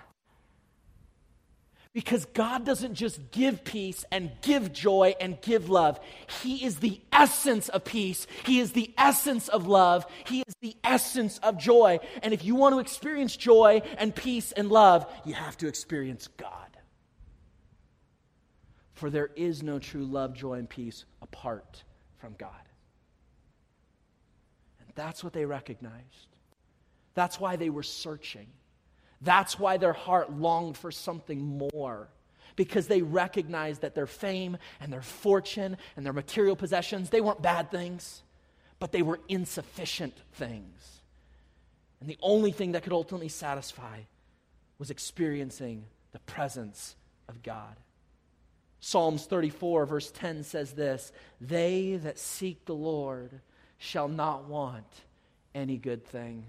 Because 1.92 2.24
God 2.26 2.64
doesn't 2.64 2.94
just 2.94 3.32
give 3.32 3.64
peace 3.64 4.04
and 4.12 4.30
give 4.42 4.72
joy 4.72 5.16
and 5.20 5.40
give 5.40 5.68
love. 5.68 5.98
He 6.40 6.64
is 6.64 6.76
the 6.76 7.00
essence 7.12 7.68
of 7.68 7.84
peace. 7.84 8.28
He 8.44 8.60
is 8.60 8.72
the 8.72 8.94
essence 8.96 9.48
of 9.48 9.66
love. 9.66 10.06
He 10.24 10.44
is 10.46 10.54
the 10.60 10.76
essence 10.84 11.38
of 11.38 11.58
joy. 11.58 11.98
And 12.22 12.32
if 12.32 12.44
you 12.44 12.54
want 12.54 12.76
to 12.76 12.78
experience 12.78 13.36
joy 13.36 13.82
and 13.98 14.14
peace 14.14 14.52
and 14.52 14.70
love, 14.70 15.04
you 15.24 15.34
have 15.34 15.56
to 15.58 15.66
experience 15.66 16.28
God. 16.28 16.54
For 18.92 19.10
there 19.10 19.30
is 19.34 19.62
no 19.62 19.80
true 19.80 20.04
love, 20.04 20.34
joy, 20.34 20.54
and 20.54 20.68
peace 20.68 21.04
apart 21.22 21.82
from 22.18 22.34
God. 22.38 22.50
And 24.78 24.88
that's 24.94 25.24
what 25.24 25.32
they 25.32 25.44
recognized. 25.44 26.28
That's 27.14 27.40
why 27.40 27.56
they 27.56 27.70
were 27.70 27.82
searching. 27.82 28.46
That's 29.20 29.58
why 29.58 29.76
their 29.76 29.92
heart 29.92 30.32
longed 30.32 30.76
for 30.76 30.90
something 30.90 31.40
more. 31.40 32.08
Because 32.56 32.86
they 32.86 33.02
recognized 33.02 33.82
that 33.82 33.94
their 33.94 34.06
fame 34.06 34.56
and 34.80 34.92
their 34.92 35.02
fortune 35.02 35.76
and 35.96 36.04
their 36.04 36.12
material 36.12 36.56
possessions, 36.56 37.10
they 37.10 37.20
weren't 37.20 37.42
bad 37.42 37.70
things, 37.70 38.22
but 38.78 38.92
they 38.92 39.02
were 39.02 39.20
insufficient 39.28 40.14
things. 40.32 41.00
And 42.00 42.08
the 42.08 42.18
only 42.22 42.50
thing 42.50 42.72
that 42.72 42.82
could 42.82 42.92
ultimately 42.92 43.28
satisfy 43.28 44.00
was 44.78 44.90
experiencing 44.90 45.84
the 46.12 46.18
presence 46.20 46.96
of 47.28 47.42
God. 47.42 47.76
Psalms 48.80 49.26
34, 49.26 49.84
verse 49.84 50.10
10 50.10 50.42
says 50.42 50.72
this 50.72 51.12
They 51.40 51.96
that 51.96 52.18
seek 52.18 52.64
the 52.64 52.74
Lord 52.74 53.40
shall 53.78 54.08
not 54.08 54.48
want 54.48 54.86
any 55.54 55.76
good 55.76 56.04
thing 56.06 56.46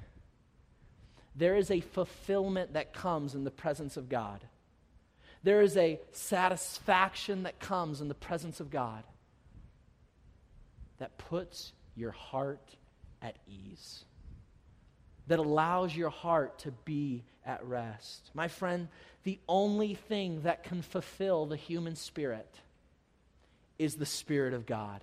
there 1.35 1.55
is 1.55 1.71
a 1.71 1.79
fulfillment 1.79 2.73
that 2.73 2.93
comes 2.93 3.35
in 3.35 3.43
the 3.43 3.51
presence 3.51 3.97
of 3.97 4.09
God. 4.09 4.41
There 5.43 5.61
is 5.61 5.77
a 5.77 5.99
satisfaction 6.11 7.43
that 7.43 7.59
comes 7.59 8.01
in 8.01 8.07
the 8.07 8.13
presence 8.13 8.59
of 8.59 8.69
God 8.69 9.03
that 10.99 11.17
puts 11.17 11.73
your 11.95 12.11
heart 12.11 12.75
at 13.21 13.37
ease, 13.47 14.05
that 15.27 15.39
allows 15.39 15.95
your 15.95 16.09
heart 16.09 16.59
to 16.59 16.71
be 16.85 17.23
at 17.45 17.65
rest. 17.65 18.29
My 18.33 18.47
friend, 18.47 18.87
the 19.23 19.39
only 19.47 19.95
thing 19.95 20.43
that 20.43 20.63
can 20.63 20.81
fulfill 20.81 21.45
the 21.45 21.55
human 21.55 21.95
spirit 21.95 22.59
is 23.79 23.95
the 23.95 24.05
Spirit 24.05 24.53
of 24.53 24.67
God. 24.67 25.01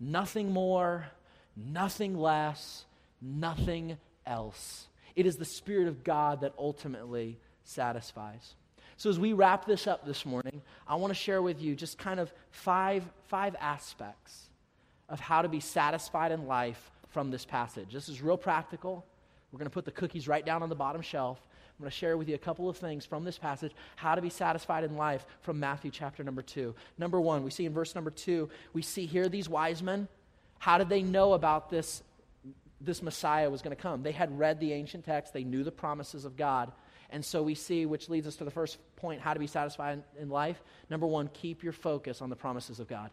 Nothing 0.00 0.52
more, 0.52 1.06
nothing 1.56 2.18
less, 2.18 2.84
nothing 3.22 3.96
else. 4.26 4.88
It 5.18 5.26
is 5.26 5.36
the 5.36 5.44
Spirit 5.44 5.88
of 5.88 6.04
God 6.04 6.42
that 6.42 6.54
ultimately 6.56 7.40
satisfies. 7.64 8.54
So, 8.96 9.10
as 9.10 9.18
we 9.18 9.32
wrap 9.32 9.64
this 9.64 9.88
up 9.88 10.06
this 10.06 10.24
morning, 10.24 10.62
I 10.86 10.94
want 10.94 11.10
to 11.10 11.18
share 11.18 11.42
with 11.42 11.60
you 11.60 11.74
just 11.74 11.98
kind 11.98 12.20
of 12.20 12.32
five, 12.52 13.02
five 13.26 13.56
aspects 13.60 14.48
of 15.08 15.18
how 15.18 15.42
to 15.42 15.48
be 15.48 15.58
satisfied 15.58 16.30
in 16.30 16.46
life 16.46 16.92
from 17.08 17.32
this 17.32 17.44
passage. 17.44 17.92
This 17.92 18.08
is 18.08 18.22
real 18.22 18.36
practical. 18.36 19.04
We're 19.50 19.58
going 19.58 19.68
to 19.68 19.74
put 19.74 19.86
the 19.86 19.90
cookies 19.90 20.28
right 20.28 20.46
down 20.46 20.62
on 20.62 20.68
the 20.68 20.76
bottom 20.76 21.02
shelf. 21.02 21.42
I'm 21.50 21.82
going 21.82 21.90
to 21.90 21.96
share 21.96 22.16
with 22.16 22.28
you 22.28 22.36
a 22.36 22.38
couple 22.38 22.68
of 22.68 22.76
things 22.76 23.04
from 23.04 23.24
this 23.24 23.38
passage, 23.38 23.72
how 23.96 24.14
to 24.14 24.22
be 24.22 24.30
satisfied 24.30 24.84
in 24.84 24.96
life 24.96 25.26
from 25.40 25.58
Matthew 25.58 25.90
chapter 25.90 26.22
number 26.22 26.42
two. 26.42 26.76
Number 26.96 27.20
one, 27.20 27.42
we 27.42 27.50
see 27.50 27.66
in 27.66 27.72
verse 27.72 27.96
number 27.96 28.12
two, 28.12 28.50
we 28.72 28.82
see 28.82 29.04
here 29.04 29.28
these 29.28 29.48
wise 29.48 29.82
men. 29.82 30.06
How 30.60 30.78
did 30.78 30.88
they 30.88 31.02
know 31.02 31.32
about 31.32 31.70
this 31.70 32.04
this 32.80 33.02
Messiah 33.02 33.50
was 33.50 33.62
going 33.62 33.74
to 33.74 33.82
come. 33.82 34.02
They 34.02 34.12
had 34.12 34.38
read 34.38 34.60
the 34.60 34.72
ancient 34.72 35.04
text, 35.04 35.32
they 35.32 35.44
knew 35.44 35.64
the 35.64 35.72
promises 35.72 36.24
of 36.24 36.36
God. 36.36 36.72
And 37.10 37.24
so 37.24 37.42
we 37.42 37.54
see, 37.54 37.86
which 37.86 38.08
leads 38.10 38.26
us 38.26 38.36
to 38.36 38.44
the 38.44 38.50
first 38.50 38.78
point 38.96 39.20
how 39.20 39.32
to 39.32 39.40
be 39.40 39.46
satisfied 39.46 40.02
in 40.20 40.28
life. 40.28 40.62
Number 40.90 41.06
one, 41.06 41.30
keep 41.32 41.62
your 41.62 41.72
focus 41.72 42.20
on 42.20 42.28
the 42.28 42.36
promises 42.36 42.80
of 42.80 42.86
God. 42.86 43.10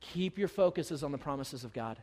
Keep 0.00 0.36
your 0.36 0.48
focuses 0.48 1.02
on 1.02 1.10
the 1.10 1.18
promises 1.18 1.64
of 1.64 1.72
God. 1.72 1.98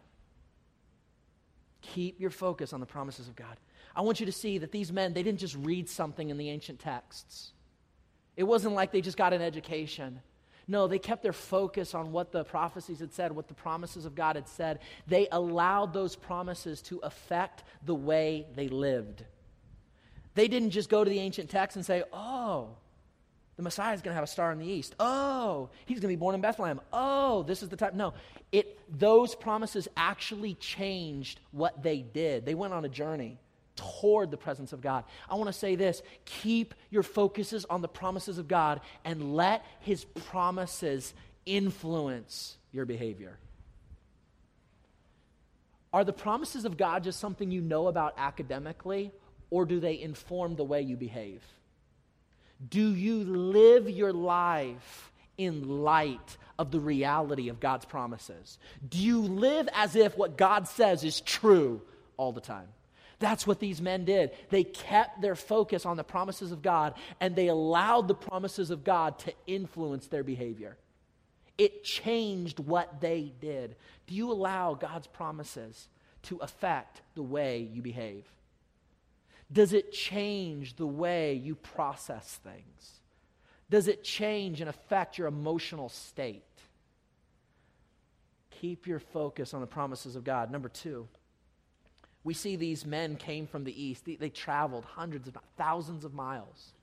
Keep 1.82 2.20
your 2.20 2.32
focus 2.32 2.74
on 2.74 2.80
the 2.80 2.86
promises 2.86 3.28
of 3.28 3.36
God. 3.36 3.58
I 3.96 4.02
want 4.02 4.20
you 4.20 4.26
to 4.26 4.32
see 4.32 4.58
that 4.58 4.72
these 4.72 4.92
men, 4.92 5.14
they 5.14 5.24
didn't 5.24 5.40
just 5.40 5.56
read 5.56 5.88
something 5.88 6.30
in 6.30 6.38
the 6.38 6.50
ancient 6.50 6.80
texts. 6.80 7.52
It 8.36 8.44
wasn't 8.44 8.74
like 8.74 8.92
they 8.92 9.02
just 9.02 9.18
got 9.18 9.34
an 9.34 9.42
education. 9.42 10.20
No, 10.72 10.88
they 10.88 11.00
kept 11.00 11.22
their 11.22 11.34
focus 11.34 11.94
on 11.94 12.14
what 12.14 12.32
the 12.32 12.46
prophecies 12.46 13.02
had 13.02 13.12
said, 13.12 13.34
what 13.34 13.50
the 13.50 13.54
promises 13.54 14.06
of 14.06 14.16
God 14.16 14.38
had 14.38 14.48
said. 14.48 14.80
They 15.06 15.28
allowed 15.30 15.92
those 15.92 16.16
promises 16.16 16.82
to 16.84 17.00
affect 17.00 17.64
the 17.86 17.94
way 17.94 18.48
they 18.56 18.70
lived. 18.70 19.26
They 20.34 20.48
didn't 20.48 20.70
just 20.70 20.90
go 20.90 21.04
to 21.04 21.10
the 21.10 21.20
ancient 21.20 21.50
text 21.50 21.76
and 21.76 21.86
say, 21.86 22.04
oh, 22.14 22.70
the 23.58 23.64
Messiah 23.64 23.94
is 23.94 24.02
going 24.02 24.14
to 24.14 24.16
have 24.16 24.24
a 24.24 24.28
star 24.28 24.50
in 24.54 24.60
the 24.60 24.66
east. 24.66 24.96
Oh, 24.98 25.70
he's 25.86 25.98
going 26.00 26.10
to 26.10 26.16
be 26.16 26.16
born 26.16 26.36
in 26.36 26.42
Bethlehem. 26.42 26.80
Oh, 26.94 27.44
this 27.44 27.62
is 27.62 27.68
the 27.68 27.76
time. 27.76 27.98
No, 27.98 28.14
it, 28.54 28.80
those 28.98 29.36
promises 29.36 29.90
actually 29.98 30.54
changed 30.54 31.42
what 31.52 31.84
they 31.84 31.98
did. 32.02 32.46
They 32.46 32.56
went 32.56 32.74
on 32.74 32.86
a 32.86 32.90
journey 32.90 33.40
toward 33.76 34.32
the 34.32 34.38
presence 34.38 34.74
of 34.74 34.82
God. 34.82 35.04
I 35.30 35.36
want 35.36 35.48
to 35.48 35.54
say 35.54 35.76
this 35.76 36.02
keep 36.26 36.74
your 36.90 37.04
focuses 37.04 37.66
on 37.66 37.82
the 37.82 37.88
promises 37.88 38.38
of 38.38 38.48
God 38.48 38.82
and 39.06 39.36
let 39.36 39.66
His 39.80 40.04
promises 40.04 41.14
influence 41.46 42.58
your 42.72 42.86
behavior. 42.86 43.38
Are 45.94 46.04
the 46.04 46.14
promises 46.14 46.66
of 46.66 46.78
God 46.78 47.04
just 47.04 47.20
something 47.20 47.52
you 47.52 47.62
know 47.62 47.88
about 47.88 48.14
academically, 48.18 49.12
or 49.50 49.66
do 49.66 49.80
they 49.80 50.00
inform 50.00 50.56
the 50.56 50.64
way 50.64 50.82
you 50.82 50.96
behave? 50.96 51.44
Do 52.70 52.94
you 52.94 53.24
live 53.24 53.90
your 53.90 54.14
life 54.14 55.12
in 55.38 55.82
light 55.82 56.38
of 56.60 56.72
the 56.72 56.80
reality 56.80 57.50
of 57.50 57.60
God's 57.60 57.86
promises? 57.86 58.58
Do 58.88 59.00
you 59.00 59.22
live 59.22 59.68
as 59.74 59.96
if 59.96 60.18
what 60.18 60.38
God 60.38 60.68
says 60.68 61.04
is 61.04 61.20
true 61.22 61.82
all 62.18 62.32
the 62.32 62.42
time? 62.42 62.68
That's 63.22 63.46
what 63.46 63.60
these 63.60 63.80
men 63.80 64.04
did. 64.04 64.32
They 64.50 64.64
kept 64.64 65.22
their 65.22 65.36
focus 65.36 65.86
on 65.86 65.96
the 65.96 66.04
promises 66.04 66.52
of 66.52 66.64
God 66.64 66.96
and 67.22 67.36
they 67.36 67.48
allowed 67.48 68.08
the 68.08 68.16
promises 68.16 68.72
of 68.72 68.84
God 68.84 69.20
to 69.20 69.34
influence 69.46 70.08
their 70.08 70.24
behavior. 70.24 70.76
It 71.58 71.84
changed 71.84 72.60
what 72.60 73.00
they 73.00 73.32
did. 73.40 73.76
Do 74.08 74.16
you 74.16 74.32
allow 74.32 74.74
God's 74.74 75.06
promises 75.06 75.88
to 76.24 76.38
affect 76.38 77.02
the 77.14 77.22
way 77.22 77.70
you 77.72 77.84
behave? 77.84 78.26
Does 79.54 79.72
it 79.72 79.92
change 79.92 80.76
the 80.76 80.88
way 80.88 81.36
you 81.36 81.54
process 81.54 82.40
things? 82.44 83.00
Does 83.70 83.88
it 83.88 84.04
change 84.04 84.62
and 84.62 84.70
affect 84.70 85.20
your 85.20 85.28
emotional 85.28 85.90
state? 85.90 86.44
Keep 88.50 88.88
your 88.88 89.00
focus 89.00 89.54
on 89.54 89.62
the 89.62 89.68
promises 89.68 90.16
of 90.16 90.24
God. 90.24 90.50
Number 90.52 90.70
two, 90.70 91.08
we 92.24 92.34
see 92.34 92.56
these 92.56 92.86
men 92.86 93.16
came 93.16 93.48
from 93.48 93.64
the 93.64 93.84
east. 93.84 94.06
They, 94.06 94.16
they 94.16 94.30
traveled 94.30 94.86
hundreds 94.86 95.28
of 95.28 95.38
thousands 95.58 96.06
of 96.06 96.14
miles. 96.14 96.74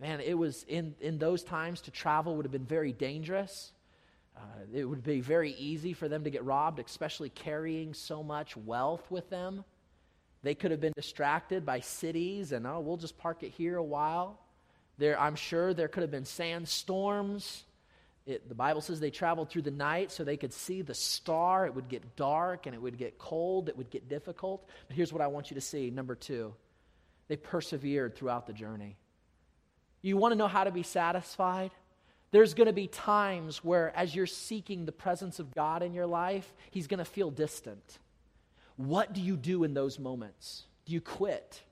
Man, 0.00 0.20
it 0.20 0.34
was 0.36 0.64
in, 0.68 0.94
in 1.00 1.18
those 1.18 1.42
times 1.42 1.80
to 1.82 1.90
travel 1.90 2.36
would 2.36 2.44
have 2.44 2.52
been 2.52 2.66
very 2.66 2.92
dangerous. 2.92 3.72
Uh, 4.36 4.40
it 4.72 4.84
would 4.84 5.02
be 5.02 5.20
very 5.20 5.52
easy 5.52 5.94
for 5.94 6.08
them 6.08 6.22
to 6.24 6.30
get 6.30 6.44
robbed, 6.44 6.78
especially 6.78 7.30
carrying 7.30 7.94
so 7.94 8.22
much 8.22 8.56
wealth 8.56 9.10
with 9.10 9.28
them. 9.30 9.64
They 10.42 10.54
could 10.54 10.70
have 10.70 10.80
been 10.80 10.92
distracted 10.94 11.64
by 11.64 11.80
cities 11.80 12.52
and, 12.52 12.66
oh, 12.66 12.80
we'll 12.80 12.98
just 12.98 13.16
park 13.18 13.42
it 13.42 13.52
here 13.52 13.76
a 13.76 13.82
while. 13.82 14.38
There, 14.98 15.18
I'm 15.18 15.34
sure 15.34 15.74
there 15.74 15.88
could 15.88 16.02
have 16.02 16.10
been 16.10 16.24
sandstorms. 16.24 17.64
It, 18.26 18.48
the 18.48 18.54
Bible 18.56 18.80
says 18.80 18.98
they 18.98 19.10
traveled 19.10 19.50
through 19.50 19.62
the 19.62 19.70
night 19.70 20.10
so 20.10 20.24
they 20.24 20.36
could 20.36 20.52
see 20.52 20.82
the 20.82 20.94
star. 20.94 21.64
It 21.66 21.74
would 21.74 21.88
get 21.88 22.16
dark 22.16 22.66
and 22.66 22.74
it 22.74 22.82
would 22.82 22.98
get 22.98 23.18
cold. 23.18 23.68
It 23.68 23.76
would 23.76 23.90
get 23.90 24.08
difficult. 24.08 24.68
But 24.88 24.96
here's 24.96 25.12
what 25.12 25.22
I 25.22 25.28
want 25.28 25.50
you 25.50 25.54
to 25.54 25.60
see. 25.60 25.90
Number 25.90 26.16
two, 26.16 26.52
they 27.28 27.36
persevered 27.36 28.16
throughout 28.16 28.46
the 28.46 28.52
journey. 28.52 28.96
You 30.02 30.16
want 30.16 30.32
to 30.32 30.36
know 30.36 30.48
how 30.48 30.64
to 30.64 30.72
be 30.72 30.82
satisfied? 30.82 31.70
There's 32.32 32.54
going 32.54 32.66
to 32.66 32.72
be 32.72 32.88
times 32.88 33.64
where, 33.64 33.96
as 33.96 34.14
you're 34.14 34.26
seeking 34.26 34.84
the 34.84 34.92
presence 34.92 35.38
of 35.38 35.54
God 35.54 35.82
in 35.82 35.94
your 35.94 36.06
life, 36.06 36.52
He's 36.70 36.88
going 36.88 36.98
to 36.98 37.04
feel 37.04 37.30
distant. 37.30 37.98
What 38.76 39.12
do 39.12 39.20
you 39.20 39.36
do 39.36 39.64
in 39.64 39.72
those 39.72 39.98
moments? 39.98 40.64
Do 40.84 40.92
you 40.92 41.00
quit? 41.00 41.62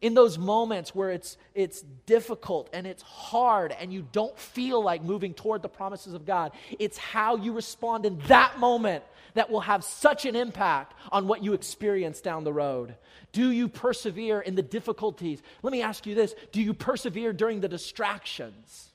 In 0.00 0.14
those 0.14 0.38
moments 0.38 0.94
where 0.94 1.10
it's, 1.10 1.36
it's 1.54 1.82
difficult 2.06 2.70
and 2.72 2.86
it's 2.86 3.02
hard 3.02 3.72
and 3.72 3.92
you 3.92 4.06
don't 4.12 4.36
feel 4.38 4.82
like 4.82 5.02
moving 5.02 5.34
toward 5.34 5.60
the 5.60 5.68
promises 5.68 6.14
of 6.14 6.24
God, 6.24 6.52
it's 6.78 6.96
how 6.96 7.36
you 7.36 7.52
respond 7.52 8.06
in 8.06 8.18
that 8.28 8.58
moment 8.58 9.04
that 9.34 9.50
will 9.50 9.60
have 9.60 9.84
such 9.84 10.24
an 10.24 10.36
impact 10.36 10.94
on 11.12 11.26
what 11.26 11.44
you 11.44 11.52
experience 11.52 12.20
down 12.20 12.44
the 12.44 12.52
road. 12.52 12.96
Do 13.32 13.50
you 13.50 13.68
persevere 13.68 14.40
in 14.40 14.54
the 14.54 14.62
difficulties? 14.62 15.42
Let 15.62 15.72
me 15.72 15.82
ask 15.82 16.06
you 16.06 16.14
this 16.14 16.34
do 16.52 16.62
you 16.62 16.74
persevere 16.74 17.32
during 17.32 17.60
the 17.60 17.68
distractions? 17.68 18.90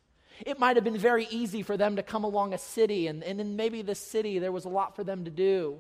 It 0.45 0.59
might 0.59 0.75
have 0.75 0.83
been 0.83 0.97
very 0.97 1.27
easy 1.29 1.61
for 1.61 1.77
them 1.77 1.95
to 1.95 2.03
come 2.03 2.25
along 2.25 2.53
a 2.53 2.57
city, 2.57 3.07
and, 3.07 3.23
and 3.23 3.39
in 3.39 3.55
maybe 3.55 3.81
the 3.81 3.95
city 3.95 4.39
there 4.39 4.51
was 4.51 4.65
a 4.65 4.69
lot 4.69 4.95
for 4.95 5.03
them 5.03 5.23
to 5.25 5.31
do. 5.31 5.77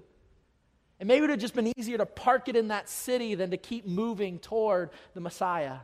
And 0.99 1.07
maybe 1.07 1.19
it 1.19 1.21
would 1.21 1.29
have 1.31 1.39
just 1.39 1.55
been 1.55 1.73
easier 1.77 1.97
to 1.97 2.05
park 2.05 2.47
it 2.47 2.55
in 2.55 2.69
that 2.69 2.89
city 2.89 3.35
than 3.35 3.51
to 3.51 3.57
keep 3.57 3.85
moving 3.85 4.39
toward 4.39 4.91
the 5.13 5.19
Messiah. 5.19 5.77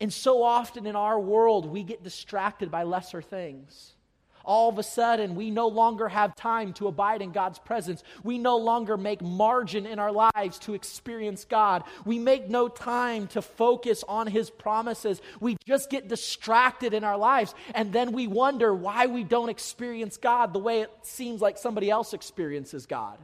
And 0.00 0.12
so 0.12 0.42
often 0.42 0.86
in 0.86 0.96
our 0.96 1.18
world, 1.18 1.66
we 1.66 1.82
get 1.82 2.02
distracted 2.02 2.70
by 2.70 2.82
lesser 2.82 3.22
things. 3.22 3.94
All 4.42 4.70
of 4.70 4.78
a 4.78 4.82
sudden, 4.82 5.34
we 5.34 5.50
no 5.50 5.68
longer 5.68 6.08
have 6.08 6.34
time 6.34 6.72
to 6.74 6.88
abide 6.88 7.20
in 7.20 7.30
God's 7.30 7.58
presence. 7.58 8.02
We 8.22 8.38
no 8.38 8.56
longer 8.56 8.96
make 8.96 9.20
margin 9.20 9.84
in 9.84 9.98
our 9.98 10.12
lives 10.12 10.58
to 10.60 10.72
experience 10.72 11.44
God. 11.44 11.84
We 12.06 12.18
make 12.18 12.48
no 12.48 12.68
time 12.68 13.26
to 13.28 13.42
focus 13.42 14.02
on 14.08 14.26
His 14.26 14.48
promises. 14.48 15.20
We 15.40 15.56
just 15.66 15.90
get 15.90 16.08
distracted 16.08 16.94
in 16.94 17.04
our 17.04 17.18
lives. 17.18 17.54
And 17.74 17.92
then 17.92 18.12
we 18.12 18.26
wonder 18.26 18.74
why 18.74 19.06
we 19.06 19.24
don't 19.24 19.50
experience 19.50 20.16
God 20.16 20.54
the 20.54 20.58
way 20.58 20.80
it 20.80 20.90
seems 21.02 21.42
like 21.42 21.58
somebody 21.58 21.90
else 21.90 22.14
experiences 22.14 22.86
God. 22.86 23.18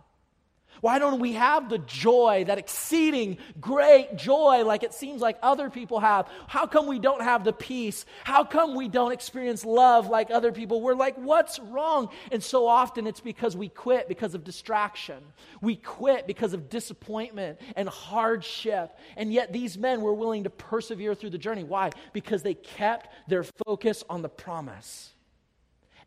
Why 0.80 0.98
don't 0.98 1.20
we 1.20 1.32
have 1.32 1.68
the 1.68 1.78
joy, 1.78 2.44
that 2.46 2.58
exceeding 2.58 3.38
great 3.60 4.16
joy, 4.16 4.64
like 4.64 4.82
it 4.82 4.92
seems 4.92 5.20
like 5.20 5.38
other 5.42 5.70
people 5.70 6.00
have? 6.00 6.28
How 6.46 6.66
come 6.66 6.86
we 6.86 6.98
don't 6.98 7.22
have 7.22 7.44
the 7.44 7.52
peace? 7.52 8.04
How 8.24 8.44
come 8.44 8.74
we 8.74 8.88
don't 8.88 9.12
experience 9.12 9.64
love 9.64 10.08
like 10.08 10.30
other 10.30 10.52
people? 10.52 10.80
We're 10.80 10.94
like, 10.94 11.16
what's 11.16 11.58
wrong? 11.58 12.10
And 12.30 12.42
so 12.42 12.66
often 12.66 13.06
it's 13.06 13.20
because 13.20 13.56
we 13.56 13.68
quit 13.68 14.08
because 14.08 14.34
of 14.34 14.44
distraction. 14.44 15.22
We 15.60 15.76
quit 15.76 16.26
because 16.26 16.52
of 16.52 16.68
disappointment 16.68 17.60
and 17.74 17.88
hardship. 17.88 18.96
And 19.16 19.32
yet 19.32 19.52
these 19.52 19.78
men 19.78 20.00
were 20.00 20.14
willing 20.14 20.44
to 20.44 20.50
persevere 20.50 21.14
through 21.14 21.30
the 21.30 21.38
journey. 21.38 21.64
Why? 21.64 21.90
Because 22.12 22.42
they 22.42 22.54
kept 22.54 23.08
their 23.28 23.44
focus 23.66 24.04
on 24.08 24.22
the 24.22 24.28
promise. 24.28 25.12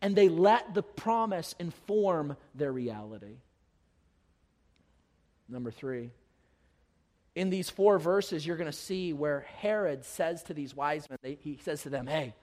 And 0.02 0.16
they 0.16 0.30
let 0.30 0.74
the 0.74 0.84
promise 0.84 1.56
inform 1.60 2.38
their 2.56 2.72
reality. 2.72 3.38
Number 5.50 5.72
three. 5.72 6.12
In 7.36 7.50
these 7.50 7.70
four 7.70 8.00
verses, 8.00 8.46
you're 8.46 8.58
going 8.58 8.72
to 8.72 8.78
see 8.78 9.14
where 9.14 9.42
Herod 9.58 10.06
says 10.06 10.44
to 10.44 10.54
these 10.54 10.76
wise 10.76 11.10
men, 11.10 11.20
they, 11.22 11.38
he 11.42 11.58
says 11.64 11.84
to 11.84 11.90
them, 11.90 12.08
Hey, 12.08 12.34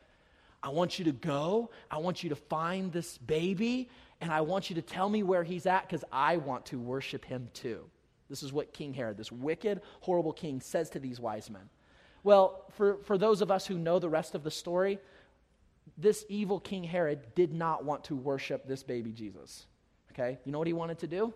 I 0.63 0.71
want 0.71 0.99
you 0.99 1.05
to 1.07 1.13
go. 1.13 1.71
I 1.91 1.99
want 1.99 2.23
you 2.23 2.31
to 2.31 2.37
find 2.37 2.93
this 2.93 3.19
baby, 3.19 3.89
and 4.21 4.33
I 4.33 4.41
want 4.41 4.71
you 4.71 4.77
to 4.77 4.83
tell 4.83 5.09
me 5.09 5.23
where 5.23 5.45
he's 5.45 5.67
at 5.67 5.89
because 5.89 6.05
I 6.11 6.39
want 6.39 6.67
to 6.67 6.79
worship 6.79 7.25
him 7.25 7.49
too. 7.53 7.85
This 8.29 8.43
is 8.43 8.53
what 8.53 8.73
King 8.73 8.93
Herod, 8.93 9.17
this 9.17 9.31
wicked, 9.31 9.81
horrible 10.01 10.33
king, 10.33 10.61
says 10.61 10.91
to 10.91 10.99
these 10.99 11.21
wise 11.21 11.51
men. 11.51 11.69
Well, 12.25 12.65
for, 12.73 12.99
for 13.05 13.17
those 13.17 13.41
of 13.41 13.53
us 13.53 13.67
who 13.67 13.79
know 13.79 14.01
the 14.01 14.09
rest 14.09 14.35
of 14.35 14.43
the 14.43 14.51
story, 14.51 14.99
this 15.97 16.25
evil 16.29 16.59
King 16.59 16.83
Herod 16.83 17.35
did 17.37 17.53
not 17.53 17.85
want 17.85 18.05
to 18.05 18.17
worship 18.17 18.67
this 18.67 18.83
baby 18.83 19.13
Jesus. 19.13 19.67
Okay? 20.13 20.39
You 20.45 20.51
know 20.51 20.59
what 20.59 20.67
he 20.67 20.73
wanted 20.73 20.99
to 20.99 21.07
do? 21.07 21.33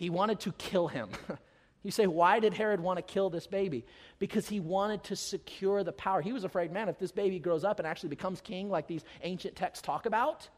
He 0.00 0.08
wanted 0.08 0.40
to 0.40 0.52
kill 0.52 0.88
him. 0.88 1.10
you 1.82 1.90
say, 1.90 2.06
why 2.06 2.40
did 2.40 2.54
Herod 2.54 2.80
want 2.80 2.96
to 2.96 3.02
kill 3.02 3.28
this 3.28 3.46
baby? 3.46 3.84
Because 4.18 4.48
he 4.48 4.58
wanted 4.58 5.04
to 5.04 5.14
secure 5.14 5.84
the 5.84 5.92
power. 5.92 6.22
He 6.22 6.32
was 6.32 6.44
afraid, 6.44 6.72
man, 6.72 6.88
if 6.88 6.98
this 6.98 7.12
baby 7.12 7.38
grows 7.38 7.64
up 7.64 7.78
and 7.78 7.86
actually 7.86 8.08
becomes 8.08 8.40
king, 8.40 8.70
like 8.70 8.86
these 8.86 9.04
ancient 9.22 9.56
texts 9.56 9.82
talk 9.84 10.06
about, 10.06 10.48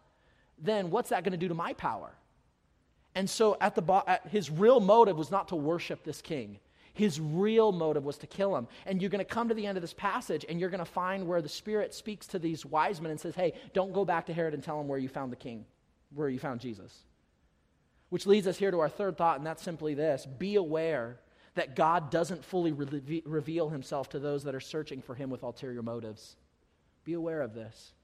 then 0.58 0.90
what's 0.90 1.08
that 1.08 1.24
going 1.24 1.32
to 1.32 1.36
do 1.38 1.48
to 1.48 1.54
my 1.54 1.72
power? 1.72 2.12
And 3.16 3.28
so, 3.28 3.56
at 3.60 3.74
the 3.74 3.82
bo- 3.82 4.04
at 4.06 4.28
his 4.28 4.48
real 4.48 4.78
motive 4.78 5.18
was 5.18 5.32
not 5.32 5.48
to 5.48 5.56
worship 5.56 6.04
this 6.04 6.22
king. 6.22 6.60
His 6.94 7.18
real 7.18 7.72
motive 7.72 8.04
was 8.04 8.18
to 8.18 8.28
kill 8.28 8.54
him. 8.54 8.68
And 8.86 9.02
you're 9.02 9.10
going 9.10 9.18
to 9.18 9.24
come 9.24 9.48
to 9.48 9.54
the 9.54 9.66
end 9.66 9.76
of 9.76 9.82
this 9.82 9.92
passage 9.92 10.46
and 10.48 10.60
you're 10.60 10.70
going 10.70 10.78
to 10.78 10.84
find 10.84 11.26
where 11.26 11.42
the 11.42 11.48
Spirit 11.48 11.94
speaks 11.94 12.28
to 12.28 12.38
these 12.38 12.64
wise 12.64 13.00
men 13.00 13.10
and 13.10 13.18
says, 13.18 13.34
Hey, 13.34 13.54
don't 13.74 13.92
go 13.92 14.04
back 14.04 14.26
to 14.26 14.32
Herod 14.32 14.54
and 14.54 14.62
tell 14.62 14.80
him 14.80 14.86
where 14.86 15.00
you 15.00 15.08
found 15.08 15.32
the 15.32 15.36
king, 15.36 15.64
where 16.14 16.28
you 16.28 16.38
found 16.38 16.60
Jesus. 16.60 17.06
Which 18.12 18.26
leads 18.26 18.46
us 18.46 18.58
here 18.58 18.70
to 18.70 18.80
our 18.80 18.90
third 18.90 19.16
thought, 19.16 19.38
and 19.38 19.46
that's 19.46 19.62
simply 19.62 19.94
this 19.94 20.26
be 20.26 20.56
aware 20.56 21.18
that 21.54 21.74
God 21.74 22.10
doesn't 22.10 22.44
fully 22.44 22.70
re- 22.70 23.22
reveal 23.24 23.70
himself 23.70 24.10
to 24.10 24.18
those 24.18 24.44
that 24.44 24.54
are 24.54 24.60
searching 24.60 25.00
for 25.00 25.14
him 25.14 25.30
with 25.30 25.42
ulterior 25.42 25.82
motives. 25.82 26.36
Be 27.04 27.14
aware 27.14 27.40
of 27.40 27.54
this. 27.54 27.94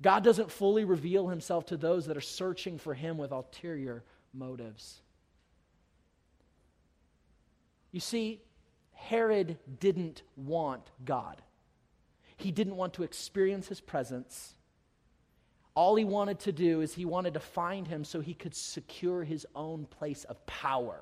God 0.00 0.22
doesn't 0.22 0.52
fully 0.52 0.84
reveal 0.84 1.26
himself 1.26 1.66
to 1.66 1.76
those 1.76 2.06
that 2.06 2.16
are 2.16 2.20
searching 2.20 2.78
for 2.78 2.94
him 2.94 3.18
with 3.18 3.32
ulterior 3.32 4.04
motives. 4.32 5.00
You 7.90 7.98
see, 7.98 8.40
Herod 8.92 9.58
didn't 9.80 10.22
want 10.36 10.92
God. 11.04 11.42
He 12.36 12.52
didn't 12.52 12.76
want 12.76 12.94
to 12.94 13.02
experience 13.02 13.66
his 13.66 13.80
presence. 13.80 14.54
All 15.76 15.94
he 15.94 16.04
wanted 16.04 16.40
to 16.40 16.52
do 16.52 16.80
is 16.80 16.94
he 16.94 17.04
wanted 17.04 17.34
to 17.34 17.40
find 17.40 17.86
him 17.86 18.02
so 18.02 18.20
he 18.20 18.32
could 18.32 18.54
secure 18.54 19.22
his 19.22 19.46
own 19.54 19.84
place 19.84 20.24
of 20.24 20.44
power. 20.46 20.98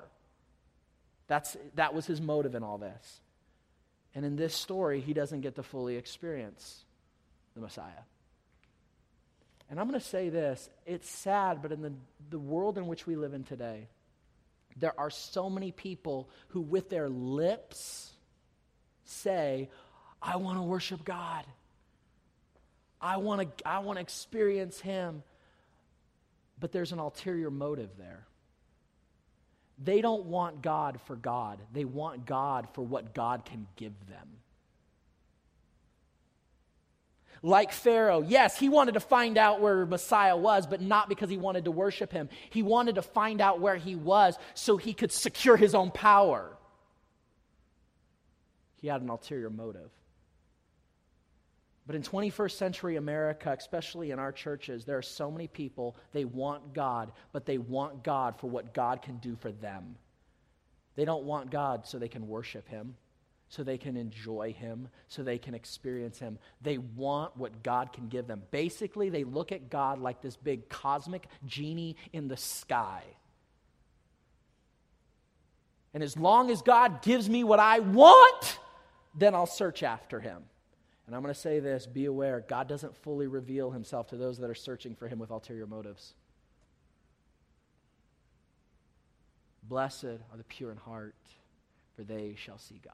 That's, 1.27 1.55
that 1.75 1.93
was 1.93 2.05
his 2.05 2.19
motive 2.19 2.55
in 2.55 2.61
all 2.61 2.77
this. 2.77 3.21
And 4.13 4.25
in 4.25 4.35
this 4.35 4.53
story, 4.53 4.99
he 4.99 5.13
doesn't 5.13 5.41
get 5.41 5.55
to 5.55 5.63
fully 5.63 5.95
experience 5.95 6.83
the 7.55 7.61
Messiah. 7.61 8.03
And 9.69 9.79
I'm 9.79 9.87
going 9.87 9.99
to 9.99 10.05
say 10.05 10.27
this 10.27 10.69
it's 10.85 11.09
sad, 11.09 11.61
but 11.61 11.71
in 11.71 11.81
the, 11.81 11.93
the 12.29 12.37
world 12.37 12.77
in 12.77 12.85
which 12.85 13.07
we 13.07 13.15
live 13.15 13.33
in 13.33 13.45
today, 13.45 13.87
there 14.77 14.93
are 14.99 15.09
so 15.09 15.49
many 15.49 15.71
people 15.71 16.29
who, 16.49 16.59
with 16.59 16.89
their 16.89 17.07
lips, 17.07 18.11
say, 19.05 19.69
I 20.21 20.35
want 20.35 20.57
to 20.57 20.63
worship 20.63 21.05
God. 21.05 21.45
I 23.05 23.17
want 23.17 23.57
to 23.57 23.67
I 23.67 23.79
want 23.79 23.97
to 23.97 24.01
experience 24.01 24.81
him. 24.81 25.21
But 26.59 26.71
there's 26.71 26.91
an 26.91 26.99
ulterior 26.99 27.51
motive 27.51 27.89
there. 27.97 28.25
They 29.83 30.01
don't 30.01 30.25
want 30.25 30.61
God 30.61 30.99
for 31.05 31.15
God. 31.15 31.59
They 31.71 31.85
want 31.85 32.25
God 32.25 32.67
for 32.73 32.81
what 32.81 33.13
God 33.13 33.45
can 33.45 33.67
give 33.75 33.93
them. 34.07 34.27
Like 37.43 37.73
Pharaoh, 37.73 38.23
yes, 38.23 38.57
he 38.57 38.69
wanted 38.69 38.93
to 38.93 38.99
find 38.99 39.37
out 39.37 39.61
where 39.61 39.85
Messiah 39.85 40.37
was, 40.37 40.65
but 40.65 40.81
not 40.81 41.07
because 41.07 41.29
he 41.29 41.37
wanted 41.37 41.65
to 41.65 41.71
worship 41.71 42.11
him. 42.11 42.29
He 42.49 42.63
wanted 42.63 42.95
to 42.95 43.03
find 43.03 43.39
out 43.39 43.59
where 43.59 43.75
he 43.75 43.95
was 43.95 44.35
so 44.55 44.77
he 44.77 44.93
could 44.93 45.11
secure 45.11 45.57
his 45.57 45.75
own 45.75 45.91
power. 45.91 46.57
He 48.81 48.87
had 48.87 49.01
an 49.01 49.09
ulterior 49.09 49.51
motive. 49.51 49.91
But 51.85 51.95
in 51.95 52.01
21st 52.01 52.51
century 52.51 52.95
America, 52.95 53.55
especially 53.57 54.11
in 54.11 54.17
our 54.17 54.31
churches, 54.31 54.85
there 54.85 54.97
are 54.97 55.03
so 55.03 55.29
many 55.29 55.47
people, 55.47 55.95
they 56.13 56.25
want 56.25 56.73
God, 56.73 57.11
but 57.31 57.45
they 57.45 57.59
want 57.59 58.03
God 58.03 58.39
for 58.39 58.49
what 58.49 58.73
God 58.73 59.03
can 59.03 59.17
do 59.17 59.35
for 59.35 59.51
them. 59.51 59.95
They 60.95 61.05
don't 61.05 61.25
want 61.25 61.51
God 61.51 61.85
so 61.85 61.99
they 61.99 62.07
can 62.07 62.27
worship 62.27 62.67
Him, 62.67 62.95
so 63.49 63.63
they 63.63 63.77
can 63.77 63.97
enjoy 63.97 64.55
Him, 64.57 64.87
so 65.09 65.21
they 65.21 65.37
can 65.37 65.53
experience 65.53 66.17
Him. 66.17 66.39
They 66.61 66.79
want 66.79 67.37
what 67.37 67.61
God 67.61 67.93
can 67.93 68.07
give 68.07 68.25
them. 68.25 68.41
Basically, 68.49 69.09
they 69.09 69.23
look 69.23 69.51
at 69.51 69.69
God 69.69 69.99
like 69.99 70.21
this 70.21 70.37
big 70.37 70.69
cosmic 70.69 71.27
genie 71.45 71.97
in 72.13 72.27
the 72.27 72.37
sky. 72.37 73.03
And 75.93 76.01
as 76.01 76.17
long 76.17 76.49
as 76.49 76.63
God 76.63 77.03
gives 77.03 77.29
me 77.29 77.43
what 77.43 77.59
I 77.59 77.79
want, 77.79 78.59
then 79.13 79.35
I'll 79.35 79.45
search 79.45 79.83
after 79.83 80.19
Him. 80.19 80.43
And 81.05 81.15
I'm 81.15 81.21
going 81.21 81.33
to 81.33 81.39
say 81.39 81.59
this 81.59 81.85
be 81.85 82.05
aware 82.05 82.43
God 82.47 82.67
doesn't 82.67 82.95
fully 82.97 83.27
reveal 83.27 83.71
himself 83.71 84.07
to 84.07 84.17
those 84.17 84.39
that 84.39 84.49
are 84.49 84.55
searching 84.55 84.95
for 84.95 85.07
him 85.07 85.19
with 85.19 85.29
ulterior 85.29 85.67
motives. 85.67 86.13
Blessed 89.63 90.03
are 90.05 90.37
the 90.37 90.43
pure 90.43 90.71
in 90.71 90.77
heart, 90.77 91.15
for 91.95 92.03
they 92.03 92.35
shall 92.37 92.57
see 92.57 92.79
God. 92.83 92.93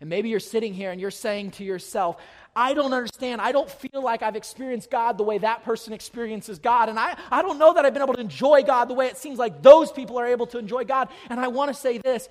And 0.00 0.08
maybe 0.08 0.30
you're 0.30 0.40
sitting 0.40 0.72
here 0.72 0.92
and 0.92 1.00
you're 1.00 1.10
saying 1.10 1.50
to 1.52 1.64
yourself, 1.64 2.16
I 2.56 2.72
don't 2.72 2.94
understand. 2.94 3.40
I 3.40 3.52
don't 3.52 3.70
feel 3.70 4.02
like 4.02 4.22
I've 4.22 4.34
experienced 4.34 4.90
God 4.90 5.18
the 5.18 5.24
way 5.24 5.38
that 5.38 5.62
person 5.62 5.92
experiences 5.92 6.58
God. 6.58 6.88
And 6.88 6.98
I, 6.98 7.18
I 7.30 7.42
don't 7.42 7.58
know 7.58 7.74
that 7.74 7.84
I've 7.84 7.92
been 7.92 8.02
able 8.02 8.14
to 8.14 8.20
enjoy 8.20 8.62
God 8.62 8.86
the 8.86 8.94
way 8.94 9.08
it 9.08 9.18
seems 9.18 9.38
like 9.38 9.62
those 9.62 9.92
people 9.92 10.18
are 10.18 10.26
able 10.26 10.46
to 10.46 10.58
enjoy 10.58 10.84
God. 10.84 11.08
And 11.28 11.38
I 11.38 11.48
want 11.48 11.72
to 11.72 11.78
say 11.78 11.98
this 11.98 12.28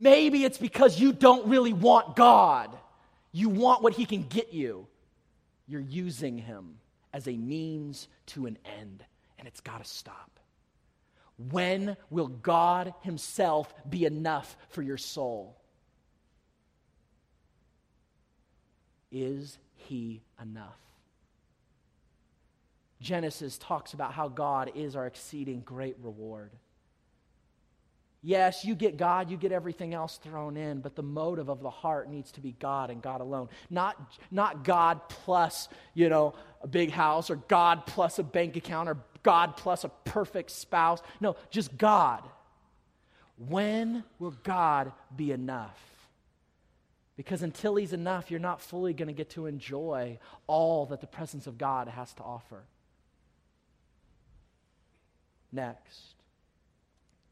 maybe 0.00 0.44
it's 0.44 0.58
because 0.58 0.98
you 0.98 1.12
don't 1.12 1.48
really 1.48 1.72
want 1.72 2.16
God. 2.16 2.76
You 3.32 3.48
want 3.48 3.82
what 3.82 3.92
He 3.92 4.06
can 4.06 4.22
get 4.22 4.52
you. 4.52 4.86
You're 5.66 5.80
using 5.80 6.38
Him 6.38 6.78
as 7.12 7.26
a 7.28 7.36
means 7.36 8.08
to 8.26 8.46
an 8.46 8.58
end, 8.78 9.04
and 9.38 9.46
it's 9.46 9.60
got 9.60 9.82
to 9.82 9.88
stop. 9.88 10.30
When 11.50 11.96
will 12.10 12.28
God 12.28 12.94
Himself 13.02 13.72
be 13.88 14.04
enough 14.04 14.56
for 14.70 14.82
your 14.82 14.96
soul? 14.96 15.56
Is 19.12 19.58
He 19.74 20.22
enough? 20.40 20.78
Genesis 23.00 23.58
talks 23.58 23.92
about 23.92 24.12
how 24.12 24.28
God 24.28 24.72
is 24.74 24.96
our 24.96 25.06
exceeding 25.06 25.60
great 25.60 25.96
reward. 26.02 26.50
Yes, 28.26 28.64
you 28.64 28.74
get 28.74 28.96
God, 28.96 29.30
you 29.30 29.36
get 29.36 29.52
everything 29.52 29.94
else 29.94 30.16
thrown 30.16 30.56
in, 30.56 30.80
but 30.80 30.96
the 30.96 31.02
motive 31.04 31.48
of 31.48 31.60
the 31.60 31.70
heart 31.70 32.10
needs 32.10 32.32
to 32.32 32.40
be 32.40 32.56
God 32.58 32.90
and 32.90 33.00
God 33.00 33.20
alone. 33.20 33.48
Not, 33.70 33.96
not 34.32 34.64
God 34.64 35.08
plus, 35.08 35.68
you 35.94 36.08
know, 36.08 36.34
a 36.60 36.66
big 36.66 36.90
house 36.90 37.30
or 37.30 37.36
God 37.36 37.86
plus 37.86 38.18
a 38.18 38.24
bank 38.24 38.56
account 38.56 38.88
or 38.88 38.96
God 39.22 39.56
plus 39.56 39.84
a 39.84 39.90
perfect 40.04 40.50
spouse. 40.50 41.00
No, 41.20 41.36
just 41.50 41.78
God. 41.78 42.24
When 43.38 44.02
will 44.18 44.34
God 44.42 44.90
be 45.14 45.30
enough? 45.30 45.78
Because 47.16 47.44
until 47.44 47.76
He's 47.76 47.92
enough, 47.92 48.28
you're 48.28 48.40
not 48.40 48.60
fully 48.60 48.92
going 48.92 49.06
to 49.06 49.14
get 49.14 49.30
to 49.30 49.46
enjoy 49.46 50.18
all 50.48 50.86
that 50.86 51.00
the 51.00 51.06
presence 51.06 51.46
of 51.46 51.58
God 51.58 51.86
has 51.86 52.12
to 52.14 52.24
offer. 52.24 52.64
Next. 55.52 56.15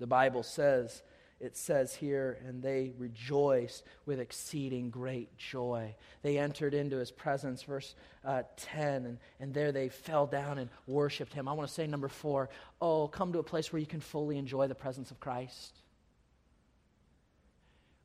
The 0.04 0.08
Bible 0.08 0.42
says, 0.42 1.02
it 1.40 1.56
says 1.56 1.94
here, 1.94 2.38
and 2.46 2.62
they 2.62 2.92
rejoiced 2.98 3.82
with 4.04 4.20
exceeding 4.20 4.90
great 4.90 5.34
joy. 5.38 5.94
They 6.20 6.36
entered 6.36 6.74
into 6.74 6.98
his 6.98 7.10
presence, 7.10 7.62
verse 7.62 7.94
uh, 8.22 8.42
10, 8.58 9.06
and, 9.06 9.18
and 9.40 9.54
there 9.54 9.72
they 9.72 9.88
fell 9.88 10.26
down 10.26 10.58
and 10.58 10.68
worshiped 10.86 11.32
him. 11.32 11.48
I 11.48 11.54
want 11.54 11.68
to 11.68 11.74
say, 11.74 11.86
number 11.86 12.08
four, 12.08 12.50
oh, 12.82 13.08
come 13.08 13.32
to 13.32 13.38
a 13.38 13.42
place 13.42 13.72
where 13.72 13.80
you 13.80 13.86
can 13.86 14.00
fully 14.00 14.36
enjoy 14.36 14.66
the 14.66 14.74
presence 14.74 15.10
of 15.10 15.20
Christ. 15.20 15.74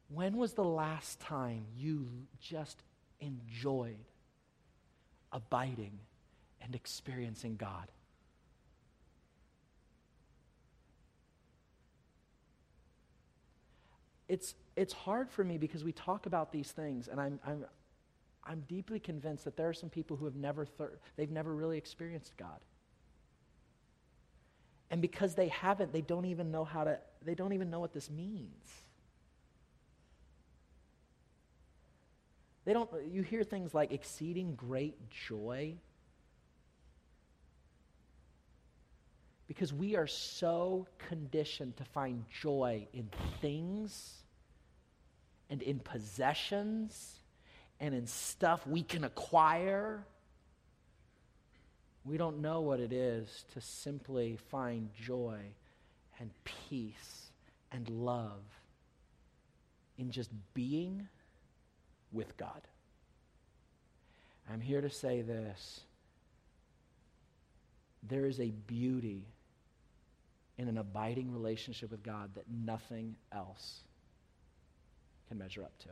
When 0.07 0.37
was 0.37 0.53
the 0.53 0.63
last 0.63 1.19
time 1.19 1.65
you 1.75 2.07
just 2.39 2.81
enjoyed 3.19 4.05
abiding 5.33 5.99
and 6.61 6.75
experiencing 6.75 7.57
God? 7.57 7.91
It's, 14.29 14.53
it's 14.75 14.93
hard 14.93 15.29
for 15.29 15.43
me 15.43 15.57
because 15.57 15.83
we 15.83 15.91
talk 15.91 16.27
about 16.27 16.51
these 16.51 16.71
things, 16.71 17.07
and 17.07 17.19
I'm, 17.19 17.39
I'm, 17.45 17.65
I'm 18.45 18.63
deeply 18.67 18.99
convinced 18.99 19.43
that 19.45 19.57
there 19.57 19.67
are 19.67 19.73
some 19.73 19.89
people 19.89 20.15
who 20.15 20.25
have 20.25 20.35
never, 20.35 20.65
thir- 20.65 20.99
they've 21.17 21.31
never 21.31 21.53
really 21.53 21.79
experienced 21.79 22.37
God. 22.37 22.59
And 24.91 25.01
because 25.01 25.33
they 25.33 25.49
haven't, 25.49 25.91
they 25.91 26.01
don't 26.01 26.25
even 26.25 26.51
know 26.51 26.63
how 26.63 26.83
to, 26.83 26.99
they 27.25 27.33
don't 27.33 27.53
even 27.53 27.71
know 27.71 27.79
what 27.79 27.91
this 27.91 28.09
means. 28.09 28.65
They 32.65 32.73
don't, 32.73 32.89
you 33.11 33.23
hear 33.23 33.43
things 33.43 33.73
like 33.73 33.91
exceeding 33.91 34.53
great 34.53 35.09
joy. 35.09 35.73
Because 39.47 39.73
we 39.73 39.95
are 39.95 40.05
so 40.05 40.87
conditioned 41.07 41.77
to 41.77 41.83
find 41.83 42.25
joy 42.41 42.87
in 42.93 43.09
things 43.41 44.18
and 45.49 45.61
in 45.61 45.79
possessions 45.79 47.19
and 47.79 47.95
in 47.95 48.05
stuff 48.07 48.65
we 48.67 48.83
can 48.83 49.03
acquire. 49.03 50.03
We 52.05 52.17
don't 52.17 52.41
know 52.41 52.61
what 52.61 52.79
it 52.79 52.93
is 52.93 53.45
to 53.53 53.61
simply 53.61 54.37
find 54.49 54.89
joy 54.93 55.39
and 56.19 56.31
peace 56.43 57.31
and 57.71 57.87
love 57.89 58.41
in 59.97 60.11
just 60.11 60.29
being 60.53 61.07
with 62.11 62.35
God. 62.37 62.61
I'm 64.51 64.61
here 64.61 64.81
to 64.81 64.89
say 64.89 65.21
this 65.21 65.81
there 68.01 68.25
is 68.25 68.39
a 68.39 68.51
beauty 68.65 69.25
in 70.57 70.67
an 70.67 70.77
abiding 70.77 71.31
relationship 71.31 71.91
with 71.91 72.01
God 72.01 72.31
that 72.35 72.45
nothing 72.49 73.15
else 73.31 73.81
can 75.29 75.37
measure 75.37 75.63
up 75.63 75.77
to. 75.79 75.89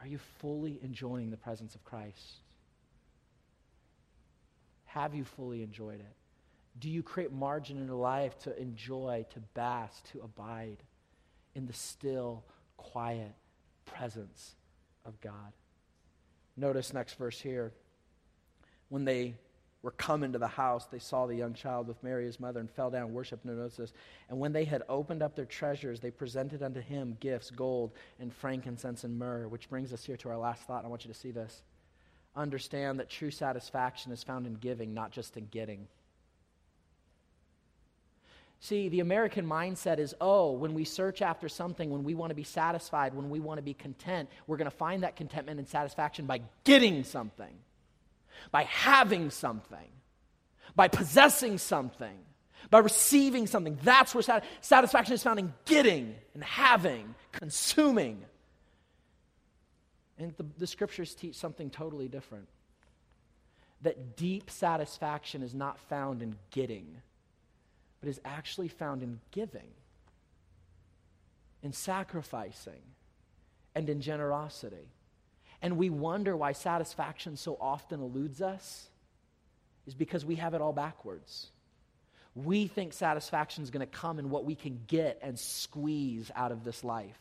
Are 0.00 0.06
you 0.06 0.18
fully 0.38 0.78
enjoying 0.82 1.30
the 1.30 1.36
presence 1.36 1.74
of 1.74 1.82
Christ? 1.82 2.36
Have 4.84 5.14
you 5.14 5.24
fully 5.24 5.62
enjoyed 5.62 6.00
it? 6.00 6.16
Do 6.78 6.90
you 6.90 7.02
create 7.02 7.32
margin 7.32 7.78
in 7.78 7.86
your 7.86 7.96
life 7.96 8.38
to 8.40 8.60
enjoy, 8.60 9.24
to 9.32 9.40
bask, 9.54 10.04
to 10.12 10.20
abide 10.20 10.76
in 11.54 11.66
the 11.66 11.72
still, 11.72 12.44
quiet 12.76 13.34
presence 13.86 14.54
of 15.04 15.18
God? 15.20 15.52
Notice 16.56 16.92
next 16.92 17.14
verse 17.14 17.40
here. 17.40 17.72
When 18.90 19.04
they 19.04 19.34
were 19.86 19.92
come 19.92 20.24
into 20.24 20.36
the 20.36 20.48
house, 20.48 20.86
they 20.86 20.98
saw 20.98 21.26
the 21.26 21.36
young 21.36 21.54
child 21.54 21.86
with 21.86 22.02
Mary, 22.02 22.26
his 22.26 22.40
mother, 22.40 22.58
and 22.58 22.68
fell 22.68 22.90
down 22.90 23.04
and 23.04 23.14
worshiped. 23.14 23.44
notice 23.44 23.76
this. 23.76 23.92
And 24.28 24.40
when 24.40 24.52
they 24.52 24.64
had 24.64 24.82
opened 24.88 25.22
up 25.22 25.36
their 25.36 25.44
treasures, 25.44 26.00
they 26.00 26.10
presented 26.10 26.60
unto 26.60 26.80
him 26.80 27.16
gifts, 27.20 27.52
gold 27.52 27.92
and 28.18 28.34
frankincense 28.34 29.04
and 29.04 29.16
myrrh, 29.16 29.46
which 29.46 29.70
brings 29.70 29.92
us 29.92 30.04
here 30.04 30.16
to 30.16 30.28
our 30.28 30.38
last 30.38 30.64
thought. 30.64 30.84
I 30.84 30.88
want 30.88 31.04
you 31.04 31.12
to 31.12 31.18
see 31.18 31.30
this. 31.30 31.62
Understand 32.34 32.98
that 32.98 33.08
true 33.08 33.30
satisfaction 33.30 34.10
is 34.10 34.24
found 34.24 34.44
in 34.44 34.54
giving, 34.54 34.92
not 34.92 35.12
just 35.12 35.36
in 35.36 35.46
getting. 35.52 35.86
See, 38.58 38.88
the 38.88 38.98
American 38.98 39.46
mindset 39.46 40.00
is 40.00 40.16
oh, 40.20 40.50
when 40.50 40.74
we 40.74 40.82
search 40.82 41.22
after 41.22 41.48
something, 41.48 41.90
when 41.90 42.02
we 42.02 42.16
want 42.16 42.30
to 42.30 42.34
be 42.34 42.42
satisfied, 42.42 43.14
when 43.14 43.30
we 43.30 43.38
want 43.38 43.58
to 43.58 43.62
be 43.62 43.74
content, 43.74 44.30
we're 44.48 44.56
going 44.56 44.68
to 44.68 44.76
find 44.76 45.04
that 45.04 45.14
contentment 45.14 45.60
and 45.60 45.68
satisfaction 45.68 46.26
by 46.26 46.40
getting 46.64 47.04
something 47.04 47.54
by 48.50 48.64
having 48.64 49.30
something, 49.30 49.88
by 50.74 50.88
possessing 50.88 51.58
something, 51.58 52.18
by 52.70 52.78
receiving 52.78 53.46
something. 53.46 53.78
That's 53.82 54.14
where 54.14 54.22
sat- 54.22 54.44
satisfaction 54.60 55.14
is 55.14 55.22
found 55.22 55.38
in 55.38 55.52
getting 55.64 56.14
and 56.34 56.42
having, 56.42 57.14
consuming. 57.32 58.24
And 60.18 60.34
the, 60.36 60.46
the 60.58 60.66
scriptures 60.66 61.14
teach 61.14 61.34
something 61.34 61.70
totally 61.70 62.08
different 62.08 62.48
that 63.82 64.16
deep 64.16 64.50
satisfaction 64.50 65.42
is 65.42 65.54
not 65.54 65.78
found 65.78 66.22
in 66.22 66.34
getting, 66.50 67.02
but 68.00 68.08
is 68.08 68.20
actually 68.24 68.68
found 68.68 69.02
in 69.02 69.20
giving, 69.32 69.68
in 71.62 71.72
sacrificing, 71.72 72.80
and 73.74 73.90
in 73.90 74.00
generosity 74.00 74.88
and 75.62 75.76
we 75.76 75.90
wonder 75.90 76.36
why 76.36 76.52
satisfaction 76.52 77.36
so 77.36 77.56
often 77.60 78.00
eludes 78.00 78.42
us, 78.42 78.88
is 79.86 79.94
because 79.94 80.24
we 80.24 80.36
have 80.36 80.54
it 80.54 80.60
all 80.60 80.72
backwards. 80.72 81.48
We 82.34 82.66
think 82.66 82.92
satisfaction 82.92 83.64
is 83.64 83.70
going 83.70 83.86
to 83.86 83.98
come 83.98 84.18
in 84.18 84.28
what 84.28 84.44
we 84.44 84.54
can 84.54 84.80
get 84.86 85.18
and 85.22 85.38
squeeze 85.38 86.30
out 86.36 86.52
of 86.52 86.64
this 86.64 86.84
life. 86.84 87.18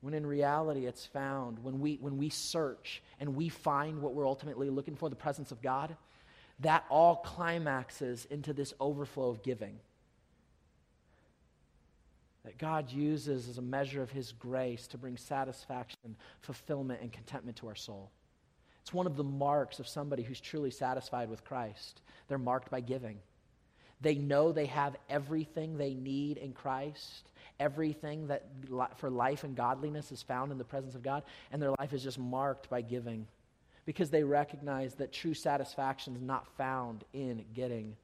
When 0.00 0.14
in 0.14 0.24
reality, 0.24 0.86
it's 0.86 1.06
found 1.06 1.64
when 1.64 1.80
we, 1.80 1.98
when 2.00 2.18
we 2.18 2.28
search 2.28 3.02
and 3.18 3.34
we 3.34 3.48
find 3.48 4.00
what 4.00 4.14
we're 4.14 4.28
ultimately 4.28 4.70
looking 4.70 4.94
for, 4.94 5.10
the 5.10 5.16
presence 5.16 5.50
of 5.50 5.60
God, 5.60 5.96
that 6.60 6.84
all 6.88 7.16
climaxes 7.16 8.26
into 8.30 8.52
this 8.52 8.74
overflow 8.78 9.30
of 9.30 9.42
giving 9.42 9.80
that 12.48 12.56
God 12.56 12.90
uses 12.90 13.46
as 13.46 13.58
a 13.58 13.62
measure 13.62 14.00
of 14.00 14.10
His 14.10 14.32
grace 14.32 14.86
to 14.86 14.96
bring 14.96 15.18
satisfaction, 15.18 16.16
fulfillment, 16.40 17.02
and 17.02 17.12
contentment 17.12 17.58
to 17.58 17.68
our 17.68 17.74
soul. 17.74 18.10
It's 18.80 18.90
one 18.90 19.06
of 19.06 19.16
the 19.16 19.24
marks 19.24 19.80
of 19.80 19.86
somebody 19.86 20.22
who's 20.22 20.40
truly 20.40 20.70
satisfied 20.70 21.28
with 21.28 21.44
Christ. 21.44 22.00
They're 22.26 22.38
marked 22.38 22.70
by 22.70 22.80
giving. 22.80 23.18
They 24.00 24.14
know 24.14 24.50
they 24.50 24.64
have 24.64 24.96
everything 25.10 25.76
they 25.76 25.92
need 25.92 26.38
in 26.38 26.54
Christ. 26.54 27.30
Everything 27.60 28.28
that 28.28 28.46
for 28.96 29.10
life 29.10 29.44
and 29.44 29.54
godliness 29.54 30.10
is 30.10 30.22
found 30.22 30.50
in 30.50 30.56
the 30.56 30.64
presence 30.64 30.94
of 30.94 31.02
God, 31.02 31.24
and 31.52 31.60
their 31.60 31.74
life 31.78 31.92
is 31.92 32.02
just 32.02 32.18
marked 32.18 32.70
by 32.70 32.80
giving 32.80 33.26
because 33.84 34.08
they 34.08 34.22
recognize 34.22 34.94
that 34.94 35.12
true 35.12 35.34
satisfaction 35.34 36.16
is 36.16 36.22
not 36.22 36.46
found 36.56 37.04
in 37.12 37.44
getting, 37.52 37.94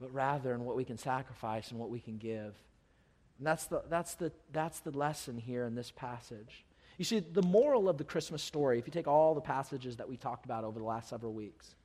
but 0.00 0.12
rather 0.12 0.52
in 0.52 0.64
what 0.64 0.74
we 0.74 0.84
can 0.84 0.98
sacrifice 0.98 1.70
and 1.70 1.78
what 1.78 1.90
we 1.90 2.00
can 2.00 2.18
give. 2.18 2.56
And 3.38 3.46
that's 3.46 3.66
the, 3.66 3.82
that's, 3.88 4.14
the, 4.14 4.32
that's 4.52 4.80
the 4.80 4.90
lesson 4.90 5.38
here 5.38 5.64
in 5.64 5.74
this 5.74 5.90
passage. 5.90 6.64
You 6.98 7.04
see, 7.04 7.20
the 7.20 7.42
moral 7.42 7.88
of 7.88 7.96
the 7.96 8.04
Christmas 8.04 8.42
story, 8.42 8.78
if 8.78 8.86
you 8.86 8.92
take 8.92 9.06
all 9.06 9.34
the 9.34 9.40
passages 9.40 9.96
that 9.96 10.08
we 10.08 10.16
talked 10.16 10.44
about 10.44 10.64
over 10.64 10.80
the 10.80 10.84
last 10.84 11.08
several 11.08 11.32
weeks, 11.32 11.76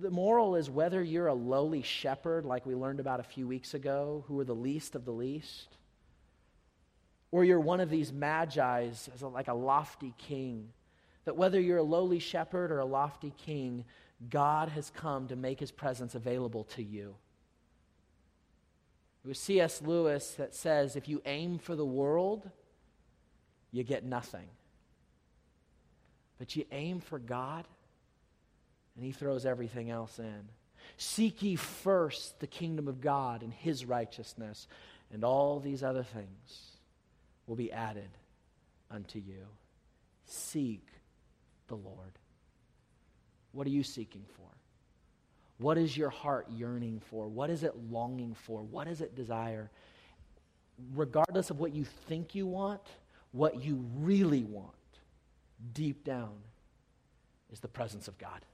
The 0.00 0.10
moral 0.10 0.54
is 0.54 0.70
whether 0.70 1.02
you're 1.02 1.26
a 1.26 1.34
lowly 1.34 1.82
shepherd, 1.82 2.44
like 2.44 2.64
we 2.64 2.76
learned 2.76 3.00
about 3.00 3.18
a 3.18 3.24
few 3.24 3.48
weeks 3.48 3.74
ago, 3.74 4.24
who 4.28 4.38
are 4.38 4.44
the 4.44 4.54
least 4.54 4.94
of 4.94 5.04
the 5.04 5.12
least, 5.12 5.76
or 7.32 7.44
you're 7.44 7.58
one 7.58 7.80
of 7.80 7.90
these 7.90 8.12
magi's, 8.12 9.10
as 9.12 9.22
like 9.22 9.48
a 9.48 9.54
lofty 9.54 10.14
king, 10.16 10.68
that 11.24 11.36
whether 11.36 11.60
you're 11.60 11.78
a 11.78 11.82
lowly 11.82 12.20
shepherd 12.20 12.70
or 12.70 12.78
a 12.78 12.86
lofty 12.86 13.34
king, 13.44 13.84
God 14.30 14.68
has 14.68 14.90
come 14.90 15.26
to 15.28 15.36
make 15.36 15.58
his 15.58 15.72
presence 15.72 16.14
available 16.14 16.64
to 16.76 16.82
you. 16.82 17.16
It 19.24 19.28
was 19.28 19.38
C.S. 19.38 19.82
Lewis 19.82 20.32
that 20.32 20.54
says 20.54 20.96
if 20.96 21.08
you 21.08 21.20
aim 21.26 21.58
for 21.58 21.74
the 21.76 21.84
world, 21.84 22.50
you 23.72 23.82
get 23.82 24.04
nothing. 24.04 24.48
But 26.38 26.54
you 26.54 26.64
aim 26.70 27.00
for 27.00 27.18
God, 27.18 27.66
and 28.96 29.04
he 29.04 29.12
throws 29.12 29.44
everything 29.44 29.90
else 29.90 30.18
in. 30.18 30.48
Seek 30.96 31.42
ye 31.42 31.56
first 31.56 32.40
the 32.40 32.46
kingdom 32.46 32.88
of 32.88 33.00
God 33.00 33.42
and 33.42 33.52
his 33.52 33.84
righteousness, 33.84 34.66
and 35.12 35.24
all 35.24 35.60
these 35.60 35.82
other 35.82 36.04
things 36.04 36.76
will 37.46 37.56
be 37.56 37.72
added 37.72 38.10
unto 38.90 39.18
you. 39.18 39.46
Seek 40.24 40.86
the 41.66 41.76
Lord. 41.76 42.18
What 43.52 43.66
are 43.66 43.70
you 43.70 43.82
seeking 43.82 44.24
for? 44.36 44.57
What 45.58 45.76
is 45.76 45.96
your 45.96 46.10
heart 46.10 46.46
yearning 46.50 47.00
for? 47.10 47.28
What 47.28 47.50
is 47.50 47.64
it 47.64 47.74
longing 47.90 48.34
for? 48.34 48.62
What 48.62 48.86
does 48.86 49.00
it 49.00 49.14
desire? 49.14 49.70
Regardless 50.94 51.50
of 51.50 51.58
what 51.58 51.74
you 51.74 51.84
think 51.84 52.34
you 52.34 52.46
want, 52.46 52.82
what 53.32 53.62
you 53.62 53.84
really 53.96 54.44
want, 54.44 54.74
deep 55.72 56.04
down, 56.04 56.36
is 57.52 57.60
the 57.60 57.68
presence 57.68 58.06
of 58.08 58.16
God. 58.18 58.44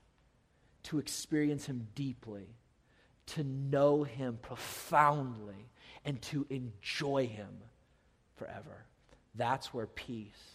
To 0.85 0.99
experience 0.99 1.67
Him 1.67 1.89
deeply, 1.95 2.49
to 3.27 3.45
know 3.45 4.05
Him 4.05 4.39
profoundly, 4.41 5.69
and 6.05 6.21
to 6.23 6.47
enjoy 6.49 7.27
Him 7.27 7.59
forever. 8.37 8.87
That's 9.35 9.75
where 9.75 9.87
peace, 9.87 10.54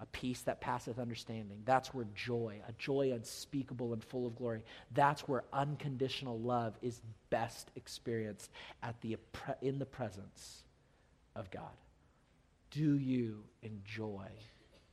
a 0.00 0.06
peace 0.06 0.42
that 0.42 0.60
passeth 0.60 0.98
understanding, 0.98 1.62
that's 1.64 1.92
where 1.92 2.06
joy, 2.14 2.60
a 2.68 2.72
joy 2.72 3.12
unspeakable 3.12 3.92
and 3.92 4.04
full 4.04 4.26
of 4.26 4.36
glory, 4.36 4.62
that's 4.92 5.22
where 5.22 5.44
unconditional 5.52 6.38
love 6.38 6.76
is 6.82 7.00
best 7.30 7.70
experienced 7.76 8.50
at 8.82 9.00
the, 9.00 9.16
in 9.60 9.78
the 9.78 9.86
presence 9.86 10.62
of 11.34 11.50
God. 11.50 11.62
Do 12.70 12.98
you 12.98 13.44
enjoy 13.62 14.26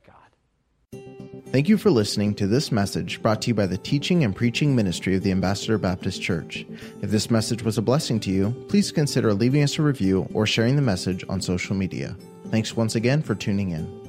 God? 0.06 1.02
Thank 1.50 1.68
you 1.68 1.78
for 1.78 1.90
listening 1.90 2.34
to 2.36 2.46
this 2.46 2.72
message 2.72 3.22
brought 3.22 3.42
to 3.42 3.48
you 3.48 3.54
by 3.54 3.66
the 3.66 3.78
teaching 3.78 4.24
and 4.24 4.34
preaching 4.34 4.74
ministry 4.74 5.14
of 5.14 5.22
the 5.22 5.30
Ambassador 5.30 5.78
Baptist 5.78 6.20
Church. 6.20 6.66
If 7.02 7.10
this 7.10 7.30
message 7.30 7.62
was 7.62 7.78
a 7.78 7.82
blessing 7.82 8.18
to 8.20 8.30
you, 8.30 8.50
please 8.68 8.90
consider 8.90 9.32
leaving 9.32 9.62
us 9.62 9.78
a 9.78 9.82
review 9.82 10.28
or 10.34 10.46
sharing 10.46 10.76
the 10.76 10.82
message 10.82 11.24
on 11.28 11.40
social 11.40 11.76
media. 11.76 12.16
Thanks 12.50 12.76
once 12.76 12.94
again 12.94 13.22
for 13.22 13.34
tuning 13.34 13.70
in. 13.70 14.05